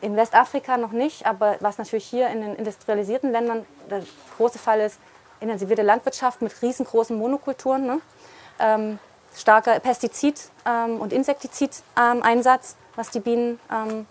in 0.00 0.16
Westafrika 0.16 0.76
noch 0.76 0.92
nicht, 0.92 1.26
aber 1.26 1.56
was 1.60 1.78
natürlich 1.78 2.06
hier 2.06 2.28
in 2.28 2.40
den 2.40 2.54
industrialisierten 2.56 3.30
Ländern 3.30 3.66
der 3.90 4.02
große 4.36 4.58
Fall 4.58 4.80
ist, 4.80 4.98
intensivierte 5.40 5.82
Landwirtschaft 5.82 6.42
mit 6.42 6.62
riesengroßen 6.62 7.16
Monokulturen, 7.16 7.86
ne? 7.86 8.00
ähm, 8.58 8.98
starker 9.34 9.76
Pestizid- 9.80 10.50
ähm, 10.66 11.00
und 11.00 11.12
Insektizideinsatz, 11.12 12.76
was 12.96 13.10
die 13.10 13.20
Bienen 13.20 13.60
ähm, 13.72 14.06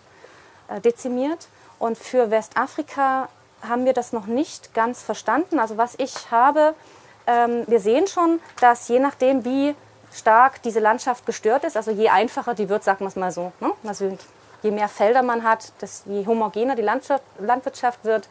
äh, 0.68 0.80
dezimiert. 0.80 1.48
Und 1.78 1.96
für 1.96 2.30
Westafrika 2.30 3.28
haben 3.62 3.84
wir 3.84 3.92
das 3.92 4.12
noch 4.12 4.26
nicht 4.26 4.74
ganz 4.74 5.02
verstanden. 5.02 5.58
Also 5.58 5.76
was 5.76 5.94
ich 5.98 6.30
habe, 6.30 6.74
ähm, 7.26 7.64
wir 7.66 7.80
sehen 7.80 8.06
schon, 8.06 8.40
dass 8.60 8.88
je 8.88 8.98
nachdem, 8.98 9.44
wie 9.44 9.74
stark 10.12 10.62
diese 10.62 10.80
Landschaft 10.80 11.26
gestört 11.26 11.64
ist, 11.64 11.76
also 11.76 11.90
je 11.90 12.08
einfacher 12.08 12.54
die 12.54 12.68
wird, 12.68 12.82
sagen 12.82 13.00
wir 13.00 13.08
es 13.08 13.16
mal 13.16 13.30
so. 13.30 13.52
Ne? 13.60 13.70
Also 13.84 14.16
je 14.62 14.70
mehr 14.70 14.88
Felder 14.88 15.22
man 15.22 15.44
hat, 15.44 15.72
das, 15.80 16.02
je 16.06 16.26
homogener 16.26 16.76
die 16.76 16.82
Landschaft, 16.82 17.22
Landwirtschaft 17.38 18.04
wird, 18.04 18.28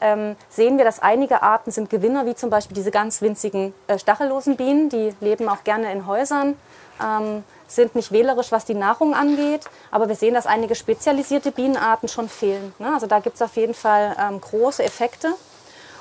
ähm, 0.00 0.36
sehen 0.48 0.78
wir, 0.78 0.84
dass 0.84 1.00
einige 1.00 1.42
Arten 1.42 1.70
sind 1.70 1.90
Gewinner, 1.90 2.26
wie 2.26 2.34
zum 2.34 2.50
Beispiel 2.50 2.74
diese 2.74 2.90
ganz 2.90 3.20
winzigen 3.20 3.74
äh, 3.86 3.98
stachellosen 3.98 4.56
Bienen, 4.56 4.88
die 4.88 5.14
leben 5.20 5.48
auch 5.48 5.62
gerne 5.64 5.92
in 5.92 6.06
Häusern, 6.06 6.56
ähm, 7.02 7.44
sind 7.68 7.94
nicht 7.94 8.10
wählerisch, 8.10 8.50
was 8.50 8.64
die 8.64 8.74
Nahrung 8.74 9.14
angeht, 9.14 9.66
aber 9.90 10.08
wir 10.08 10.16
sehen, 10.16 10.34
dass 10.34 10.46
einige 10.46 10.74
spezialisierte 10.74 11.52
Bienenarten 11.52 12.08
schon 12.08 12.28
fehlen. 12.28 12.74
Ne? 12.78 12.92
Also 12.92 13.06
da 13.06 13.20
gibt 13.20 13.36
es 13.36 13.42
auf 13.42 13.56
jeden 13.56 13.74
Fall 13.74 14.16
ähm, 14.18 14.40
große 14.40 14.82
Effekte. 14.82 15.34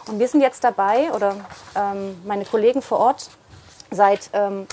Und 0.07 0.17
wir 0.17 0.27
sind 0.27 0.41
jetzt 0.41 0.63
dabei, 0.63 1.11
oder 1.13 1.35
ähm, 1.75 2.19
meine 2.25 2.45
Kollegen 2.45 2.81
vor 2.81 2.99
Ort, 2.99 3.29
seit, 3.91 4.29
ähm, 4.33 4.65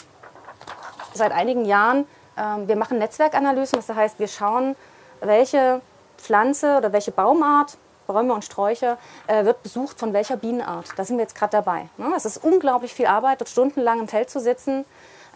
seit 1.12 1.32
einigen 1.32 1.66
Jahren, 1.66 2.06
ähm, 2.38 2.68
wir 2.68 2.76
machen 2.76 2.98
Netzwerkanalysen, 2.98 3.82
das 3.84 3.94
heißt, 3.94 4.18
wir 4.18 4.28
schauen, 4.28 4.76
welche 5.20 5.80
Pflanze 6.18 6.76
oder 6.76 6.92
welche 6.92 7.12
Baumart, 7.12 7.76
Bäume 8.06 8.34
und 8.34 8.44
Sträucher, 8.44 8.98
äh, 9.26 9.44
wird 9.44 9.62
besucht 9.62 9.98
von 9.98 10.12
welcher 10.12 10.36
Bienenart. 10.36 10.90
Da 10.96 11.04
sind 11.04 11.16
wir 11.16 11.22
jetzt 11.22 11.34
gerade 11.34 11.52
dabei. 11.52 11.88
Ne? 11.96 12.12
Es 12.16 12.24
ist 12.24 12.42
unglaublich 12.42 12.94
viel 12.94 13.06
Arbeit, 13.06 13.40
dort 13.40 13.50
stundenlang 13.50 14.00
im 14.00 14.08
Feld 14.08 14.30
zu 14.30 14.40
sitzen. 14.40 14.84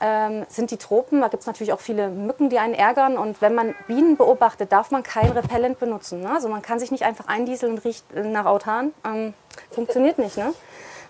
Ähm, 0.03 0.47
sind 0.49 0.71
die 0.71 0.79
Tropen, 0.79 1.21
da 1.21 1.29
gibt 1.29 1.43
es 1.43 1.47
natürlich 1.47 1.75
auch 1.75 1.81
viele 1.81 2.09
Mücken, 2.09 2.49
die 2.49 2.59
einen 2.59 2.73
ärgern. 2.73 3.19
Und 3.19 3.43
wenn 3.43 3.55
man 3.55 3.75
Bienen 3.87 4.16
beobachtet, 4.16 4.73
darf 4.73 4.90
man 4.90 5.03
kein 5.03 5.31
Repellent 5.31 5.79
benutzen. 5.79 6.23
Ne? 6.23 6.31
Also 6.33 6.49
man 6.49 6.62
kann 6.62 6.79
sich 6.79 6.90
nicht 6.90 7.05
einfach 7.05 7.27
eindieseln 7.27 7.73
und 7.73 7.85
riecht 7.85 8.05
nach 8.14 8.47
Autan. 8.47 8.95
Ähm, 9.05 9.35
funktioniert 9.71 10.19
nicht. 10.19 10.38
Ne? 10.38 10.55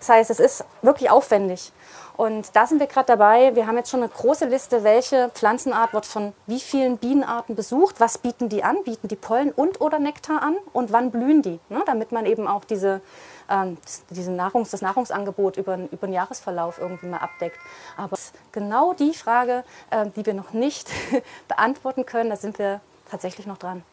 Das 0.01 0.09
heißt, 0.09 0.31
es 0.31 0.39
ist 0.39 0.65
wirklich 0.81 1.11
aufwendig. 1.11 1.71
Und 2.17 2.55
da 2.55 2.65
sind 2.65 2.79
wir 2.79 2.87
gerade 2.87 3.05
dabei. 3.05 3.55
Wir 3.55 3.67
haben 3.67 3.77
jetzt 3.77 3.91
schon 3.91 4.01
eine 4.01 4.09
große 4.09 4.45
Liste, 4.45 4.83
welche 4.83 5.29
Pflanzenart 5.29 5.93
wird 5.93 6.07
von 6.07 6.33
wie 6.47 6.59
vielen 6.59 6.97
Bienenarten 6.97 7.55
besucht, 7.55 7.99
was 7.99 8.17
bieten 8.17 8.49
die 8.49 8.63
an, 8.63 8.83
bieten 8.83 9.07
die 9.07 9.15
Pollen 9.15 9.51
und 9.51 9.79
oder 9.79 9.99
Nektar 9.99 10.41
an 10.41 10.57
und 10.73 10.91
wann 10.91 11.11
blühen 11.11 11.43
die, 11.43 11.59
ne? 11.69 11.83
damit 11.85 12.11
man 12.11 12.25
eben 12.25 12.47
auch 12.47 12.65
diese, 12.65 13.01
ähm, 13.49 13.77
diese 14.09 14.31
Nahrungs-, 14.31 14.71
das 14.71 14.81
Nahrungsangebot 14.81 15.57
über, 15.57 15.77
über 15.91 16.07
den 16.07 16.13
Jahresverlauf 16.13 16.79
irgendwie 16.79 17.07
mal 17.07 17.19
abdeckt. 17.19 17.57
Aber 17.95 18.17
genau 18.51 18.93
die 18.93 19.13
Frage, 19.13 19.63
äh, 19.91 20.07
die 20.15 20.25
wir 20.25 20.33
noch 20.33 20.51
nicht 20.51 20.89
beantworten 21.47 22.07
können, 22.07 22.31
da 22.31 22.35
sind 22.35 22.57
wir 22.57 22.81
tatsächlich 23.09 23.45
noch 23.45 23.57
dran. 23.57 23.83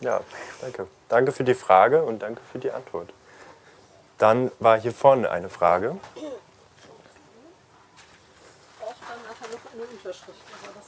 Ja, 0.00 0.20
danke. 0.60 0.88
Danke 1.08 1.32
für 1.32 1.44
die 1.44 1.54
Frage 1.54 2.02
und 2.02 2.22
danke 2.22 2.42
für 2.52 2.58
die 2.58 2.70
Antwort. 2.70 3.12
Dann 4.18 4.50
war 4.58 4.80
hier 4.80 4.92
vorne 4.92 5.30
eine 5.30 5.48
Frage. 5.48 5.96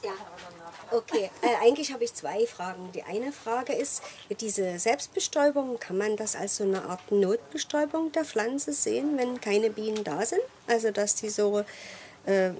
Ja. 0.02 0.12
Okay, 0.90 1.30
äh, 1.42 1.64
eigentlich 1.64 1.92
habe 1.92 2.02
ich 2.02 2.14
zwei 2.14 2.46
Fragen. 2.46 2.90
Die 2.92 3.04
eine 3.04 3.32
Frage 3.32 3.72
ist, 3.72 4.02
diese 4.40 4.78
Selbstbestäubung, 4.78 5.78
kann 5.78 5.96
man 5.96 6.16
das 6.16 6.34
als 6.34 6.56
so 6.56 6.64
eine 6.64 6.82
Art 6.84 7.12
Notbestäubung 7.12 8.10
der 8.10 8.24
Pflanze 8.24 8.72
sehen, 8.72 9.16
wenn 9.16 9.40
keine 9.40 9.70
Bienen 9.70 10.02
da 10.02 10.26
sind? 10.26 10.42
Also 10.66 10.90
dass 10.90 11.14
die 11.14 11.28
so 11.28 11.64
äh, 12.26 12.50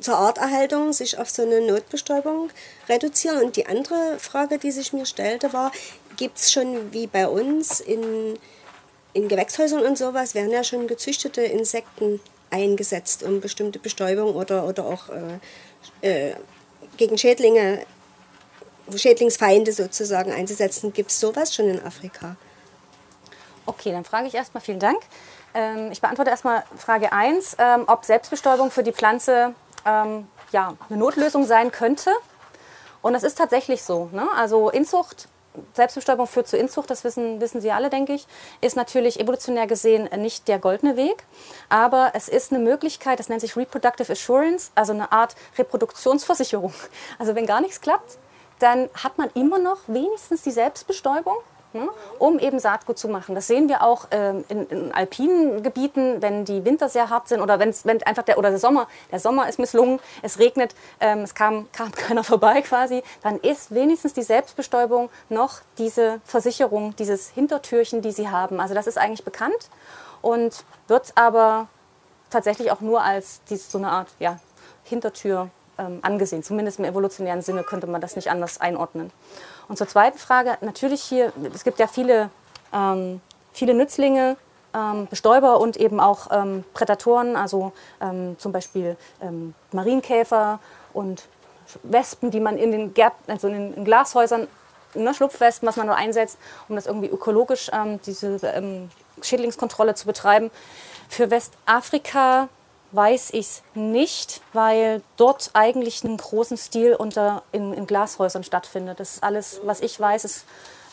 zur 0.00 0.16
Arterhaltung 0.16 0.92
sich 0.94 1.18
auf 1.18 1.28
so 1.28 1.42
eine 1.42 1.60
Notbestäubung 1.60 2.50
reduzieren. 2.88 3.42
Und 3.44 3.56
die 3.56 3.66
andere 3.66 4.18
Frage, 4.18 4.58
die 4.58 4.70
sich 4.70 4.92
mir 4.92 5.04
stellte, 5.04 5.52
war, 5.52 5.72
gibt 6.16 6.38
es 6.38 6.52
schon 6.52 6.92
wie 6.92 7.06
bei 7.06 7.28
uns 7.28 7.80
in, 7.80 8.38
in 9.12 9.28
Gewächshäusern 9.28 9.82
und 9.82 9.98
sowas, 9.98 10.34
werden 10.34 10.50
ja 10.50 10.64
schon 10.64 10.86
gezüchtete 10.86 11.42
Insekten 11.42 12.20
eingesetzt, 12.50 13.22
um 13.22 13.40
bestimmte 13.40 13.78
Bestäubung 13.78 14.34
oder, 14.34 14.66
oder 14.66 14.84
auch 14.84 15.08
äh, 16.02 16.28
äh, 16.30 16.34
gegen 16.96 17.16
Schädlinge, 17.16 17.84
Schädlingsfeinde 18.94 19.72
sozusagen 19.72 20.32
einzusetzen. 20.32 20.92
Gibt 20.92 21.10
es 21.10 21.20
sowas 21.20 21.54
schon 21.54 21.68
in 21.68 21.84
Afrika? 21.84 22.36
Okay, 23.66 23.92
dann 23.92 24.04
frage 24.04 24.26
ich 24.26 24.34
erstmal, 24.34 24.62
vielen 24.62 24.80
Dank. 24.80 25.00
Ähm, 25.54 25.90
ich 25.92 26.00
beantworte 26.00 26.30
erstmal 26.30 26.64
Frage 26.76 27.12
1, 27.12 27.56
ähm, 27.58 27.84
ob 27.86 28.04
Selbstbestäubung 28.04 28.70
für 28.70 28.82
die 28.82 28.92
Pflanze 28.92 29.54
ähm, 29.86 30.26
ja, 30.52 30.76
eine 30.88 30.98
Notlösung 30.98 31.44
sein 31.46 31.70
könnte. 31.70 32.10
Und 33.02 33.12
das 33.12 33.22
ist 33.22 33.38
tatsächlich 33.38 33.82
so. 33.82 34.10
Ne? 34.12 34.28
Also 34.36 34.70
Inzucht 34.70 35.28
Selbstbestäubung 35.74 36.26
führt 36.26 36.48
zur 36.48 36.58
Inzucht, 36.58 36.90
das 36.90 37.02
wissen, 37.04 37.40
wissen 37.40 37.60
Sie 37.60 37.72
alle, 37.72 37.90
denke 37.90 38.12
ich, 38.12 38.26
ist 38.60 38.76
natürlich 38.76 39.18
evolutionär 39.18 39.66
gesehen 39.66 40.08
nicht 40.16 40.48
der 40.48 40.58
goldene 40.58 40.96
Weg. 40.96 41.24
Aber 41.68 42.12
es 42.14 42.28
ist 42.28 42.52
eine 42.52 42.62
Möglichkeit, 42.62 43.18
das 43.18 43.28
nennt 43.28 43.40
sich 43.40 43.56
Reproductive 43.56 44.12
Assurance, 44.12 44.70
also 44.74 44.92
eine 44.92 45.10
Art 45.12 45.34
Reproduktionsversicherung. 45.58 46.72
Also 47.18 47.34
wenn 47.34 47.46
gar 47.46 47.60
nichts 47.60 47.80
klappt, 47.80 48.18
dann 48.60 48.90
hat 48.94 49.18
man 49.18 49.30
immer 49.34 49.58
noch 49.58 49.78
wenigstens 49.86 50.42
die 50.42 50.50
Selbstbestäubung 50.50 51.36
Ne, 51.72 51.88
um 52.18 52.40
eben 52.40 52.58
Saatgut 52.58 52.98
zu 52.98 53.08
machen. 53.08 53.36
Das 53.36 53.46
sehen 53.46 53.68
wir 53.68 53.84
auch 53.84 54.08
ähm, 54.10 54.44
in, 54.48 54.66
in, 54.66 54.92
alpinen 54.92 55.62
Gebieten, 55.62 56.20
wenn 56.20 56.44
die 56.44 56.64
Winter 56.64 56.88
sehr 56.88 57.10
hart 57.10 57.28
sind 57.28 57.40
oder 57.40 57.60
wenn's, 57.60 57.86
wenn 57.86 58.02
einfach 58.02 58.24
der 58.24 58.38
oder 58.38 58.50
der 58.50 58.58
Sommer, 58.58 58.88
der 59.12 59.20
Sommer 59.20 59.48
ist 59.48 59.60
misslungen, 59.60 60.00
es 60.22 60.40
regnet, 60.40 60.74
ähm, 60.98 61.20
es 61.20 61.36
kam, 61.36 61.68
kam 61.72 61.92
keiner 61.92 62.24
vorbei 62.24 62.62
quasi, 62.62 63.04
dann 63.22 63.38
ist 63.38 63.72
wenigstens 63.72 64.14
die 64.14 64.24
Selbstbestäubung 64.24 65.10
noch 65.28 65.60
diese 65.78 66.20
Versicherung, 66.24 66.96
dieses 66.96 67.28
Hintertürchen, 67.28 68.02
die 68.02 68.10
sie 68.10 68.28
haben. 68.28 68.58
Also 68.58 68.74
das 68.74 68.88
ist 68.88 68.98
eigentlich 68.98 69.24
bekannt 69.24 69.70
und 70.22 70.64
wird 70.88 71.12
aber 71.14 71.68
tatsächlich 72.30 72.72
auch 72.72 72.80
nur 72.80 73.00
als 73.02 73.42
dies, 73.48 73.70
so 73.70 73.78
eine 73.78 73.90
Art 73.90 74.08
ja, 74.18 74.40
Hintertür 74.82 75.50
ähm, 75.80 76.00
angesehen. 76.02 76.42
Zumindest 76.42 76.78
im 76.78 76.84
evolutionären 76.84 77.42
Sinne 77.42 77.64
könnte 77.64 77.86
man 77.86 78.00
das 78.00 78.16
nicht 78.16 78.30
anders 78.30 78.60
einordnen. 78.60 79.10
Und 79.68 79.78
zur 79.78 79.88
zweiten 79.88 80.18
Frage, 80.18 80.58
natürlich 80.60 81.02
hier, 81.02 81.32
es 81.54 81.64
gibt 81.64 81.78
ja 81.78 81.86
viele, 81.86 82.30
ähm, 82.72 83.20
viele 83.52 83.74
Nützlinge, 83.74 84.36
ähm, 84.74 85.08
Bestäuber 85.08 85.58
und 85.58 85.76
eben 85.76 85.98
auch 85.98 86.28
ähm, 86.30 86.64
Prädatoren, 86.74 87.34
also 87.36 87.72
ähm, 88.00 88.36
zum 88.38 88.52
Beispiel 88.52 88.96
Marienkäfer 89.72 90.60
und 90.92 91.24
Wespen, 91.82 92.30
die 92.30 92.40
man 92.40 92.56
in 92.56 92.72
den, 92.72 92.94
Gärten, 92.94 93.30
also 93.30 93.48
in 93.48 93.74
den 93.74 93.84
Glashäusern, 93.84 94.48
ne, 94.94 95.14
Schlupfwespen, 95.14 95.68
was 95.68 95.76
man 95.76 95.86
nur 95.86 95.96
einsetzt, 95.96 96.38
um 96.68 96.76
das 96.76 96.86
irgendwie 96.86 97.08
ökologisch, 97.08 97.70
ähm, 97.72 98.00
diese 98.04 98.38
ähm, 98.44 98.90
Schädlingskontrolle 99.22 99.94
zu 99.94 100.06
betreiben. 100.06 100.50
Für 101.08 101.30
Westafrika 101.30 102.48
weiß 102.92 103.30
ich 103.32 103.46
es 103.46 103.62
nicht, 103.74 104.40
weil 104.52 105.02
dort 105.16 105.50
eigentlich 105.54 106.04
einen 106.04 106.16
großen 106.16 106.56
Stil 106.56 106.94
unter, 106.94 107.42
in, 107.52 107.72
in 107.72 107.86
Glashäusern 107.86 108.44
stattfindet. 108.44 109.00
Das 109.00 109.14
ist 109.14 109.22
alles, 109.22 109.60
was 109.64 109.80
ich 109.80 109.98
weiß, 109.98 110.24
ist, 110.24 110.44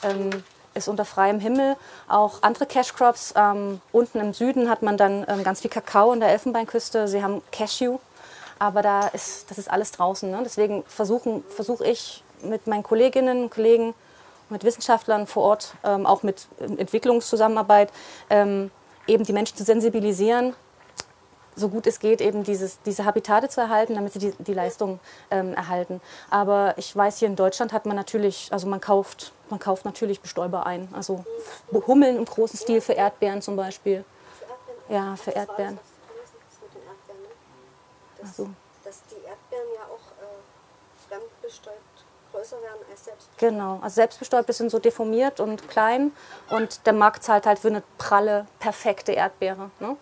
ähm, 0.04 0.44
ist 0.74 0.88
unter 0.88 1.06
freiem 1.06 1.40
Himmel. 1.40 1.76
Auch 2.08 2.44
andere 2.44 2.66
Cash 2.66 2.94
Crops. 2.94 3.34
Ähm, 3.36 3.82
unten 3.92 4.20
im 4.20 4.34
Süden 4.34 4.70
hat 4.70 4.84
man 4.84 4.98
dann 4.98 5.26
ähm, 5.28 5.44
ganz 5.44 5.62
viel 5.62 5.72
Kakao 5.72 6.14
in 6.14 6.20
der 6.20 6.30
Elfenbeinküste. 6.30 7.08
Sie 7.08 7.24
haben 7.24 7.42
Cashew, 7.52 7.98
aber 8.60 8.82
da 8.82 9.08
ist, 9.08 9.50
das 9.50 9.58
ist 9.58 9.70
alles 9.70 9.92
draußen. 9.92 10.30
Ne? 10.30 10.42
Deswegen 10.44 10.84
versuche 10.88 11.42
versuch 11.50 11.82
ich 11.82 12.24
mit 12.44 12.68
meinen 12.68 12.84
Kolleginnen 12.84 13.44
und 13.44 13.50
Kollegen, 13.50 13.96
mit 14.50 14.64
Wissenschaftlern 14.64 15.28
vor 15.28 15.44
Ort, 15.44 15.74
ähm, 15.84 16.06
auch 16.06 16.24
mit 16.24 16.48
Entwicklungszusammenarbeit, 16.60 17.92
ähm, 18.30 18.72
eben 19.06 19.26
die 19.26 19.34
Menschen 19.34 19.58
zu 19.58 19.64
sensibilisieren, 19.64 20.56
so 21.58 21.70
gut 21.70 21.88
es 21.88 22.00
geht, 22.00 22.22
eben 22.22 22.44
dieses, 22.44 22.82
diese 22.84 23.04
Habitate 23.04 23.50
zu 23.50 23.60
erhalten, 23.60 23.96
damit 23.96 24.14
sie 24.14 24.20
die, 24.20 24.34
die 24.40 24.54
Leistung 24.54 25.00
ähm, 25.32 25.54
erhalten. 25.54 26.00
Aber 26.30 26.76
ich 26.78 26.96
weiß, 26.96 27.18
hier 27.18 27.28
in 27.28 27.36
Deutschland 27.36 27.74
hat 27.74 27.86
man 27.86 27.96
natürlich, 27.96 28.50
also 28.52 28.68
man 28.68 28.80
kauft, 28.80 29.34
man 29.50 29.60
kauft 29.60 29.84
natürlich 29.84 30.22
Bestäuber 30.22 30.66
ein. 30.66 30.88
Also 30.94 31.26
Hummeln 31.72 32.18
im 32.18 32.26
großen 32.26 32.60
Stil 32.60 32.80
für 32.80 32.94
Erdbeeren 32.94 33.42
zum 33.42 33.56
Beispiel. 33.56 34.06
Ja, 34.88 35.16
für 35.16 35.32
Erdbeeren. 35.32 35.80
Also. 38.22 38.50
Dass 38.84 39.02
die 39.10 39.16
Erdbeeren 39.16 39.68
ja 39.76 39.84
auch 39.86 40.12
äh, 40.22 41.10
fremdbestäubt 41.10 41.97
größer 42.38 42.62
werden 42.62 42.80
als 42.92 43.06
selbstbestäubt. 43.06 43.40
Genau, 43.40 43.80
also 43.82 43.96
selbstbestäubt 43.96 44.54
sind 44.54 44.70
so 44.70 44.80
deformiert 44.80 45.40
und 45.40 45.68
klein 45.68 46.12
und 46.50 46.86
der 46.86 46.94
Markt 46.94 47.24
zahlt 47.24 47.46
halt 47.46 47.60
für 47.60 47.70
eine 47.70 47.84
pralle, 47.98 48.46
perfekte 48.60 49.12
Erdbeere. 49.12 49.72
Ne? 49.80 49.98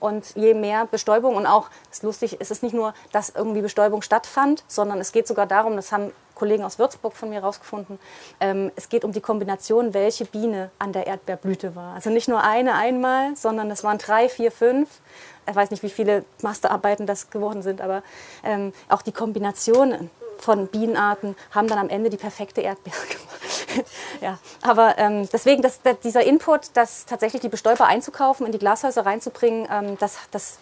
Und 0.00 0.34
je 0.36 0.54
mehr 0.54 0.86
Bestäubung 0.86 1.36
und 1.36 1.46
auch, 1.46 1.70
ist 1.90 2.02
lustig, 2.02 2.36
es 2.40 2.50
ist 2.50 2.62
nicht 2.62 2.74
nur, 2.74 2.92
dass 3.12 3.30
irgendwie 3.30 3.62
Bestäubung 3.62 4.02
stattfand, 4.02 4.64
sondern 4.66 5.00
es 5.00 5.12
geht 5.12 5.26
sogar 5.26 5.46
darum, 5.46 5.76
das 5.76 5.92
haben 5.92 6.12
Kollegen 6.34 6.64
aus 6.64 6.78
Würzburg 6.78 7.14
von 7.14 7.30
mir 7.30 7.36
herausgefunden, 7.36 7.98
ähm, 8.40 8.70
es 8.76 8.90
geht 8.90 9.04
um 9.04 9.12
die 9.12 9.22
Kombination, 9.22 9.94
welche 9.94 10.26
Biene 10.26 10.70
an 10.78 10.92
der 10.92 11.06
Erdbeerblüte 11.06 11.74
war. 11.74 11.94
Also 11.94 12.10
nicht 12.10 12.28
nur 12.28 12.42
eine 12.42 12.74
einmal, 12.74 13.34
sondern 13.36 13.70
es 13.70 13.84
waren 13.84 13.96
drei, 13.96 14.28
vier, 14.28 14.52
fünf. 14.52 15.00
Ich 15.48 15.56
weiß 15.56 15.70
nicht, 15.70 15.82
wie 15.82 15.88
viele 15.88 16.24
Masterarbeiten 16.42 17.06
das 17.06 17.30
geworden 17.30 17.62
sind, 17.62 17.80
aber 17.80 18.02
ähm, 18.44 18.74
auch 18.88 19.00
die 19.00 19.12
Kombinationen 19.12 20.10
von 20.38 20.66
Bienenarten 20.68 21.36
haben 21.50 21.68
dann 21.68 21.78
am 21.78 21.88
Ende 21.88 22.10
die 22.10 22.16
perfekte 22.16 22.60
Erdbeere 22.60 23.06
gemacht. 23.06 23.86
ja, 24.20 24.38
aber 24.62 24.98
ähm, 24.98 25.28
deswegen 25.32 25.62
dass, 25.62 25.82
dass 25.82 26.00
dieser 26.00 26.24
Input, 26.24 26.70
das 26.74 27.06
tatsächlich 27.06 27.42
die 27.42 27.48
Bestäuber 27.48 27.86
einzukaufen, 27.86 28.46
in 28.46 28.52
die 28.52 28.58
Glashäuser 28.58 29.04
reinzubringen, 29.04 29.68
ähm, 29.70 29.98
das, 29.98 30.18
das 30.30 30.58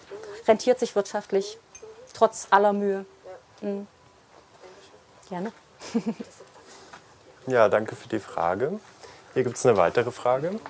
rentiert 0.47 0.79
sich 0.79 0.97
wirtschaftlich 0.97 1.59
trotz 2.13 2.49
aller 2.51 2.73
Mühe. 2.73 3.05
Mhm. 3.61 3.87
Gerne. 5.29 5.53
ja, 7.47 7.69
danke 7.69 7.97
für 7.97 8.09
die 8.09 8.19
Frage. 8.19 8.79
Hier 9.35 9.45
gibt 9.45 9.57
es 9.57 9.67
eine 9.67 9.77
weitere 9.77 10.11
Frage. 10.11 10.61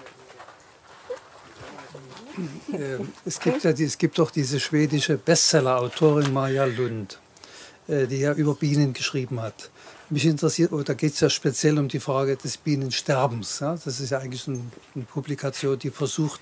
Ähm, 2.73 3.13
es 3.25 3.39
gibt 3.39 3.63
ja 3.63 3.71
es 3.71 3.99
gibt 3.99 4.19
doch 4.19 4.31
diese 4.31 4.59
schwedische 4.59 5.17
Bestseller-Autorin 5.17 6.33
Maja 6.33 6.65
Lund. 6.65 7.19
Äh, 7.87 8.07
die 8.07 8.21
ja 8.21 8.33
über 8.33 8.55
Bienen 8.55 8.95
geschrieben 8.95 9.43
hat. 9.43 9.71
Mich 10.09 10.25
interessiert, 10.25 10.73
oder 10.73 10.85
da 10.85 10.95
geht 10.95 11.13
es 11.13 11.21
ja 11.21 11.29
speziell 11.29 11.79
um 11.79 11.89
die 11.89 12.01
Frage 12.01 12.35
des 12.37 12.57
Bienensterbens. 12.57 13.61
Ja? 13.61 13.77
Das 13.85 14.01
ist 14.01 14.09
ja 14.09 14.19
eigentlich 14.21 14.49
eine, 14.49 14.61
eine 14.95 15.05
Publikation, 15.05 15.79
die 15.79 15.91
versucht, 15.91 16.41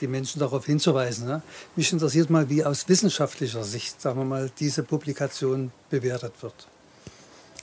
die 0.00 0.06
Menschen 0.06 0.38
darauf 0.38 0.64
hinzuweisen. 0.64 1.28
Ja? 1.28 1.42
Mich 1.76 1.92
interessiert 1.92 2.30
mal, 2.30 2.48
wie 2.48 2.64
aus 2.64 2.88
wissenschaftlicher 2.88 3.62
Sicht, 3.62 4.00
sagen 4.00 4.20
wir 4.20 4.24
mal, 4.24 4.50
diese 4.58 4.82
Publikation 4.82 5.70
bewertet 5.90 6.32
wird. 6.40 6.66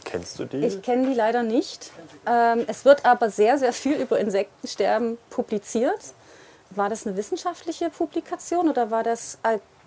Kennst 0.03 0.37
du 0.37 0.45
die? 0.45 0.57
Ich 0.57 0.83
kenne 0.83 1.09
die 1.09 1.15
leider 1.15 1.41
nicht. 1.41 1.91
Ähm, 2.27 2.65
es 2.67 2.85
wird 2.85 3.03
aber 3.03 3.31
sehr, 3.31 3.57
sehr 3.57 3.73
viel 3.73 3.95
über 3.95 4.19
Insektensterben 4.19 5.17
publiziert. 5.31 6.13
War 6.69 6.89
das 6.89 7.07
eine 7.07 7.17
wissenschaftliche 7.17 7.89
Publikation 7.89 8.69
oder 8.69 8.91
war 8.91 9.01
das 9.03 9.39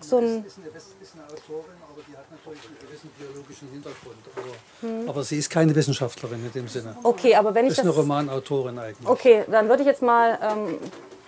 so 0.03 0.17
ein. 0.17 0.43
Das 0.43 0.53
ist 0.53 0.59
eine, 0.59 0.67
ist 1.01 1.13
eine 1.15 1.23
Autorin, 1.25 1.77
aber 1.89 2.01
die 2.07 2.17
hat 2.17 2.25
natürlich 2.31 2.65
einen 2.67 2.77
gewissen 2.79 3.09
biologischen 3.17 3.69
Hintergrund. 3.69 4.17
Aber, 4.35 4.87
hm. 4.87 5.09
aber, 5.09 5.23
sie 5.23 5.37
ist 5.37 5.49
keine 5.49 5.75
Wissenschaftlerin 5.75 6.45
in 6.45 6.51
dem 6.51 6.67
Sinne. 6.67 6.95
Okay, 7.03 7.35
aber 7.35 7.53
wenn 7.53 7.65
ich. 7.65 7.71
Das 7.71 7.79
ist 7.79 7.83
eine 7.83 7.93
Romanautorin 7.93 8.77
eigentlich. 8.79 9.07
Okay, 9.07 9.45
dann 9.49 9.69
würde 9.69 9.83
ich 9.83 9.87
jetzt 9.87 10.01
mal. 10.01 10.37
Ähm 10.41 10.79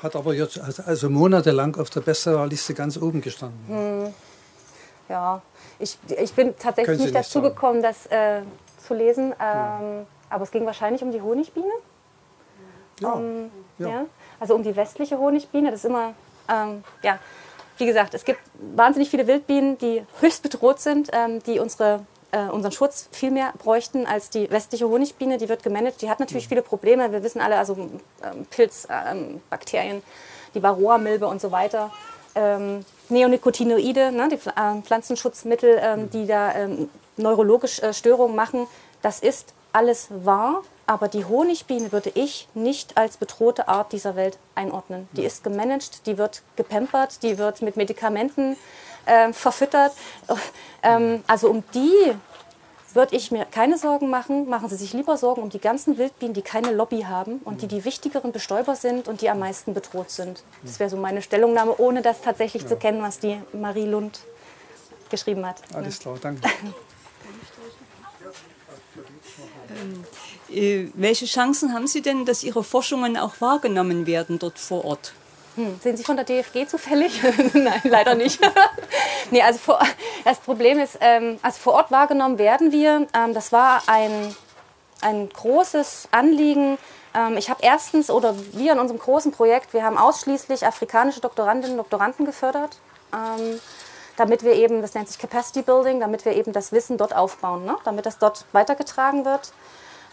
hat 0.02 0.18
aber 0.18 0.34
jetzt 0.34 0.60
also 0.60 1.10
monatelang 1.10 1.78
auf 1.78 1.90
der 1.90 2.02
Bestsellerliste 2.02 2.74
ganz 2.74 2.98
oben 2.98 3.22
gestanden. 3.22 3.60
Hm. 3.68 4.14
Ja, 5.08 5.42
ich, 5.80 5.98
ich 6.18 6.34
bin 6.34 6.58
tatsächlich 6.58 7.00
nicht 7.00 7.16
dazu 7.16 7.40
sagen. 7.40 7.46
gekommen, 7.46 7.82
das 7.82 8.06
äh, 8.08 8.42
zu 8.86 8.94
lesen. 8.94 9.34
Ähm, 9.40 10.06
Aber 10.30 10.44
es 10.44 10.52
ging 10.52 10.66
wahrscheinlich 10.66 11.02
um 11.04 11.12
die 11.12 11.22
Honigbiene. 11.22 11.72
Ja, 13.00 13.12
um, 13.12 13.52
ja. 13.78 13.88
ja. 13.88 14.06
Also 14.40 14.56
um 14.56 14.64
die 14.64 14.76
westliche 14.76 15.18
Honigbiene. 15.18 15.72
Das 15.72 15.80
ist 15.82 15.86
immer, 15.86 16.14
ähm, 16.50 16.84
ja, 17.02 17.20
wie 17.78 17.86
gesagt, 17.86 18.14
es 18.14 18.26
gibt 18.26 18.40
wahnsinnig 18.76 19.10
viele 19.10 19.28
Wildbienen, 19.28 19.78
die 19.78 20.04
höchst 20.20 20.44
bedroht 20.44 20.80
sind, 20.80 21.10
ähm, 21.14 21.42
die 21.44 21.60
unsere, 21.60 22.06
äh, 22.32 22.50
unseren 22.50 22.72
Schutz 22.72 23.10
viel 23.12 23.32
mehr 23.32 23.54
bräuchten 23.58 24.06
als 24.06 24.30
die 24.30 24.50
westliche 24.52 24.88
Honigbiene. 24.88 25.38
Die 25.38 25.50
wird 25.50 25.64
gemanagt. 25.64 26.02
Die 26.02 26.10
hat 26.10 26.20
natürlich 26.20 26.48
viele 26.48 26.62
Probleme. 26.62 27.12
Wir 27.12 27.24
wissen 27.24 27.42
alle, 27.42 27.58
also 27.58 27.74
ähm, 27.74 28.46
Pilz, 28.50 28.88
ähm, 28.90 29.42
Bakterien, 29.50 30.04
die 30.54 30.62
Varroa-Milbe 30.62 31.28
und 31.28 31.42
so 31.42 31.52
weiter. 31.52 31.92
Ähm, 32.36 32.86
Neonicotinoide, 33.10 34.12
ne, 34.12 34.30
die 34.30 34.36
äh, 34.36 34.82
Pflanzenschutzmittel, 34.82 35.80
ähm, 35.82 36.10
die 36.10 36.26
da 36.26 36.56
ähm, 36.56 36.90
neurologisch 37.18 37.80
äh, 37.80 37.94
Störungen 37.94 38.36
machen. 38.36 38.68
Das 39.02 39.20
ist 39.20 39.54
alles 39.72 40.08
wahr, 40.10 40.64
aber 40.86 41.08
die 41.08 41.26
Honigbiene 41.26 41.92
würde 41.92 42.12
ich 42.14 42.48
nicht 42.54 42.98
als 42.98 43.18
bedrohte 43.18 43.68
Art 43.68 43.92
dieser 43.92 44.16
Welt 44.16 44.38
einordnen. 44.56 45.08
Die 45.14 45.24
ist 45.24 45.44
gemanagt, 45.44 46.06
die 46.06 46.18
wird 46.18 46.42
gepampert, 46.56 47.24
die 47.24 47.38
wird 47.38 47.62
mit 47.62 47.78
Medikamenten 47.78 48.58
äh, 49.06 49.32
verfüttert. 49.34 49.94
Ähm, 50.82 51.24
also 51.28 51.50
um 51.50 51.64
die 51.74 52.14
würde 52.94 53.16
ich 53.16 53.32
mir 53.32 53.46
keine 53.46 53.78
Sorgen 53.78 54.10
machen. 54.10 54.48
Machen 54.50 54.70
Sie 54.70 54.76
sich 54.76 54.94
lieber 54.94 55.18
Sorgen 55.18 55.42
um 55.42 55.50
die 55.50 55.60
ganzen 55.60 55.98
Wildbienen, 55.98 56.34
die 56.34 56.42
keine 56.42 56.72
Lobby 56.72 57.02
haben 57.04 57.40
und 57.44 57.62
die 57.62 57.68
die 57.68 57.86
wichtigeren 57.86 58.32
Bestäuber 58.32 58.76
sind 58.76 59.08
und 59.08 59.22
die 59.22 59.30
am 59.30 59.40
meisten 59.40 59.74
bedroht 59.74 60.12
sind. 60.12 60.44
Das 60.64 60.80
wäre 60.80 60.90
so 60.90 60.98
meine 60.98 61.22
Stellungnahme, 61.22 61.76
ohne 61.78 62.02
das 62.02 62.22
tatsächlich 62.22 62.64
ja. 62.64 62.70
zu 62.70 62.76
kennen, 62.76 63.02
was 63.02 63.20
die 63.20 63.42
Marie 63.54 63.86
Lund 63.86 64.20
geschrieben 65.10 65.46
hat. 65.46 65.58
Alles 65.74 66.00
klar, 66.00 66.18
danke. 66.22 66.48
Ähm, 69.70 70.04
äh, 70.10 70.33
welche 70.96 71.26
Chancen 71.26 71.74
haben 71.74 71.88
Sie 71.88 72.02
denn, 72.02 72.26
dass 72.26 72.44
Ihre 72.44 72.64
Forschungen 72.64 73.18
auch 73.18 73.40
wahrgenommen 73.40 74.06
werden 74.06 74.40
dort 74.40 74.60
vor 74.60 74.86
Ort? 74.86 75.14
Hm, 75.56 75.80
sind 75.82 75.98
Sie 75.98 76.04
von 76.04 76.16
der 76.16 76.26
DFG 76.26 76.68
zufällig? 76.68 77.22
Nein, 77.54 77.82
leider 77.84 78.16
nicht. 78.16 78.40
nee, 79.32 79.42
also 79.42 79.60
vor, 79.60 79.80
das 80.24 80.40
Problem 80.40 80.80
ist, 80.80 80.98
ähm, 81.00 81.38
also 81.42 81.60
vor 81.60 81.74
Ort 81.74 81.92
wahrgenommen 81.92 82.40
werden 82.40 82.72
wir. 82.72 83.08
Ähm, 83.14 83.34
das 83.34 83.52
war 83.52 83.84
ein, 83.88 84.36
ein 85.02 85.30
großes 85.30 86.08
Anliegen. 86.12 86.78
Ähm, 87.14 87.38
ich 87.38 87.50
habe 87.50 87.60
erstens, 87.62 88.10
oder 88.10 88.36
wir 88.54 88.74
in 88.74 88.80
unserem 88.80 89.00
großen 89.00 89.32
Projekt, 89.32 89.74
wir 89.74 89.84
haben 89.84 89.98
ausschließlich 89.98 90.66
afrikanische 90.66 91.22
Doktorandinnen 91.22 91.78
und 91.78 91.84
Doktoranden 91.84 92.26
gefördert. 92.26 92.78
Ähm, 93.14 93.60
damit 94.16 94.44
wir 94.44 94.54
eben, 94.54 94.82
das 94.82 94.94
nennt 94.94 95.08
sich 95.08 95.20
Capacity 95.20 95.62
Building, 95.62 96.00
damit 96.00 96.26
wir 96.26 96.34
eben 96.34 96.54
das 96.54 96.72
Wissen 96.72 96.98
dort 96.98 97.16
aufbauen, 97.16 97.66
ne? 97.66 97.78
damit 97.84 98.06
das 98.06 98.20
dort 98.20 98.46
weitergetragen 98.52 99.26
wird. 99.26 99.52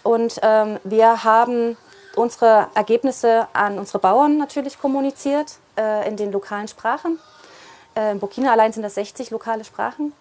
Und 0.03 0.39
ähm, 0.43 0.79
wir 0.85 1.25
haben 1.25 1.77
unsere 2.17 2.69
Ergebnisse 2.75 3.49
an 3.53 3.79
unsere 3.79 3.99
Bauern 3.99 4.37
natürlich 4.37 4.81
kommuniziert 4.81 5.59
äh, 5.79 6.09
in 6.09 6.17
den 6.17 6.33
lokalen 6.33 6.69
Sprachen. 6.69 7.19
Äh, 7.95 8.13
in 8.13 8.21
Burkina 8.21 8.53
allein 8.53 8.73
sind 8.73 8.83
das 8.83 8.95
60 8.95 9.31
lokale 9.31 9.65
Sprachen, 9.65 10.13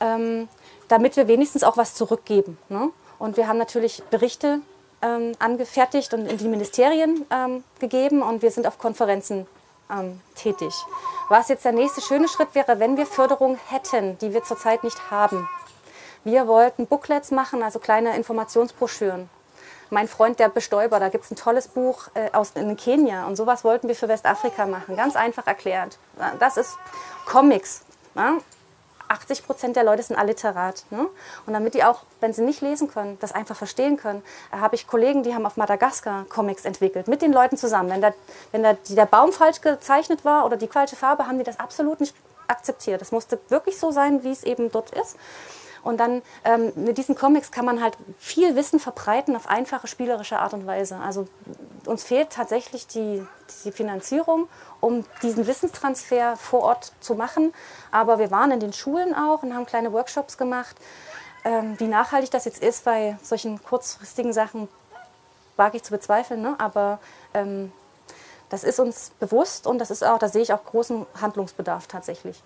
ähm, 0.00 0.48
damit 0.88 1.16
wir 1.16 1.28
wenigstens 1.28 1.64
auch 1.64 1.76
was 1.76 1.94
zurückgeben. 1.94 2.58
Ne? 2.68 2.90
Und 3.18 3.36
wir 3.36 3.46
haben 3.46 3.58
natürlich 3.58 4.02
Berichte 4.10 4.60
ähm, 5.02 5.32
angefertigt 5.38 6.14
und 6.14 6.26
in 6.26 6.38
die 6.38 6.48
Ministerien 6.48 7.26
ähm, 7.30 7.64
gegeben 7.78 8.22
und 8.22 8.42
wir 8.42 8.50
sind 8.50 8.66
auf 8.66 8.78
Konferenzen 8.78 9.46
ähm, 9.90 10.20
tätig. 10.34 10.72
Was 11.28 11.48
jetzt 11.48 11.64
der 11.64 11.72
nächste 11.72 12.00
schöne 12.00 12.28
Schritt 12.28 12.54
wäre, 12.54 12.78
wenn 12.78 12.96
wir 12.96 13.06
Förderung 13.06 13.58
hätten, 13.68 14.18
die 14.18 14.32
wir 14.32 14.42
zurzeit 14.42 14.84
nicht 14.84 15.10
haben. 15.10 15.48
Wir 16.24 16.46
wollten 16.46 16.86
Booklets 16.86 17.30
machen, 17.30 17.62
also 17.62 17.78
kleine 17.78 18.16
Informationsbroschüren. 18.16 19.28
Mein 19.90 20.08
Freund, 20.08 20.38
der 20.38 20.48
Bestäuber, 20.48 21.00
da 21.00 21.08
gibt 21.08 21.24
es 21.24 21.30
ein 21.30 21.36
tolles 21.36 21.68
Buch 21.68 22.08
äh, 22.14 22.30
aus 22.32 22.52
in 22.54 22.76
Kenia 22.76 23.26
und 23.26 23.36
sowas 23.36 23.64
wollten 23.64 23.88
wir 23.88 23.94
für 23.94 24.08
Westafrika 24.08 24.66
machen. 24.66 24.96
Ganz 24.96 25.16
einfach 25.16 25.46
erklärt. 25.46 25.98
Das 26.38 26.56
ist 26.56 26.78
Comics. 27.26 27.82
Ja? 28.14 28.38
80 29.08 29.44
Prozent 29.44 29.76
der 29.76 29.84
Leute 29.84 30.02
sind 30.02 30.16
alliterat. 30.16 30.84
Ne? 30.90 31.06
Und 31.44 31.52
damit 31.52 31.74
die 31.74 31.84
auch, 31.84 32.04
wenn 32.20 32.32
sie 32.32 32.42
nicht 32.42 32.62
lesen 32.62 32.90
können, 32.90 33.18
das 33.20 33.32
einfach 33.32 33.56
verstehen 33.56 33.96
können, 33.96 34.22
äh, 34.52 34.56
habe 34.58 34.76
ich 34.76 34.86
Kollegen, 34.86 35.24
die 35.24 35.34
haben 35.34 35.44
auf 35.44 35.56
Madagaskar 35.56 36.24
Comics 36.28 36.64
entwickelt, 36.64 37.08
mit 37.08 37.20
den 37.20 37.32
Leuten 37.32 37.56
zusammen. 37.56 37.90
Wenn, 37.90 38.00
da, 38.00 38.14
wenn 38.52 38.62
da 38.62 38.74
der 38.88 39.06
Baum 39.06 39.32
falsch 39.32 39.60
gezeichnet 39.60 40.24
war 40.24 40.46
oder 40.46 40.56
die 40.56 40.68
falsche 40.68 40.96
Farbe, 40.96 41.26
haben 41.26 41.38
die 41.38 41.44
das 41.44 41.58
absolut 41.58 42.00
nicht 42.00 42.14
akzeptiert. 42.48 43.00
Das 43.00 43.12
musste 43.12 43.38
wirklich 43.48 43.78
so 43.78 43.90
sein, 43.90 44.24
wie 44.24 44.32
es 44.32 44.44
eben 44.44 44.70
dort 44.72 44.90
ist. 44.90 45.16
Und 45.82 45.98
dann 45.98 46.22
ähm, 46.44 46.72
mit 46.76 46.96
diesen 46.96 47.14
Comics 47.14 47.50
kann 47.50 47.64
man 47.64 47.82
halt 47.82 47.96
viel 48.18 48.54
Wissen 48.54 48.78
verbreiten 48.78 49.34
auf 49.34 49.48
einfache 49.48 49.88
spielerische 49.88 50.38
Art 50.38 50.54
und 50.54 50.66
Weise. 50.66 50.96
Also 50.96 51.26
uns 51.86 52.04
fehlt 52.04 52.30
tatsächlich 52.30 52.86
die, 52.86 53.26
die 53.64 53.72
Finanzierung, 53.72 54.48
um 54.80 55.04
diesen 55.22 55.46
Wissenstransfer 55.46 56.36
vor 56.36 56.62
Ort 56.62 56.92
zu 57.00 57.14
machen. 57.14 57.52
Aber 57.90 58.18
wir 58.18 58.30
waren 58.30 58.52
in 58.52 58.60
den 58.60 58.72
Schulen 58.72 59.14
auch 59.14 59.42
und 59.42 59.54
haben 59.54 59.66
kleine 59.66 59.92
Workshops 59.92 60.38
gemacht. 60.38 60.76
Ähm, 61.44 61.74
wie 61.78 61.88
nachhaltig 61.88 62.30
das 62.30 62.44
jetzt 62.44 62.62
ist 62.62 62.84
bei 62.84 63.18
solchen 63.22 63.62
kurzfristigen 63.62 64.32
Sachen, 64.32 64.68
wage 65.56 65.78
ich 65.78 65.82
zu 65.82 65.90
bezweifeln. 65.90 66.40
Ne? 66.42 66.54
Aber 66.58 67.00
ähm, 67.34 67.72
das 68.50 68.62
ist 68.62 68.78
uns 68.78 69.10
bewusst 69.18 69.66
und 69.66 69.78
das 69.78 69.90
ist 69.90 70.04
auch, 70.04 70.18
da 70.18 70.28
sehe 70.28 70.42
ich 70.42 70.52
auch 70.52 70.62
großen 70.62 71.06
Handlungsbedarf 71.20 71.88
tatsächlich. 71.88 72.40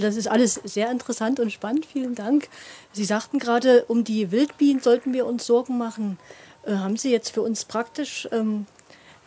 Das 0.00 0.16
ist 0.16 0.28
alles 0.28 0.54
sehr 0.64 0.90
interessant 0.90 1.40
und 1.40 1.52
spannend. 1.52 1.86
Vielen 1.86 2.14
Dank. 2.14 2.48
Sie 2.92 3.04
sagten 3.04 3.38
gerade, 3.38 3.84
um 3.88 4.04
die 4.04 4.30
Wildbienen 4.30 4.82
sollten 4.82 5.12
wir 5.12 5.26
uns 5.26 5.46
Sorgen 5.46 5.78
machen. 5.78 6.18
Äh, 6.66 6.74
haben 6.76 6.96
Sie 6.96 7.10
jetzt 7.10 7.30
für 7.30 7.42
uns 7.42 7.64
praktisch 7.64 8.28
ähm, 8.32 8.66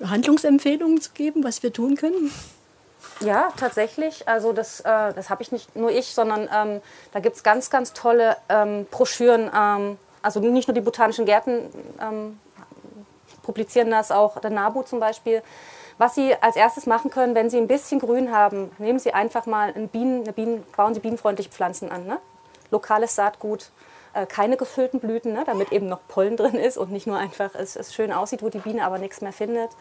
Handlungsempfehlungen 0.03 1.01
zu 1.01 1.11
geben, 1.11 1.43
was 1.43 1.63
wir 1.63 1.73
tun 1.73 1.95
können? 1.95 2.31
Ja, 3.19 3.49
tatsächlich. 3.57 4.27
Also 4.27 4.53
das, 4.53 4.81
äh, 4.81 5.13
das 5.13 5.29
habe 5.29 5.41
ich 5.41 5.51
nicht 5.51 5.75
nur 5.75 5.91
ich, 5.91 6.13
sondern 6.13 6.49
ähm, 6.53 6.81
da 7.11 7.19
gibt 7.19 7.35
es 7.35 7.43
ganz, 7.43 7.69
ganz 7.69 7.93
tolle 7.93 8.37
ähm, 8.49 8.85
Broschüren. 8.89 9.49
Ähm, 9.53 9.97
also 10.21 10.39
nicht 10.39 10.67
nur 10.67 10.75
die 10.75 10.81
botanischen 10.81 11.25
Gärten 11.25 11.69
ähm, 12.01 12.39
publizieren 13.43 13.89
das, 13.89 14.11
auch 14.11 14.39
der 14.39 14.51
NABU 14.51 14.83
zum 14.83 14.99
Beispiel. 14.99 15.41
Was 15.97 16.13
Sie 16.13 16.35
als 16.41 16.55
erstes 16.55 16.85
machen 16.85 17.09
können, 17.09 17.33
wenn 17.33 17.49
Sie 17.49 17.57
ein 17.57 17.67
bisschen 17.67 17.99
Grün 17.99 18.31
haben, 18.31 18.71
nehmen 18.77 18.99
Sie 18.99 19.13
einfach 19.13 19.45
mal 19.47 19.73
ein 19.75 19.87
Bienen, 19.87 20.23
eine 20.23 20.33
Bienen, 20.33 20.63
bauen 20.75 20.93
Sie 20.93 20.99
bienenfreundliche 20.99 21.49
Pflanzen 21.49 21.91
an. 21.91 22.05
Ne? 22.05 22.19
Lokales 22.69 23.15
Saatgut, 23.15 23.71
äh, 24.13 24.27
keine 24.27 24.57
gefüllten 24.57 24.99
Blüten, 24.99 25.33
ne? 25.33 25.43
damit 25.45 25.71
eben 25.71 25.87
noch 25.87 25.99
Pollen 26.07 26.37
drin 26.37 26.55
ist 26.55 26.77
und 26.77 26.91
nicht 26.91 27.07
nur 27.07 27.17
einfach 27.17 27.55
es, 27.55 27.75
es 27.75 27.95
schön 27.95 28.11
aussieht, 28.11 28.43
wo 28.43 28.49
die 28.49 28.59
Biene 28.59 28.85
aber 28.85 28.99
nichts 28.99 29.21
mehr 29.21 29.33
findet. 29.33 29.71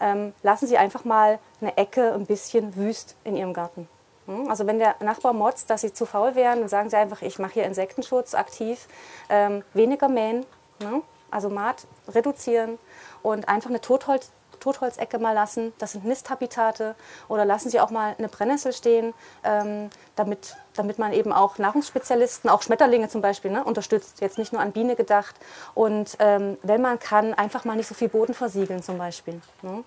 Ähm, 0.00 0.32
lassen 0.42 0.66
Sie 0.66 0.78
einfach 0.78 1.04
mal 1.04 1.38
eine 1.60 1.76
Ecke 1.76 2.14
ein 2.14 2.24
bisschen 2.24 2.74
wüst 2.74 3.16
in 3.24 3.36
Ihrem 3.36 3.52
Garten. 3.52 3.86
Hm? 4.26 4.48
Also 4.48 4.66
wenn 4.66 4.78
der 4.78 4.96
Nachbar 5.00 5.34
motzt, 5.34 5.68
dass 5.68 5.82
Sie 5.82 5.92
zu 5.92 6.06
faul 6.06 6.34
wären, 6.36 6.60
dann 6.60 6.68
sagen 6.70 6.88
Sie 6.88 6.96
einfach, 6.96 7.20
ich 7.20 7.38
mache 7.38 7.54
hier 7.54 7.64
Insektenschutz 7.64 8.34
aktiv, 8.34 8.88
ähm, 9.28 9.62
weniger 9.74 10.08
mähen, 10.08 10.46
ne? 10.78 11.02
also 11.30 11.50
Maat 11.50 11.86
reduzieren 12.08 12.78
und 13.22 13.46
einfach 13.46 13.68
eine 13.68 13.82
Totholz 13.82 14.30
Totholzecke 14.60 15.18
mal 15.18 15.32
lassen. 15.32 15.72
Das 15.78 15.92
sind 15.92 16.04
Nisthabitate. 16.04 16.94
Oder 17.28 17.44
lassen 17.44 17.70
Sie 17.70 17.80
auch 17.80 17.90
mal 17.90 18.14
eine 18.18 18.28
Brennnessel 18.28 18.72
stehen, 18.72 19.14
ähm, 19.42 19.90
damit, 20.16 20.56
damit 20.74 20.98
man 20.98 21.12
eben 21.12 21.32
auch 21.32 21.58
Nahrungsspezialisten, 21.58 22.48
auch 22.48 22.62
Schmetterlinge 22.62 23.08
zum 23.08 23.22
Beispiel, 23.22 23.50
ne, 23.50 23.64
unterstützt. 23.64 24.20
Jetzt 24.20 24.38
nicht 24.38 24.52
nur 24.52 24.62
an 24.62 24.72
Biene 24.72 24.96
gedacht. 24.96 25.34
Und 25.74 26.16
ähm, 26.20 26.58
wenn 26.62 26.80
man 26.80 26.98
kann, 26.98 27.34
einfach 27.34 27.64
mal 27.64 27.76
nicht 27.76 27.88
so 27.88 27.94
viel 27.94 28.08
Boden 28.08 28.34
versiegeln 28.34 28.82
zum 28.82 28.98
Beispiel. 28.98 29.40
Ne? 29.62 29.82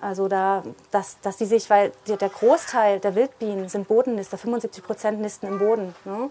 Also 0.00 0.28
da, 0.28 0.62
dass, 0.90 1.20
dass 1.20 1.36
die 1.36 1.46
sich, 1.46 1.70
weil 1.70 1.92
der 2.06 2.28
Großteil 2.28 3.00
der 3.00 3.14
Wildbienen 3.14 3.68
sind 3.68 3.88
Bodennister, 3.88 4.36
75 4.36 4.84
Prozent 4.84 5.20
nisten 5.20 5.46
im 5.46 5.58
Boden. 5.58 5.94
Ne? 6.04 6.30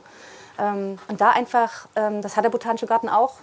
Ähm, 0.60 1.00
und 1.08 1.22
da 1.22 1.32
einfach, 1.32 1.88
ähm, 1.96 2.22
das 2.22 2.38
hat 2.38 2.44
der 2.44 2.50
Botanische 2.50 2.86
Garten 2.86 3.10
auch 3.10 3.36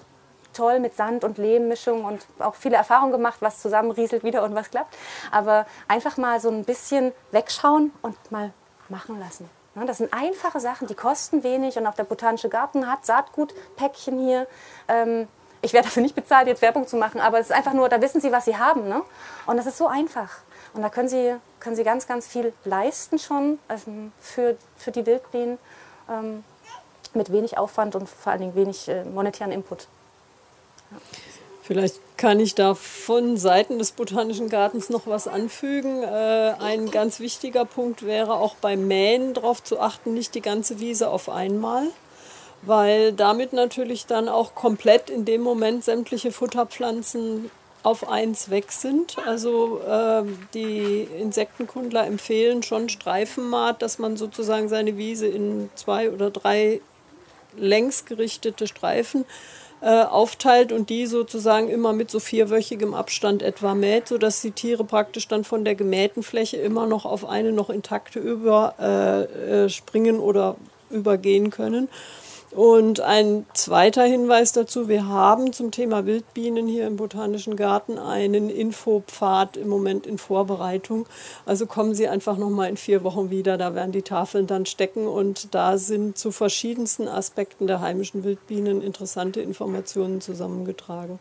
toll 0.53 0.81
mit 0.81 0.97
Sand- 0.97 1.25
und 1.25 1.39
Lehmmischung 1.39 2.05
und 2.05 2.27
auch 2.39 2.55
viele 2.55 2.77
Erfahrungen 2.77 3.13
gemacht, 3.13 3.39
was 3.41 3.61
zusammenrieselt 3.61 4.25
wieder 4.25 4.43
und 4.43 4.55
was 4.55 4.71
klappt. 4.71 4.97
Aber 5.31 5.67
einfach 5.89 6.17
mal 6.17 6.41
so 6.41 6.51
ein 6.51 6.65
bisschen 6.65 7.13
wegschauen 7.31 7.93
und 8.03 8.17
mal 8.31 8.53
machen 8.89 9.19
lassen. 9.19 9.49
Das 9.75 9.99
sind 9.99 10.13
einfache 10.13 10.61
Sachen, 10.61 10.89
die 10.89 10.95
kosten 10.95 11.43
wenig 11.43 11.77
und 11.77 11.87
auch 11.87 11.95
der 11.95 12.05
Botanische 12.05 12.49
Garten 12.49 12.91
hat 12.91 13.07
Saatgutpäckchen 13.07 14.19
hier. 14.19 14.47
Ähm, 14.89 15.29
ich 15.63 15.73
werde 15.73 15.89
dafür 15.89 16.03
nicht 16.03 16.15
bezahlt, 16.15 16.49
jetzt 16.49 16.63
Werbung 16.63 16.87
zu 16.87 16.97
machen, 16.97 17.21
aber 17.21 17.39
es 17.39 17.51
ist 17.51 17.57
einfach 17.57 17.73
nur, 17.73 17.89
da 17.89 18.01
wissen 18.01 18.21
Sie, 18.21 18.33
was 18.33 18.47
Sie 18.47 18.57
haben. 18.57 18.89
Ne? 18.89 19.03
Und 19.47 19.57
das 19.57 19.67
ist 19.67 19.77
so 19.77 19.87
einfach. 19.87 20.39
Und 20.73 20.83
da 20.83 20.89
können 20.89 21.09
Sie, 21.09 21.35
können 21.61 21.77
Sie 21.77 21.85
ganz, 21.85 22.07
ganz 22.07 22.27
viel 22.27 22.53
leisten 22.65 23.19
schon 23.19 23.59
ähm, 23.69 24.13
für, 24.21 24.57
für 24.77 24.91
die 24.91 25.07
Wildbienen 25.07 25.59
ähm, 26.09 26.45
mit 27.15 27.33
wenig 27.33 27.59
Aufwand 27.59 27.95
und 27.95 28.09
vor 28.09 28.33
allen 28.33 28.41
Dingen 28.41 28.55
wenig 28.55 28.89
äh, 28.89 29.05
monetären 29.05 29.53
Input. 29.53 29.89
Vielleicht 31.63 32.01
kann 32.17 32.41
ich 32.41 32.55
da 32.55 32.75
von 32.75 33.37
Seiten 33.37 33.79
des 33.79 33.93
Botanischen 33.93 34.49
Gartens 34.49 34.91
noch 34.91 35.07
was 35.07 35.29
anfügen. 35.29 36.03
Äh, 36.03 36.55
ein 36.59 36.91
ganz 36.91 37.21
wichtiger 37.21 37.65
Punkt 37.65 38.05
wäre 38.05 38.35
auch 38.35 38.57
beim 38.57 38.89
Mähen 38.89 39.35
darauf 39.35 39.63
zu 39.63 39.79
achten, 39.79 40.13
nicht 40.13 40.35
die 40.35 40.43
ganze 40.43 40.81
Wiese 40.81 41.09
auf 41.09 41.29
einmal, 41.29 41.85
weil 42.63 43.13
damit 43.13 43.53
natürlich 43.53 44.07
dann 44.07 44.29
auch 44.29 44.55
komplett 44.55 45.11
in 45.11 45.25
dem 45.25 45.43
Moment 45.43 45.85
sämtliche 45.85 46.33
Futterpflanzen 46.33 47.51
auf 47.83 48.09
eins 48.09 48.51
weg 48.51 48.73
sind. 48.73 49.17
Also 49.27 49.81
äh, 49.81 50.25
die 50.55 51.09
Insektenkundler 51.19 52.07
empfehlen 52.07 52.63
schon 52.63 52.89
Streifenmaat, 52.89 53.81
dass 53.81 53.99
man 53.99 54.17
sozusagen 54.17 54.69
seine 54.69 54.97
Wiese 54.97 55.27
in 55.27 55.71
zwei 55.75 56.11
oder 56.11 56.31
drei 56.31 56.81
längsgerichtete 57.57 58.67
Streifen 58.67 59.25
äh, 59.83 60.03
aufteilt 60.03 60.73
und 60.73 60.91
die 60.91 61.07
sozusagen 61.07 61.69
immer 61.69 61.93
mit 61.93 62.11
so 62.11 62.21
vierwöchigem 62.21 62.95
Abstand 62.95 63.43
etwa 63.43 63.75
mäht, 63.75 64.09
sodass 64.09 64.43
die 64.43 64.51
Tiere 64.51 64.85
praktisch 64.85 65.27
dann 65.29 65.45
von 65.45 65.65
der 65.65 65.75
gemähten 65.75 66.23
Fläche 66.23 66.59
immer 66.59 66.87
noch 66.87 67.07
auf 67.07 67.27
eine 67.27 67.53
noch 67.53 67.71
intakte 67.71 68.19
überspringen 68.19 70.17
äh, 70.17 70.19
äh 70.19 70.23
oder 70.23 70.57
übergehen 70.91 71.51
können. 71.51 71.89
Und 72.53 73.01
ein 73.01 73.47
zweiter 73.55 74.03
Hinweis 74.03 74.53
dazu, 74.53 74.89
wir 74.89 75.07
haben 75.07 75.53
zum 75.53 75.71
Thema 75.71 76.05
Wildbienen 76.05 76.67
hier 76.67 76.89
im 76.89 76.97
Botanischen 76.97 77.55
Garten 77.55 77.97
einen 77.97 78.51
Infopfad 78.51 79.57
im 79.57 79.69
Moment 79.69 80.05
in 80.05 80.19
Vorbereitung. 80.19 81.07
Also 81.47 81.67
kommen 81.67 81.95
Sie 81.95 82.09
einfach 82.09 82.37
noch 82.37 82.51
mal 82.51 82.69
in 82.69 82.77
vier 82.77 83.05
Wochen 83.05 83.31
wieder, 83.31 83.57
da 83.57 83.77
werden 83.77 83.93
die 83.93 84.03
Tafeln 84.03 84.49
dann 84.49 84.67
stecken 84.67 85.07
und 85.07 85.55
da 85.55 85.79
sind 85.79 86.19
zu 86.19 86.33
verschiedensten 86.33 87.07
Aspekten 87.07 87.69
der 87.69 87.81
heimischen 87.81 88.25
Wildbienen 88.25 88.83
interessante 88.83 89.41
Informationen 89.41 90.21
zusammengetragen. 90.21 91.21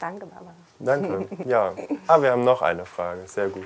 Danke, 0.00 0.26
Barbara. 0.26 0.54
Danke. 0.80 1.28
Ja, 1.48 1.72
ah, 2.08 2.20
wir 2.20 2.32
haben 2.32 2.42
noch 2.42 2.60
eine 2.60 2.84
Frage. 2.84 3.20
Sehr 3.26 3.48
gut. 3.48 3.62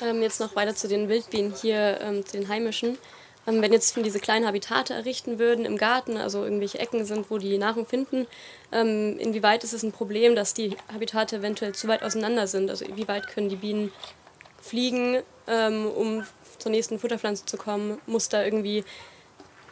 Ähm, 0.00 0.22
jetzt 0.22 0.40
noch 0.40 0.56
weiter 0.56 0.74
zu 0.74 0.88
den 0.88 1.08
Wildbienen 1.08 1.54
hier, 1.54 2.00
ähm, 2.00 2.26
zu 2.26 2.36
den 2.36 2.48
heimischen. 2.48 2.98
Ähm, 3.46 3.60
wenn 3.62 3.72
jetzt 3.72 3.96
diese 3.96 4.20
kleinen 4.20 4.46
Habitate 4.46 4.94
errichten 4.94 5.38
würden 5.38 5.64
im 5.64 5.76
Garten, 5.76 6.16
also 6.16 6.44
irgendwelche 6.44 6.78
Ecken 6.78 7.04
sind, 7.04 7.30
wo 7.30 7.38
die 7.38 7.58
Nahrung 7.58 7.86
finden, 7.86 8.26
ähm, 8.72 9.18
inwieweit 9.18 9.64
ist 9.64 9.72
es 9.72 9.82
ein 9.82 9.92
Problem, 9.92 10.34
dass 10.34 10.54
die 10.54 10.76
Habitate 10.92 11.36
eventuell 11.36 11.74
zu 11.74 11.88
weit 11.88 12.02
auseinander 12.02 12.46
sind? 12.46 12.70
Also 12.70 12.86
wie 12.94 13.06
weit 13.06 13.28
können 13.28 13.48
die 13.48 13.56
Bienen 13.56 13.92
fliegen, 14.60 15.22
ähm, 15.46 15.86
um 15.86 16.24
zur 16.58 16.70
nächsten 16.70 16.98
Futterpflanze 16.98 17.44
zu 17.44 17.56
kommen? 17.56 18.00
Muss 18.06 18.28
da 18.28 18.42
irgendwie 18.42 18.84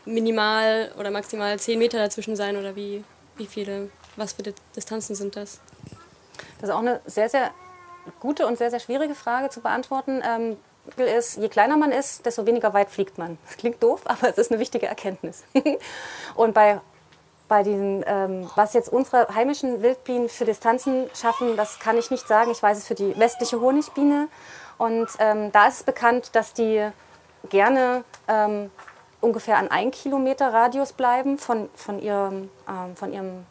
minimal 0.05 0.93
oder 0.99 1.11
maximal 1.11 1.59
10 1.59 1.79
Meter 1.79 1.99
dazwischen 1.99 2.37
sein 2.37 2.57
oder 2.57 2.77
wie, 2.77 3.05
wie 3.37 3.47
viele, 3.47 3.91
was 4.17 4.35
für 4.35 4.43
Distanzen 4.77 5.15
sind 5.15 5.37
das? 5.37 5.61
Das 6.61 6.69
ist 6.69 6.75
auch 6.75 6.81
eine 6.81 7.01
sehr, 7.07 7.29
sehr 7.29 7.53
gute 8.21 8.47
und 8.47 8.59
sehr, 8.59 8.71
sehr 8.71 8.81
schwierige 8.81 9.15
Frage 9.15 9.51
zu 9.51 9.61
beantworten. 9.61 10.23
Ähm, 10.25 10.57
ist, 10.97 11.37
je 11.37 11.49
kleiner 11.49 11.77
man 11.77 11.93
ist, 11.93 12.27
desto 12.27 12.45
weniger 12.47 12.75
weit 12.75 12.91
fliegt 12.91 13.19
man. 13.19 13.39
Das 13.47 13.57
klingt 13.57 13.83
doof, 13.83 14.03
aber 14.05 14.29
es 14.29 14.39
ist 14.39 14.51
eine 14.51 14.61
wichtige 14.61 14.87
Erkenntnis. 14.87 15.45
und 16.35 16.55
bei, 16.55 16.81
bei 17.49 17.63
diesen, 17.63 18.05
ähm, 18.07 18.51
was 18.57 18.75
jetzt 18.75 18.93
unsere 18.93 19.29
heimischen 19.35 19.83
Wildbienen 19.83 20.29
für 20.29 20.45
Distanzen 20.45 21.09
schaffen, 21.15 21.57
das 21.57 21.79
kann 21.79 21.97
ich 21.99 22.11
nicht 22.11 22.27
sagen. 22.27 22.51
Ich 22.51 22.63
weiß 22.63 22.79
es 22.79 22.87
für 22.87 22.95
die 22.95 23.19
westliche 23.19 23.61
Honigbiene. 23.61 24.29
Und 24.79 25.09
ähm, 25.19 25.53
da 25.53 25.69
ist 25.69 25.77
es 25.77 25.83
bekannt, 25.85 26.31
dass 26.35 26.55
die 26.55 26.89
gerne 27.49 28.05
ähm, 28.27 28.71
ungefähr 29.21 29.59
an 29.59 29.71
ein 29.71 29.91
Kilometer 29.91 30.53
Radius 30.53 30.93
bleiben 30.93 31.39
von, 31.39 31.69
von 31.75 32.01
ihrem, 32.01 32.51
ähm, 32.69 32.97
von 32.97 33.13
ihrem 33.13 33.47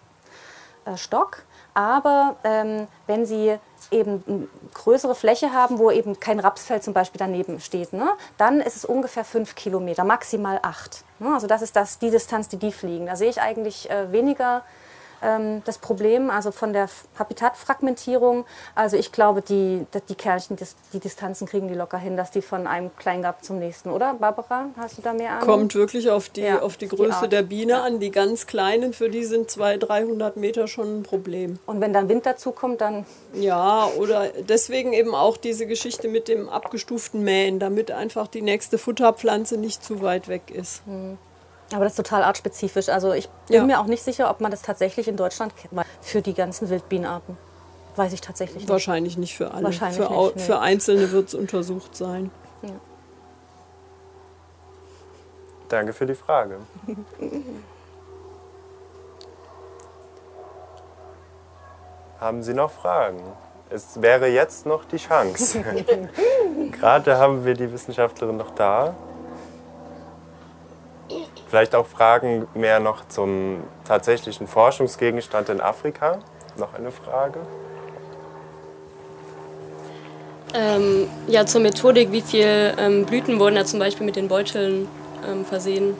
äh, 0.85 0.97
Stock. 0.97 1.43
Aber 1.73 2.35
ähm, 2.43 2.87
wenn 3.07 3.25
sie 3.25 3.57
eben 3.91 4.23
eine 4.25 4.47
größere 4.73 5.15
Fläche 5.15 5.53
haben, 5.53 5.77
wo 5.77 5.91
eben 5.91 6.19
kein 6.19 6.39
Rapsfeld 6.39 6.83
zum 6.83 6.93
Beispiel 6.93 7.19
daneben 7.19 7.59
steht, 7.59 7.93
ne, 7.93 8.09
dann 8.37 8.61
ist 8.61 8.77
es 8.77 8.85
ungefähr 8.85 9.25
fünf 9.25 9.55
Kilometer, 9.55 10.03
maximal 10.03 10.59
acht. 10.63 11.03
Ne? 11.19 11.33
Also 11.33 11.47
das 11.47 11.61
ist 11.61 11.75
das, 11.75 11.99
die 11.99 12.09
Distanz, 12.09 12.47
die 12.47 12.57
die 12.57 12.71
fliegen. 12.71 13.05
Da 13.05 13.15
sehe 13.15 13.29
ich 13.29 13.41
eigentlich 13.41 13.89
äh, 13.89 14.11
weniger 14.11 14.63
ähm, 15.21 15.61
das 15.65 15.77
Problem, 15.77 16.29
also 16.29 16.51
von 16.51 16.73
der 16.73 16.89
Habitatfragmentierung. 17.17 18.45
Also 18.75 18.97
ich 18.97 19.11
glaube, 19.11 19.41
die, 19.41 19.85
die 20.09 20.15
Kerlchen, 20.15 20.55
die, 20.55 20.65
die 20.93 20.99
Distanzen 20.99 21.47
kriegen 21.47 21.67
die 21.67 21.73
locker 21.73 21.97
hin, 21.97 22.17
dass 22.17 22.31
die 22.31 22.41
von 22.41 22.67
einem 22.67 22.95
Kleingab 22.95 23.43
zum 23.43 23.59
nächsten, 23.59 23.89
oder 23.89 24.13
Barbara? 24.13 24.67
Hast 24.77 24.97
du 24.97 25.01
da 25.01 25.13
mehr 25.13 25.31
Ahnung? 25.33 25.45
Kommt 25.45 25.75
wirklich 25.75 26.09
auf 26.09 26.29
die, 26.29 26.41
Ja, 26.41 26.61
auf 26.61 26.77
die 26.77 26.87
die 26.87 26.95
Größe 26.95 27.15
Art. 27.15 27.31
der 27.31 27.43
Biene 27.43 27.81
an. 27.81 27.99
Die 27.99 28.11
ganz 28.11 28.47
kleinen, 28.47 28.93
für 28.93 29.09
die 29.09 29.23
sind 29.23 29.49
200, 29.49 29.89
300 29.89 30.37
Meter 30.37 30.67
schon 30.67 30.99
ein 30.99 31.03
Problem. 31.03 31.59
Und 31.65 31.81
wenn 31.81 31.93
dann 31.93 32.09
Wind 32.09 32.25
dazu 32.25 32.51
kommt, 32.51 32.81
dann 32.81 33.05
Ja, 33.33 33.87
oder 33.97 34.29
deswegen 34.49 34.93
eben 34.93 35.15
auch 35.15 35.37
diese 35.37 35.65
Geschichte 35.67 36.07
mit 36.07 36.27
dem 36.27 36.49
abgestuften 36.49 37.23
Mähen, 37.23 37.59
damit 37.59 37.91
einfach 37.91 38.27
die 38.27 38.41
nächste 38.41 38.77
Futterpflanze 38.77 39.57
nicht 39.57 39.83
zu 39.83 40.01
weit 40.01 40.27
weg 40.27 40.51
ist. 40.51 40.81
Aber 41.73 41.83
das 41.83 41.93
ist 41.93 41.97
total 41.97 42.23
artspezifisch. 42.23 42.89
Also 42.89 43.13
ich 43.13 43.29
bin 43.47 43.55
Ja. 43.55 43.63
mir 43.63 43.79
auch 43.79 43.85
nicht 43.85 44.03
sicher, 44.03 44.29
ob 44.29 44.41
man 44.41 44.51
das 44.51 44.61
tatsächlich 44.61 45.07
in 45.07 45.17
Deutschland 45.17 45.55
kennt. 45.55 45.73
Für 46.01 46.21
die 46.21 46.33
ganzen 46.33 46.69
Wildbienenarten. 46.69 47.37
Weiß 47.95 48.13
ich 48.13 48.21
tatsächlich 48.21 48.63
nicht. 48.63 48.69
Wahrscheinlich 48.69 49.17
nicht 49.17 49.35
für 49.35 49.51
alle. 49.51 49.65
Wahrscheinlich 49.65 49.97
für, 49.97 50.09
nicht, 50.09 50.35
nee. 50.35 50.41
für 50.41 50.59
Einzelne 50.59 51.11
wird 51.11 51.27
es 51.27 51.33
untersucht 51.33 51.95
sein. 51.95 52.31
Danke 55.67 55.93
für 55.93 56.05
die 56.05 56.15
Frage. 56.15 56.57
Haben 62.19 62.43
Sie 62.43 62.53
noch 62.53 62.69
Fragen? 62.71 63.19
Es 63.69 64.01
wäre 64.01 64.27
jetzt 64.27 64.65
noch 64.65 64.83
die 64.85 64.97
Chance. 64.97 65.63
Gerade 66.71 67.17
haben 67.17 67.45
wir 67.45 67.53
die 67.53 67.71
Wissenschaftlerin 67.71 68.35
noch 68.37 68.51
da. 68.51 68.93
Vielleicht 71.51 71.75
auch 71.75 71.85
Fragen 71.85 72.47
mehr 72.53 72.79
noch 72.79 73.05
zum 73.09 73.61
tatsächlichen 73.85 74.47
Forschungsgegenstand 74.47 75.49
in 75.49 75.59
Afrika. 75.59 76.19
Noch 76.55 76.73
eine 76.75 76.91
Frage? 76.93 77.41
Ähm, 80.53 81.09
ja, 81.27 81.45
zur 81.45 81.59
Methodik, 81.59 82.13
wie 82.13 82.21
viele 82.21 82.77
ähm, 82.77 83.05
Blüten 83.05 83.37
wurden 83.37 83.55
da 83.55 83.65
zum 83.65 83.79
Beispiel 83.79 84.05
mit 84.05 84.15
den 84.15 84.29
Beuteln 84.29 84.87
ähm, 85.27 85.43
versehen? 85.43 85.97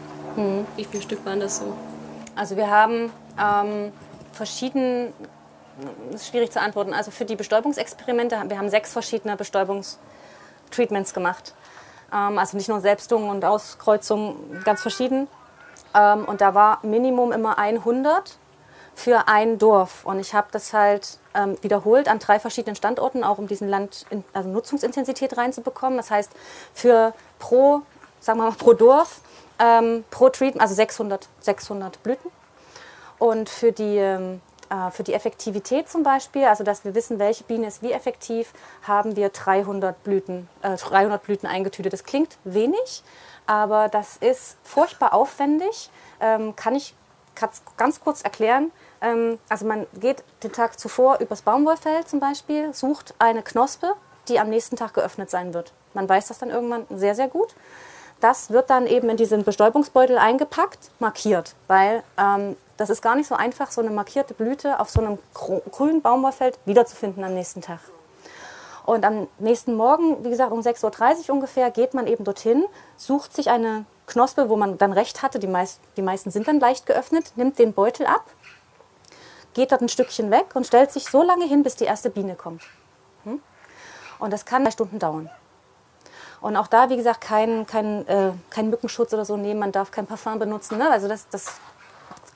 Wie 0.78 0.86
viele 0.86 1.04
Stück 1.04 1.26
waren 1.26 1.42
das 1.42 1.58
so? 1.58 1.74
Also 2.34 2.56
wir 2.56 2.70
haben 2.70 3.12
ähm, 3.38 3.92
verschieden, 4.32 5.12
das 6.14 6.22
ist 6.22 6.30
schwierig 6.30 6.54
zu 6.54 6.62
antworten, 6.62 6.94
also 6.94 7.12
für 7.12 7.26
die 7.26 7.36
Bestäubungsexperimente, 7.36 8.42
wir 8.48 8.58
haben 8.58 8.70
sechs 8.70 8.94
verschiedene 8.94 9.36
Bestäubungstreatments 9.36 11.14
gemacht. 11.14 11.54
Ähm, 12.14 12.38
also 12.38 12.56
nicht 12.56 12.70
nur 12.70 12.80
Selbstdung 12.80 13.28
und 13.28 13.44
Auskreuzung, 13.44 14.38
ganz 14.64 14.82
verschieden. 14.82 15.28
Ähm, 15.94 16.26
und 16.26 16.42
da 16.42 16.54
war 16.54 16.80
Minimum 16.84 17.32
immer 17.32 17.58
100 17.58 18.38
für 18.94 19.28
ein 19.28 19.58
Dorf. 19.58 20.06
Und 20.06 20.20
ich 20.20 20.34
habe 20.34 20.48
das 20.52 20.74
halt 20.74 21.18
ähm, 21.34 21.58
wiederholt 21.62 22.08
an 22.08 22.20
drei 22.20 22.40
verschiedenen 22.40 22.76
Standorten, 22.76 23.24
auch 23.24 23.38
um 23.38 23.48
diesen 23.48 23.68
Land, 23.70 24.06
also 24.34 24.50
Nutzungsintensität 24.50 25.38
reinzubekommen. 25.38 25.98
Das 25.98 26.12
heißt, 26.12 26.32
für 26.74 27.14
pro, 27.40 27.82
sagen 28.20 28.40
wir 28.40 28.46
mal, 28.46 28.56
pro 28.56 28.74
Dorf, 28.74 29.22
ähm, 29.60 30.04
pro 30.12 30.30
Treatment, 30.30 30.62
also 30.62 30.76
600, 30.76 31.28
600 31.40 32.02
Blüten. 32.04 32.32
Und 33.18 33.50
für 33.50 33.72
die, 33.72 33.98
ähm, 33.98 34.42
äh, 34.70 34.92
für 34.92 35.04
die 35.04 35.14
Effektivität 35.14 35.90
zum 35.90 36.04
Beispiel, 36.04 36.46
also 36.46 36.64
dass 36.64 36.84
wir 36.84 36.96
wissen, 36.96 37.20
welche 37.20 37.44
Biene 37.44 37.68
ist 37.68 37.82
wie 37.82 37.92
effektiv, 37.92 38.52
haben 38.84 39.16
wir 39.16 39.30
300 39.30 40.04
Blüten, 40.04 40.50
äh, 40.64 40.76
300 40.76 41.22
Blüten 41.24 41.48
eingetütet. 41.48 41.94
Das 41.94 42.04
klingt 42.04 42.38
wenig, 42.44 43.04
aber 43.52 43.90
das 43.90 44.16
ist 44.16 44.56
furchtbar 44.64 45.14
aufwendig. 45.14 45.90
Ähm, 46.22 46.56
kann 46.56 46.74
ich 46.74 46.96
ganz- 47.76 48.00
kurz 48.00 48.22
erklären. 48.22 48.72
Ähm, 49.02 49.40
also 49.50 49.66
man 49.66 49.88
geht 50.00 50.24
den 50.42 50.54
Tag 50.54 50.80
zuvor 50.80 51.18
übers 51.20 51.42
Baumwollfeld 51.42 52.08
zum 52.08 52.22
Beispiel, 52.22 52.74
sucht 52.74 53.14
eine 53.20 53.44
Knospe, 53.44 53.94
die 54.30 54.40
am 54.40 54.50
nächsten 54.50 54.78
Tag 54.78 54.94
geöffnet 54.94 55.30
sein 55.30 55.54
wird. 55.54 55.74
Man 55.94 56.08
weiß 56.08 56.30
das 56.30 56.40
dann 56.40 56.50
irgendwann 56.50 56.86
sehr, 56.96 57.14
sehr 57.14 57.28
gut. 57.28 57.54
Das 58.22 58.52
wird 58.52 58.70
dann 58.70 58.88
eben 58.88 59.10
in 59.10 59.18
diesen 59.18 59.44
Bestäubungsbeutel 59.44 60.18
eingepackt, 60.18 60.90
markiert, 61.00 61.56
weil 61.68 62.04
ähm, 62.18 62.56
das 62.78 62.90
ist 62.90 63.02
gar 63.02 63.16
nicht 63.16 63.28
so 63.28 63.36
einfach, 63.36 63.70
so 63.70 63.82
eine 63.82 63.90
markierte 63.90 64.34
Blüte 64.34 64.80
auf 64.80 64.90
so 64.90 65.02
einem 65.02 65.20
grünen 65.34 66.02
Baumwollfeld 66.02 66.58
wiederzufinden 66.64 67.22
am 67.26 67.34
nächsten 67.34 67.60
Tag. 67.62 67.80
Und 68.86 69.06
am 69.06 69.28
nächsten 69.40 69.76
Morgen, 69.76 70.24
wie 70.24 70.30
gesagt, 70.30 70.52
um 70.52 70.60
6.30 70.60 71.30
Uhr 71.30 71.36
ungefähr, 71.36 71.72
geht 71.72 71.94
man 71.94 72.08
eben 72.08 72.24
dorthin, 72.24 72.66
sucht 72.98 73.34
sich 73.34 73.50
eine 73.50 73.86
Knospe, 74.08 74.50
wo 74.50 74.58
man 74.58 74.78
dann 74.78 74.92
recht 74.92 75.22
hatte, 75.22 75.40
die, 75.40 75.48
meist, 75.48 75.80
die 75.98 76.02
meisten 76.02 76.32
sind 76.32 76.48
dann 76.48 76.60
leicht 76.60 76.86
geöffnet, 76.86 77.32
nimmt 77.36 77.60
den 77.60 77.74
Beutel 77.74 78.06
ab, 78.06 78.26
geht 79.54 79.72
dort 79.72 79.82
ein 79.82 79.90
Stückchen 79.90 80.32
weg 80.32 80.48
und 80.56 80.66
stellt 80.66 80.92
sich 80.92 81.06
so 81.06 81.22
lange 81.22 81.46
hin, 81.46 81.64
bis 81.64 81.76
die 81.76 81.86
erste 81.86 82.10
Biene 82.10 82.36
kommt. 82.36 82.64
Hm? 83.24 83.42
Und 84.20 84.34
das 84.34 84.46
kann 84.46 84.64
drei 84.64 84.72
Stunden 84.72 85.00
dauern. 85.00 85.30
Und 86.42 86.58
auch 86.58 86.68
da, 86.68 86.90
wie 86.90 86.98
gesagt, 86.98 87.22
kein, 87.22 87.68
kein, 87.68 88.08
äh, 88.08 88.32
kein 88.50 88.72
Mückenschutz 88.72 89.14
oder 89.14 89.26
so 89.26 89.38
nehmen, 89.38 89.60
man 89.60 89.72
darf 89.72 89.92
kein 89.92 90.08
Parfum 90.08 90.40
benutzen. 90.40 90.80
Ne? 90.80 90.90
Also 90.90 91.08
das, 91.08 91.30
das 91.30 91.60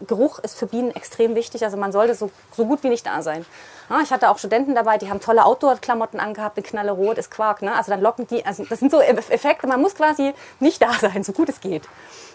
Geruch 0.07 0.39
ist 0.39 0.57
für 0.57 0.67
Bienen 0.67 0.91
extrem 0.91 1.35
wichtig. 1.35 1.63
Also 1.63 1.77
man 1.77 1.91
sollte 1.91 2.15
so, 2.15 2.29
so 2.51 2.65
gut 2.65 2.83
wie 2.83 2.89
nicht 2.89 3.05
da 3.05 3.21
sein. 3.21 3.45
Ja, 3.89 4.01
ich 4.01 4.11
hatte 4.11 4.29
auch 4.29 4.37
Studenten 4.37 4.75
dabei, 4.75 4.97
die 4.97 5.09
haben 5.09 5.21
tolle 5.21 5.45
Outdoor-Klamotten 5.45 6.19
angehabt, 6.19 6.57
eine 6.57 6.65
Knalle 6.65 6.91
rot 6.91 7.17
ist 7.17 7.31
Quark. 7.31 7.61
Ne? 7.61 7.73
Also 7.73 7.91
dann 7.91 8.01
locken 8.01 8.27
die, 8.27 8.45
also 8.45 8.65
das 8.65 8.79
sind 8.79 8.91
so 8.91 8.99
Effekte, 8.99 9.67
man 9.67 9.81
muss 9.81 9.95
quasi 9.95 10.33
nicht 10.59 10.81
da 10.81 10.91
sein, 10.93 11.23
so 11.23 11.31
gut 11.31 11.49
es 11.49 11.61
geht. 11.61 11.83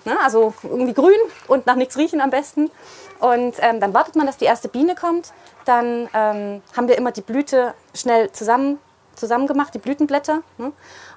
Ne? 0.05 0.17
Also 0.23 0.55
irgendwie 0.63 0.95
grün 0.95 1.19
und 1.49 1.67
nach 1.67 1.77
nichts 1.77 1.97
riechen 1.97 2.21
am 2.21 2.31
besten. 2.31 2.71
Und 3.19 3.57
ähm, 3.59 3.81
dann 3.81 3.93
wartet 3.93 4.17
man, 4.17 4.27
dass 4.27 4.39
die 4.39 4.47
erste 4.47 4.69
Biene 4.69 4.95
kommt. 4.95 5.33
Dann 5.67 6.09
ähm, 6.15 6.63
haben 6.75 6.89
wir 6.89 6.97
immer 6.97 7.13
die 7.13 7.21
Blüte 7.21 7.75
schnell 7.95 8.33
zusammen, 8.33 8.79
zusammen 9.15 9.47
gemacht, 9.47 9.75
die 9.75 9.79
Blütenblätter. 9.79 10.43
Ne? 10.57 10.73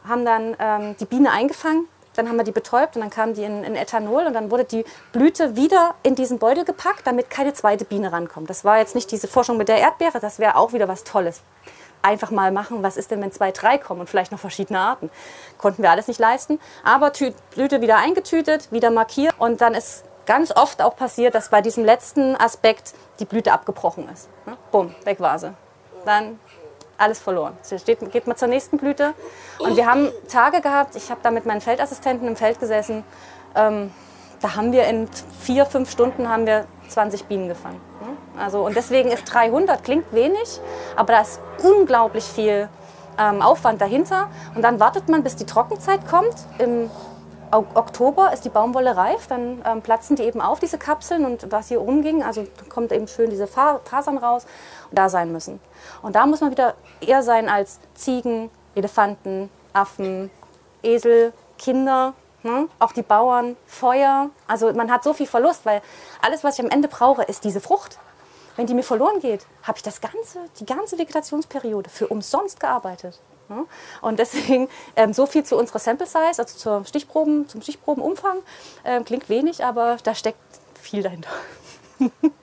Haben 0.07 0.25
dann 0.25 0.57
ähm, 0.59 0.95
die 0.99 1.05
Biene 1.05 1.31
eingefangen. 1.31 1.87
Dann 2.15 2.29
haben 2.29 2.37
wir 2.37 2.43
die 2.43 2.51
betäubt 2.51 2.95
und 2.95 3.01
dann 3.01 3.09
kam 3.09 3.33
die 3.33 3.43
in, 3.43 3.63
in 3.63 3.75
Ethanol 3.75 4.25
und 4.25 4.33
dann 4.33 4.51
wurde 4.51 4.65
die 4.65 4.85
Blüte 5.11 5.55
wieder 5.55 5.95
in 6.03 6.15
diesen 6.15 6.39
Beutel 6.39 6.65
gepackt, 6.65 7.05
damit 7.05 7.29
keine 7.29 7.53
zweite 7.53 7.85
Biene 7.85 8.11
rankommt. 8.11 8.49
Das 8.49 8.63
war 8.63 8.77
jetzt 8.77 8.95
nicht 8.95 9.11
diese 9.11 9.27
Forschung 9.27 9.57
mit 9.57 9.69
der 9.69 9.77
Erdbeere, 9.77 10.19
das 10.19 10.39
wäre 10.39 10.55
auch 10.55 10.73
wieder 10.73 10.87
was 10.87 11.03
Tolles. 11.03 11.41
Einfach 12.01 12.31
mal 12.31 12.51
machen, 12.51 12.83
was 12.83 12.97
ist 12.97 13.11
denn, 13.11 13.21
wenn 13.21 13.31
zwei, 13.31 13.51
drei 13.51 13.77
kommen 13.77 14.01
und 14.01 14.09
vielleicht 14.09 14.31
noch 14.31 14.39
verschiedene 14.39 14.79
Arten. 14.79 15.09
Konnten 15.57 15.81
wir 15.81 15.89
alles 15.89 16.07
nicht 16.07 16.19
leisten. 16.19 16.59
Aber 16.83 17.13
Tü 17.13 17.31
Blüte 17.51 17.79
wieder 17.79 17.97
eingetütet, 17.97 18.71
wieder 18.71 18.91
markiert 18.91 19.35
und 19.39 19.61
dann 19.61 19.73
ist 19.73 20.03
ganz 20.25 20.51
oft 20.55 20.81
auch 20.81 20.95
passiert, 20.95 21.35
dass 21.35 21.49
bei 21.49 21.61
diesem 21.61 21.85
letzten 21.85 22.35
Aspekt 22.35 22.93
die 23.19 23.25
Blüte 23.25 23.51
abgebrochen 23.51 24.09
ist. 24.09 24.29
Ne? 24.45 24.57
Bumm, 24.71 24.93
weg 25.05 25.19
war 25.19 25.39
sie. 25.39 25.53
Dann 26.05 26.39
alles 27.03 27.19
verloren. 27.19 27.55
So 27.61 27.77
steht, 27.77 27.99
geht 28.11 28.27
man 28.27 28.35
zur 28.37 28.47
nächsten 28.47 28.77
Blüte. 28.77 29.13
Und 29.59 29.77
wir 29.77 29.85
haben 29.85 30.09
Tage 30.29 30.61
gehabt, 30.61 30.95
ich 30.95 31.11
habe 31.11 31.19
da 31.21 31.31
mit 31.31 31.45
meinen 31.45 31.61
Feldassistenten 31.61 32.27
im 32.27 32.35
Feld 32.35 32.59
gesessen. 32.59 33.03
Ähm, 33.55 33.91
da 34.41 34.55
haben 34.55 34.71
wir 34.71 34.85
in 34.85 35.07
vier, 35.41 35.65
fünf 35.65 35.89
Stunden 35.89 36.27
haben 36.27 36.45
wir 36.45 36.65
20 36.89 37.25
Bienen 37.25 37.47
gefangen. 37.47 37.79
ne? 38.01 38.41
Also, 38.41 38.65
und 38.65 38.75
deswegen 38.75 39.11
ist 39.11 39.25
300, 39.25 39.83
klingt 39.83 40.11
wenig, 40.13 40.59
aber 40.95 41.13
da 41.13 41.21
ist 41.21 41.39
unglaublich 41.63 42.23
viel 42.23 42.67
ähm, 43.17 43.41
Aufwand 43.41 43.79
dahinter. 43.81 44.29
Und 44.55 44.63
dann 44.63 44.79
wartet 44.79 45.07
man, 45.07 45.23
bis 45.23 45.35
die 45.35 45.45
Trockenzeit 45.45 46.07
kommt. 46.07 46.35
Im 46.57 46.89
Oktober 47.51 48.33
ist 48.33 48.45
die 48.45 48.49
Baumwolle 48.49 48.97
reif, 48.97 49.27
dann 49.27 49.61
ähm, 49.65 49.81
platzen 49.81 50.15
die 50.15 50.23
eben 50.23 50.41
auf, 50.41 50.59
diese 50.59 50.79
Kapseln 50.79 51.23
und 51.23 51.51
was 51.51 51.67
hier 51.67 51.77
rumging, 51.77 52.23
also 52.23 52.43
kommt 52.67 52.91
eben 52.91 53.07
schön 53.07 53.29
diese 53.29 53.45
Fa 53.45 53.79
Fasern 53.83 54.17
raus 54.17 54.47
da 54.93 55.09
sein 55.09 55.31
müssen. 55.31 55.59
Und 56.01 56.15
da 56.15 56.25
muss 56.25 56.41
man 56.41 56.51
wieder 56.51 56.75
eher 57.01 57.23
sein 57.23 57.49
als 57.49 57.79
Ziegen, 57.95 58.49
Elefanten, 58.75 59.49
Affen, 59.73 60.29
Esel, 60.81 61.33
Kinder, 61.57 62.13
ne? 62.43 62.67
auch 62.79 62.91
die 62.91 63.01
Bauern, 63.01 63.55
Feuer. 63.65 64.29
Also 64.47 64.71
man 64.73 64.91
hat 64.91 65.03
so 65.03 65.13
viel 65.13 65.27
Verlust, 65.27 65.65
weil 65.65 65.81
alles, 66.21 66.43
was 66.43 66.57
ich 66.57 66.65
am 66.65 66.71
Ende 66.71 66.87
brauche, 66.87 67.23
ist 67.23 67.43
diese 67.43 67.61
Frucht. 67.61 67.97
Wenn 68.55 68.67
die 68.67 68.75
mir 68.75 68.83
verloren 68.83 69.19
geht, 69.19 69.45
habe 69.63 69.77
ich 69.77 69.83
das 69.83 69.99
ganze, 69.99 70.39
die 70.59 70.65
ganze 70.65 70.99
Vegetationsperiode 70.99 71.89
für 71.89 72.07
umsonst 72.07 72.59
gearbeitet. 72.59 73.19
Ja? 73.49 73.65
Und 74.01 74.19
deswegen 74.19 74.69
ähm, 74.95 75.13
so 75.13 75.25
viel 75.25 75.43
zu 75.43 75.57
unserer 75.57 75.79
Sample 75.79 76.05
Size, 76.05 76.37
also 76.37 76.43
zur 76.43 76.85
Stichproben, 76.85 77.47
zum 77.47 77.61
Stichprobenumfang. 77.61 78.39
Ähm, 78.85 79.05
klingt 79.05 79.29
wenig, 79.29 79.65
aber 79.65 79.97
da 80.03 80.13
steckt 80.13 80.37
viel 80.79 81.01
dahinter. 81.01 81.29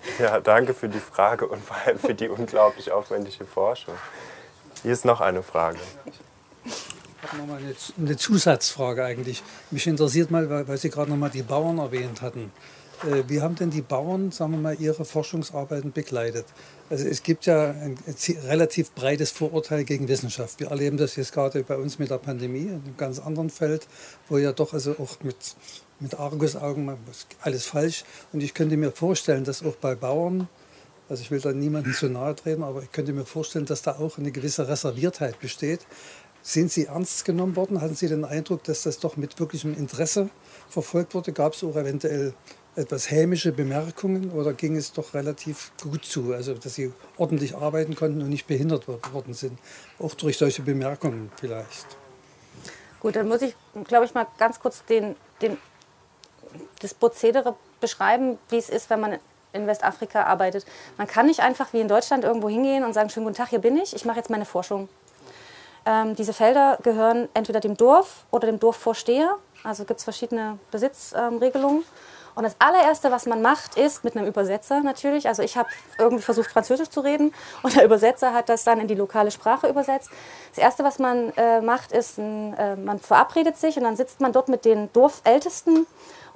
Ja, 0.18 0.40
danke 0.40 0.74
für 0.74 0.88
die 0.88 1.00
Frage 1.00 1.46
und 1.46 1.62
vor 1.64 1.76
allem 1.76 1.98
für 1.98 2.14
die 2.14 2.28
unglaublich 2.28 2.90
aufwendige 2.90 3.44
Forschung. 3.44 3.94
Hier 4.82 4.92
ist 4.92 5.04
noch 5.04 5.20
eine 5.20 5.42
Frage. 5.42 5.78
Ich 6.64 7.28
habe 7.28 7.42
nochmal 7.42 7.60
eine, 7.98 8.16
Zusatzfrage 8.16 9.04
eigentlich. 9.04 9.42
Mich 9.70 9.86
interessiert 9.86 10.30
mal, 10.30 10.48
weil, 10.48 10.68
weil 10.68 10.78
Sie 10.78 10.88
gerade 10.88 11.10
nochmal 11.10 11.30
die 11.30 11.42
Bauern 11.42 11.78
erwähnt 11.78 12.22
hatten. 12.22 12.52
Äh, 13.04 13.24
wie 13.28 13.40
haben 13.40 13.54
denn 13.54 13.70
die 13.70 13.82
Bauern, 13.82 14.30
sagen 14.32 14.52
wir 14.52 14.58
mal, 14.58 14.80
ihre 14.80 15.04
Forschungsarbeiten 15.04 15.92
begleitet? 15.92 16.46
Also 16.90 17.06
es 17.06 17.22
gibt 17.22 17.46
ja 17.46 17.70
ein 17.70 17.98
relativ 18.44 18.92
breites 18.92 19.30
Vorurteil 19.30 19.84
gegen 19.84 20.08
Wissenschaft. 20.08 20.58
Wir 20.60 20.68
erleben 20.68 20.96
das 20.96 21.16
jetzt 21.16 21.32
gerade 21.32 21.62
bei 21.62 21.76
uns 21.76 21.98
mit 21.98 22.10
der 22.10 22.18
Pandemie, 22.18 22.66
in 22.66 22.82
einem 22.84 22.96
ganz 22.96 23.18
anderen 23.18 23.50
Feld, 23.50 23.86
wo 24.28 24.38
ja 24.38 24.52
doch 24.52 24.72
also 24.72 24.92
auch 24.98 25.22
mit, 25.22 25.36
mit 26.00 26.18
Argusaugen 26.18 26.96
alles 27.40 27.66
falsch. 27.66 28.04
Und 28.32 28.42
ich 28.42 28.54
könnte 28.54 28.76
mir 28.76 28.92
vorstellen, 28.92 29.44
dass 29.44 29.64
auch 29.64 29.76
bei 29.76 29.94
Bauern, 29.94 30.48
also 31.08 31.22
ich 31.22 31.30
will 31.30 31.40
da 31.40 31.52
niemandem 31.52 31.92
zu 31.92 32.08
nahe 32.08 32.34
treten, 32.36 32.62
aber 32.62 32.82
ich 32.82 32.92
könnte 32.92 33.12
mir 33.12 33.24
vorstellen, 33.24 33.66
dass 33.66 33.82
da 33.82 33.98
auch 33.98 34.18
eine 34.18 34.30
gewisse 34.30 34.68
Reserviertheit 34.68 35.40
besteht. 35.40 35.80
Sind 36.42 36.70
Sie 36.70 36.86
ernst 36.86 37.24
genommen 37.24 37.56
worden? 37.56 37.80
Hatten 37.80 37.96
Sie 37.96 38.08
den 38.08 38.24
Eindruck, 38.24 38.64
dass 38.64 38.82
das 38.84 38.98
doch 39.00 39.16
mit 39.16 39.38
wirklichem 39.40 39.74
Interesse 39.74 40.30
verfolgt 40.68 41.14
wurde? 41.14 41.32
Gab 41.32 41.54
es 41.54 41.64
auch 41.64 41.76
eventuell 41.76 42.32
etwas 42.76 43.10
hämische 43.10 43.50
Bemerkungen 43.50 44.30
oder 44.30 44.52
ging 44.52 44.76
es 44.76 44.92
doch 44.92 45.14
relativ 45.14 45.72
gut 45.82 46.04
zu? 46.04 46.32
Also, 46.32 46.54
dass 46.54 46.76
Sie 46.76 46.92
ordentlich 47.16 47.56
arbeiten 47.56 47.96
konnten 47.96 48.22
und 48.22 48.28
nicht 48.28 48.46
behindert 48.46 48.86
worden 48.86 49.34
sind. 49.34 49.58
Auch 49.98 50.14
durch 50.14 50.38
solche 50.38 50.62
Bemerkungen 50.62 51.32
vielleicht. 51.36 51.98
Gut, 53.00 53.16
dann 53.16 53.28
muss 53.28 53.42
ich, 53.42 53.54
glaube 53.84 54.06
ich, 54.06 54.14
mal 54.14 54.26
ganz 54.38 54.60
kurz 54.60 54.84
den, 54.84 55.16
den, 55.42 55.56
das 56.80 56.94
Prozedere 56.94 57.56
beschreiben, 57.80 58.38
wie 58.48 58.56
es 58.56 58.68
ist, 58.68 58.90
wenn 58.90 59.00
man 59.00 59.18
in 59.52 59.66
Westafrika 59.66 60.24
arbeitet. 60.24 60.66
Man 60.96 61.06
kann 61.06 61.26
nicht 61.26 61.40
einfach 61.40 61.72
wie 61.72 61.80
in 61.80 61.88
Deutschland 61.88 62.24
irgendwo 62.24 62.48
hingehen 62.48 62.84
und 62.84 62.92
sagen, 62.92 63.10
schönen 63.10 63.26
guten 63.26 63.36
Tag, 63.36 63.48
hier 63.48 63.60
bin 63.60 63.76
ich, 63.76 63.94
ich 63.94 64.04
mache 64.04 64.18
jetzt 64.18 64.30
meine 64.30 64.44
Forschung. 64.44 64.88
Ähm, 65.86 66.14
diese 66.14 66.32
Felder 66.32 66.78
gehören 66.82 67.28
entweder 67.34 67.60
dem 67.60 67.76
Dorf 67.76 68.24
oder 68.30 68.46
dem 68.46 68.60
Dorfvorsteher. 68.60 69.36
Also 69.64 69.84
gibt 69.84 69.98
es 69.98 70.04
verschiedene 70.04 70.58
Besitzregelungen. 70.70 71.78
Ähm, 71.78 71.84
und 72.34 72.44
das 72.44 72.54
allererste, 72.60 73.10
was 73.10 73.26
man 73.26 73.42
macht, 73.42 73.76
ist 73.76 74.04
mit 74.04 74.16
einem 74.16 74.24
Übersetzer 74.26 74.80
natürlich. 74.80 75.26
Also 75.26 75.42
ich 75.42 75.56
habe 75.56 75.68
irgendwie 75.98 76.22
versucht, 76.22 76.50
Französisch 76.52 76.88
zu 76.88 77.00
reden 77.00 77.34
und 77.62 77.74
der 77.74 77.84
Übersetzer 77.84 78.32
hat 78.32 78.48
das 78.48 78.62
dann 78.62 78.78
in 78.78 78.86
die 78.86 78.94
lokale 78.94 79.32
Sprache 79.32 79.66
übersetzt. 79.66 80.10
Das 80.50 80.58
erste, 80.58 80.84
was 80.84 81.00
man 81.00 81.32
äh, 81.36 81.60
macht, 81.60 81.90
ist, 81.90 82.18
ein, 82.18 82.54
äh, 82.54 82.76
man 82.76 83.00
verabredet 83.00 83.56
sich 83.56 83.76
und 83.76 83.82
dann 83.82 83.96
sitzt 83.96 84.20
man 84.20 84.32
dort 84.32 84.48
mit 84.48 84.64
den 84.64 84.92
Dorfältesten 84.92 85.86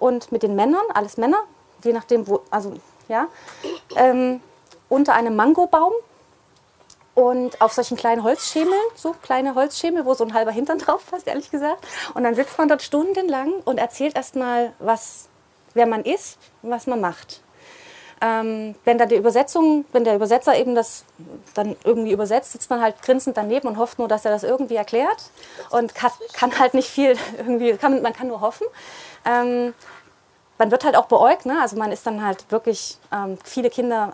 und 0.03 0.33
mit 0.33 0.43
den 0.43 0.57
Männern, 0.57 0.83
alles 0.95 1.17
Männer, 1.17 1.45
je 1.85 1.93
nachdem, 1.93 2.27
wo, 2.27 2.41
also 2.51 2.75
ja, 3.09 3.29
ähm, 3.97 4.41
unter 4.89 5.15
einem 5.15 5.37
Mangobaum 5.37 5.93
und 7.15 7.61
auf 7.61 7.73
solchen 7.73 7.97
kleinen 7.97 8.25
Holzschemeln, 8.25 8.83
so 8.97 9.15
kleine 9.23 9.55
Holzschemel, 9.55 10.05
wo 10.05 10.15
so 10.15 10.25
ein 10.25 10.35
halber 10.35 10.51
Hintern 10.51 10.79
drauf 10.79 11.07
passt, 11.09 11.29
ehrlich 11.29 11.51
gesagt. 11.51 11.87
Und 12.15 12.25
dann 12.25 12.35
sitzt 12.35 12.59
man 12.59 12.69
dort 12.69 12.83
stundenlang 12.83 13.53
und 13.65 13.79
erzählt 13.79 14.17
erstmal, 14.17 14.73
was 14.81 15.29
wer 15.75 15.87
man 15.87 16.03
ist 16.05 16.39
und 16.63 16.71
was 16.71 16.87
man 16.87 17.01
macht. 17.01 17.41
Ähm, 18.25 18.77
wenn 18.85 18.99
da 18.99 19.07
die 19.07 19.17
Übersetzung, 19.17 19.85
wenn 19.91 20.05
der 20.05 20.15
Übersetzer 20.15 20.57
eben 20.57 20.77
das 20.77 21.05
dann 21.55 21.75
irgendwie 21.83 22.13
übersetzt, 22.13 22.53
sitzt 22.53 22.71
man 22.71 22.81
halt 22.81 23.03
grinsend 23.03 23.37
daneben 23.37 23.67
und 23.67 23.79
hofft 23.79 23.99
nur, 23.99 24.07
dass 24.07 24.25
er 24.25 24.31
das 24.31 24.45
irgendwie 24.45 24.77
erklärt 24.77 25.31
und 25.71 25.97
kann, 25.97 26.13
kann 26.33 26.57
halt 26.57 26.75
nicht 26.75 26.89
viel 26.89 27.17
irgendwie, 27.37 27.73
kann, 27.75 28.01
man 28.01 28.13
kann 28.13 28.29
nur 28.29 28.41
hoffen. 28.41 28.67
Ähm, 29.25 29.75
man 30.57 30.71
wird 30.71 30.85
halt 30.85 30.95
auch 30.95 31.07
beäugt, 31.07 31.47
ne? 31.47 31.61
also 31.61 31.77
man 31.77 31.91
ist 31.91 32.07
dann 32.07 32.25
halt 32.25 32.49
wirklich, 32.53 32.97
ähm, 33.13 33.37
viele 33.43 33.69
Kinder, 33.69 34.13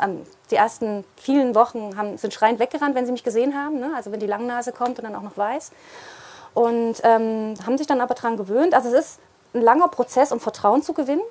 die 0.51 0.57
ersten 0.57 1.05
vielen 1.17 1.55
Wochen 1.55 1.99
haben, 1.99 2.17
sind 2.17 2.33
schreiend 2.33 2.59
weggerannt, 2.59 2.95
wenn 2.95 3.05
sie 3.05 3.13
mich 3.13 3.25
gesehen 3.25 3.55
haben, 3.55 3.79
ne? 3.79 3.93
also 3.95 4.11
wenn 4.11 4.21
die 4.21 4.27
Langnase 4.27 4.73
kommt 4.73 4.99
und 4.99 5.05
dann 5.05 5.15
auch 5.15 5.23
noch 5.23 5.37
weiß. 5.37 5.71
Und 6.55 6.97
ähm, 7.03 7.55
haben 7.67 7.77
sich 7.77 7.87
dann 7.87 8.01
aber 8.01 8.15
daran 8.15 8.39
gewöhnt. 8.39 8.73
Also 8.73 8.89
es 8.89 8.95
ist 8.95 9.21
ein 9.53 9.61
langer 9.61 9.89
Prozess, 9.89 10.33
um 10.33 10.41
Vertrauen 10.41 10.83
zu 10.83 10.95
gewinnen. 10.95 11.23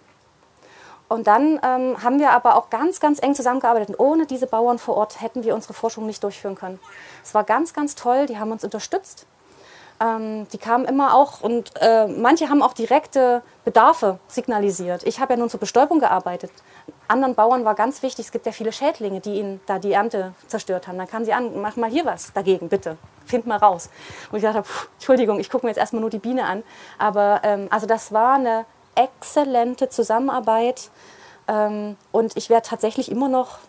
Und 1.10 1.28
dann 1.28 1.60
ähm, 1.64 2.04
haben 2.04 2.20
wir 2.20 2.32
aber 2.32 2.56
auch 2.56 2.70
ganz, 2.70 3.00
ganz 3.00 3.22
eng 3.22 3.34
zusammengearbeitet. 3.34 3.90
Und 3.90 4.00
ohne 4.00 4.26
diese 4.26 4.48
Bauern 4.48 4.78
vor 4.78 4.98
Ort 4.98 5.22
hätten 5.22 5.44
wir 5.44 5.56
unsere 5.56 5.74
Forschung 5.74 6.06
nicht 6.06 6.24
durchführen 6.24 6.56
können. 6.56 6.80
Es 7.24 7.34
war 7.34 7.44
ganz, 7.44 7.74
ganz 7.74 7.96
toll. 7.96 8.26
Die 8.26 8.38
haben 8.38 8.52
uns 8.52 8.64
unterstützt. 8.64 9.26
Ähm, 10.00 10.48
die 10.54 10.58
kamen 10.58 10.86
immer 10.86 11.16
auch 11.16 11.42
und 11.42 11.72
äh, 11.82 12.08
manche 12.08 12.50
haben 12.50 12.62
auch 12.62 12.74
direkte 12.74 13.42
Bedarfe 13.66 14.20
signalisiert. 14.28 15.04
Ich 15.04 15.20
habe 15.20 15.34
ja 15.34 15.40
nun 15.40 15.50
zur 15.50 15.60
Bestäubung 15.60 16.00
gearbeitet. 16.00 16.52
Anderen 17.08 17.34
Bauern 17.34 17.66
war 17.66 17.74
ganz 17.74 18.04
wichtig, 18.04 18.28
es 18.28 18.32
gibt 18.32 18.46
ja 18.46 18.52
viele 18.52 18.72
Schädlinge, 18.72 19.22
die 19.22 19.40
ihnen 19.40 19.60
da 19.66 19.80
die 19.80 19.94
Ernte 19.94 20.34
zerstört 20.46 20.88
haben. 20.88 21.00
Dann 21.00 21.08
kamen 21.08 21.26
sie 21.26 21.34
an, 21.34 21.60
mach 21.62 21.78
mal 21.78 21.90
hier 21.90 22.06
was 22.06 22.32
dagegen, 22.32 22.70
bitte. 22.70 22.98
Find 23.26 23.48
mal 23.48 23.58
raus. 23.58 23.90
Und 24.32 24.38
ich 24.38 24.44
dachte, 24.44 24.64
pff, 24.64 24.90
Entschuldigung, 24.94 25.40
ich 25.40 25.50
gucke 25.50 25.66
mir 25.66 25.72
jetzt 25.72 25.80
erstmal 25.80 26.02
nur 26.02 26.12
die 26.12 26.20
Biene 26.20 26.46
an. 26.46 26.64
Aber 27.00 27.42
ähm, 27.44 27.68
also 27.72 27.88
das 27.88 28.12
war 28.12 28.36
eine 28.36 28.66
exzellente 28.98 29.90
Zusammenarbeit. 29.90 30.90
Ähm, 31.48 31.96
und 32.12 32.36
ich 32.36 32.50
werde 32.50 32.68
tatsächlich 32.68 33.12
immer 33.12 33.30
noch 33.30 33.60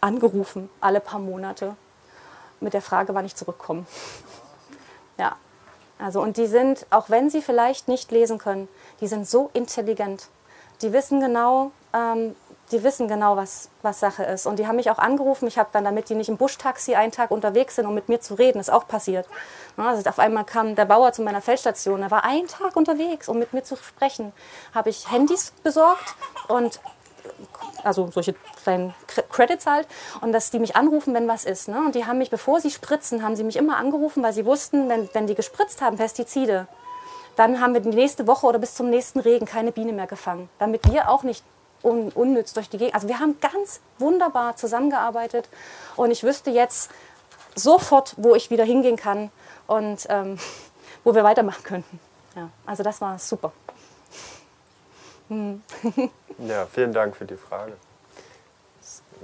angerufen, 0.00 0.70
alle 0.80 1.00
paar 1.00 1.20
Monate, 1.20 1.76
mit 2.60 2.72
der 2.74 2.82
Frage, 2.82 3.14
wann 3.14 3.24
ich 3.24 3.36
zurückkomme. 3.36 3.86
Ja, 5.20 5.34
also 5.98 6.22
und 6.22 6.36
die 6.36 6.46
sind, 6.46 6.86
auch 6.90 7.10
wenn 7.10 7.28
sie 7.28 7.42
vielleicht 7.42 7.88
nicht 7.88 8.12
lesen 8.12 8.38
können, 8.38 8.68
die 9.00 9.08
sind 9.08 9.28
so 9.28 9.50
intelligent. 9.52 10.28
Die 10.80 10.92
wissen 10.92 11.20
genau, 11.20 11.72
ähm, 11.92 12.36
die 12.72 12.82
wissen 12.82 13.08
genau, 13.08 13.36
was, 13.36 13.70
was 13.82 14.00
Sache 14.00 14.24
ist. 14.24 14.46
Und 14.46 14.58
die 14.58 14.66
haben 14.66 14.76
mich 14.76 14.90
auch 14.90 14.98
angerufen. 14.98 15.46
Ich 15.46 15.58
habe 15.58 15.70
dann, 15.72 15.84
damit 15.84 16.08
die 16.08 16.14
nicht 16.14 16.28
im 16.28 16.36
Buschtaxi 16.36 16.94
einen 16.94 17.12
Tag 17.12 17.30
unterwegs 17.30 17.76
sind, 17.76 17.86
um 17.86 17.94
mit 17.94 18.08
mir 18.08 18.20
zu 18.20 18.34
reden, 18.34 18.60
ist 18.60 18.70
auch 18.70 18.86
passiert. 18.86 19.26
Also 19.76 20.08
auf 20.08 20.18
einmal 20.18 20.44
kam 20.44 20.74
der 20.74 20.84
Bauer 20.84 21.12
zu 21.12 21.22
meiner 21.22 21.40
Feldstation. 21.40 22.02
Er 22.02 22.10
war 22.10 22.24
einen 22.24 22.46
Tag 22.46 22.76
unterwegs, 22.76 23.28
um 23.28 23.38
mit 23.38 23.52
mir 23.52 23.62
zu 23.62 23.76
sprechen. 23.76 24.32
Habe 24.74 24.90
ich 24.90 25.10
Handys 25.10 25.52
besorgt 25.62 26.14
und 26.48 26.80
also 27.84 28.10
solche 28.10 28.34
kleinen 28.62 28.94
Credits 29.30 29.66
halt, 29.66 29.86
und 30.20 30.32
dass 30.32 30.50
die 30.50 30.58
mich 30.58 30.76
anrufen, 30.76 31.14
wenn 31.14 31.28
was 31.28 31.44
ist. 31.44 31.68
Ne? 31.68 31.78
Und 31.78 31.94
die 31.94 32.06
haben 32.06 32.18
mich, 32.18 32.30
bevor 32.30 32.60
sie 32.60 32.70
spritzen, 32.70 33.22
haben 33.22 33.36
sie 33.36 33.44
mich 33.44 33.56
immer 33.56 33.76
angerufen, 33.76 34.22
weil 34.22 34.32
sie 34.32 34.44
wussten, 34.44 34.88
wenn, 34.88 35.08
wenn 35.12 35.26
die 35.26 35.34
gespritzt 35.34 35.80
haben, 35.80 35.96
Pestizide, 35.96 36.66
dann 37.36 37.60
haben 37.60 37.74
wir 37.74 37.80
die 37.80 37.90
nächste 37.90 38.26
Woche 38.26 38.46
oder 38.46 38.58
bis 38.58 38.74
zum 38.74 38.90
nächsten 38.90 39.20
Regen 39.20 39.46
keine 39.46 39.70
Biene 39.70 39.92
mehr 39.92 40.08
gefangen, 40.08 40.48
damit 40.58 40.90
wir 40.90 41.08
auch 41.08 41.22
nicht 41.22 41.44
un, 41.82 42.10
unnütz 42.10 42.52
durch 42.52 42.68
die 42.68 42.78
Gegend. 42.78 42.94
Also 42.94 43.08
wir 43.08 43.18
haben 43.18 43.38
ganz 43.40 43.80
wunderbar 43.98 44.56
zusammengearbeitet 44.56 45.48
und 45.96 46.10
ich 46.10 46.22
wüsste 46.22 46.50
jetzt 46.50 46.90
sofort, 47.54 48.14
wo 48.16 48.34
ich 48.34 48.50
wieder 48.50 48.64
hingehen 48.64 48.96
kann 48.96 49.30
und 49.66 50.06
ähm, 50.08 50.38
wo 51.04 51.14
wir 51.14 51.24
weitermachen 51.24 51.62
könnten. 51.62 52.00
Ja, 52.34 52.50
also 52.66 52.82
das 52.82 53.00
war 53.00 53.18
super. 53.18 53.52
Hm. 55.28 55.62
ja, 56.38 56.66
vielen 56.66 56.92
Dank 56.92 57.16
für 57.16 57.24
die 57.24 57.36
Frage. 57.36 57.72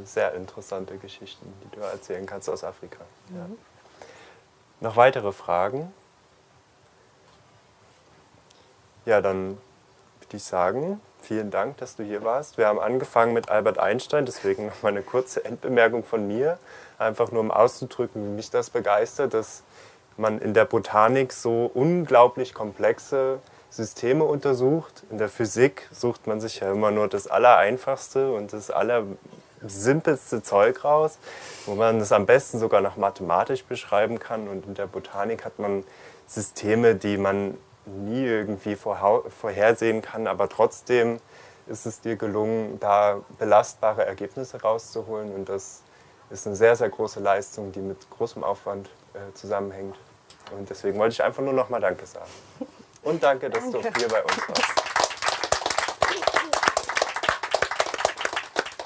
Sehr 0.05 0.35
interessante 0.35 0.99
Geschichten, 0.99 1.53
die 1.63 1.77
du 1.77 1.81
erzählen 1.83 2.27
kannst 2.27 2.49
aus 2.51 2.65
Afrika. 2.65 2.99
Mhm. 3.29 3.37
Ja. 3.37 3.47
Noch 4.81 4.97
weitere 4.97 5.33
Fragen? 5.33 5.93
Ja, 9.07 9.21
dann 9.21 9.59
würde 10.21 10.37
ich 10.37 10.43
sagen, 10.43 11.01
vielen 11.25 11.51
Dank, 11.51 11.79
dass 11.79 11.97
du 11.97 12.03
hier 12.03 12.23
warst. 12.23 12.59
Wir 12.59 12.67
haben 12.67 12.79
angefangen 12.79 13.33
mit 13.33 13.49
Albert 13.49 13.79
Einstein, 13.79 14.27
deswegen 14.27 14.67
noch 14.67 14.83
mal 14.83 14.91
eine 14.91 15.03
kurze 15.03 15.45
Endbemerkung 15.45 16.05
von 16.05 16.29
mir, 16.29 16.59
einfach 16.99 17.33
nur 17.33 17.41
um 17.41 17.51
auszudrücken, 17.51 18.23
wie 18.23 18.37
mich 18.37 18.51
das 18.51 18.71
begeistert, 18.71 19.35
dass 19.35 19.63
man 20.17 20.39
in 20.39 20.55
der 20.55 20.67
Botanik 20.67 21.33
so 21.33 21.71
unglaublich 21.73 22.55
komplexe 22.55 23.39
Systeme 23.71 24.25
untersucht. 24.25 25.03
In 25.11 25.19
der 25.19 25.29
Physik 25.29 25.89
sucht 25.91 26.27
man 26.27 26.41
sich 26.41 26.61
ja 26.61 26.71
immer 26.71 26.91
nur 26.91 27.09
das 27.09 27.27
Allereinfachste 27.27 28.33
und 28.33 28.53
das 28.53 28.71
Allersimpelste 28.71 30.43
Zeug 30.43 30.85
raus, 30.85 31.19
wo 31.67 31.75
man 31.75 31.99
das 31.99 32.13
am 32.13 32.27
besten 32.27 32.59
sogar 32.59 32.81
noch 32.81 32.97
mathematisch 32.97 33.65
beschreiben 33.65 34.21
kann. 34.21 34.47
Und 34.47 34.67
in 34.67 34.75
der 34.75 34.87
Botanik 34.87 35.45
hat 35.45 35.59
man 35.59 35.83
Systeme, 36.27 36.95
die 36.95 37.17
man 37.17 37.57
nie 37.87 38.25
irgendwie 38.25 38.77
vorhersehen 38.77 40.03
kann, 40.03 40.27
aber 40.27 40.49
trotzdem 40.49 41.21
ist 41.67 41.87
es 41.87 42.01
dir 42.01 42.17
gelungen, 42.17 42.79
da 42.81 43.21
belastbare 43.39 44.05
Ergebnisse 44.05 44.61
rauszuholen 44.61 45.35
und 45.35 45.49
das 45.49 45.83
ist 46.31 46.47
eine 46.47 46.57
sehr, 46.57 46.77
sehr 46.77 46.89
große 46.89 47.21
Leistung, 47.21 47.73
die 47.73 47.81
mit 47.81 48.09
großem 48.11 48.43
Aufwand 48.43 48.89
äh, 49.15 49.33
zusammenhängt. 49.35 49.97
Und 50.57 50.69
deswegen 50.69 50.99
wollte 50.99 51.15
ich 51.15 51.23
einfach 51.23 51.43
nur 51.43 51.53
noch 51.53 51.69
mal 51.69 51.81
Danke 51.81 52.07
sagen. 52.07 52.31
Und 53.03 53.23
danke, 53.23 53.51
dass 53.51 53.71
danke. 53.71 53.91
du 53.91 53.99
hier 53.99 54.09
bei 54.09 54.23
uns 54.23 54.49
warst. 54.49 54.85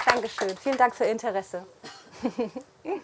Dankeschön. 0.06 0.56
Vielen 0.56 0.76
Dank 0.76 0.94
für 0.94 1.04
Ihr 1.04 1.12
Interesse. 1.12 1.64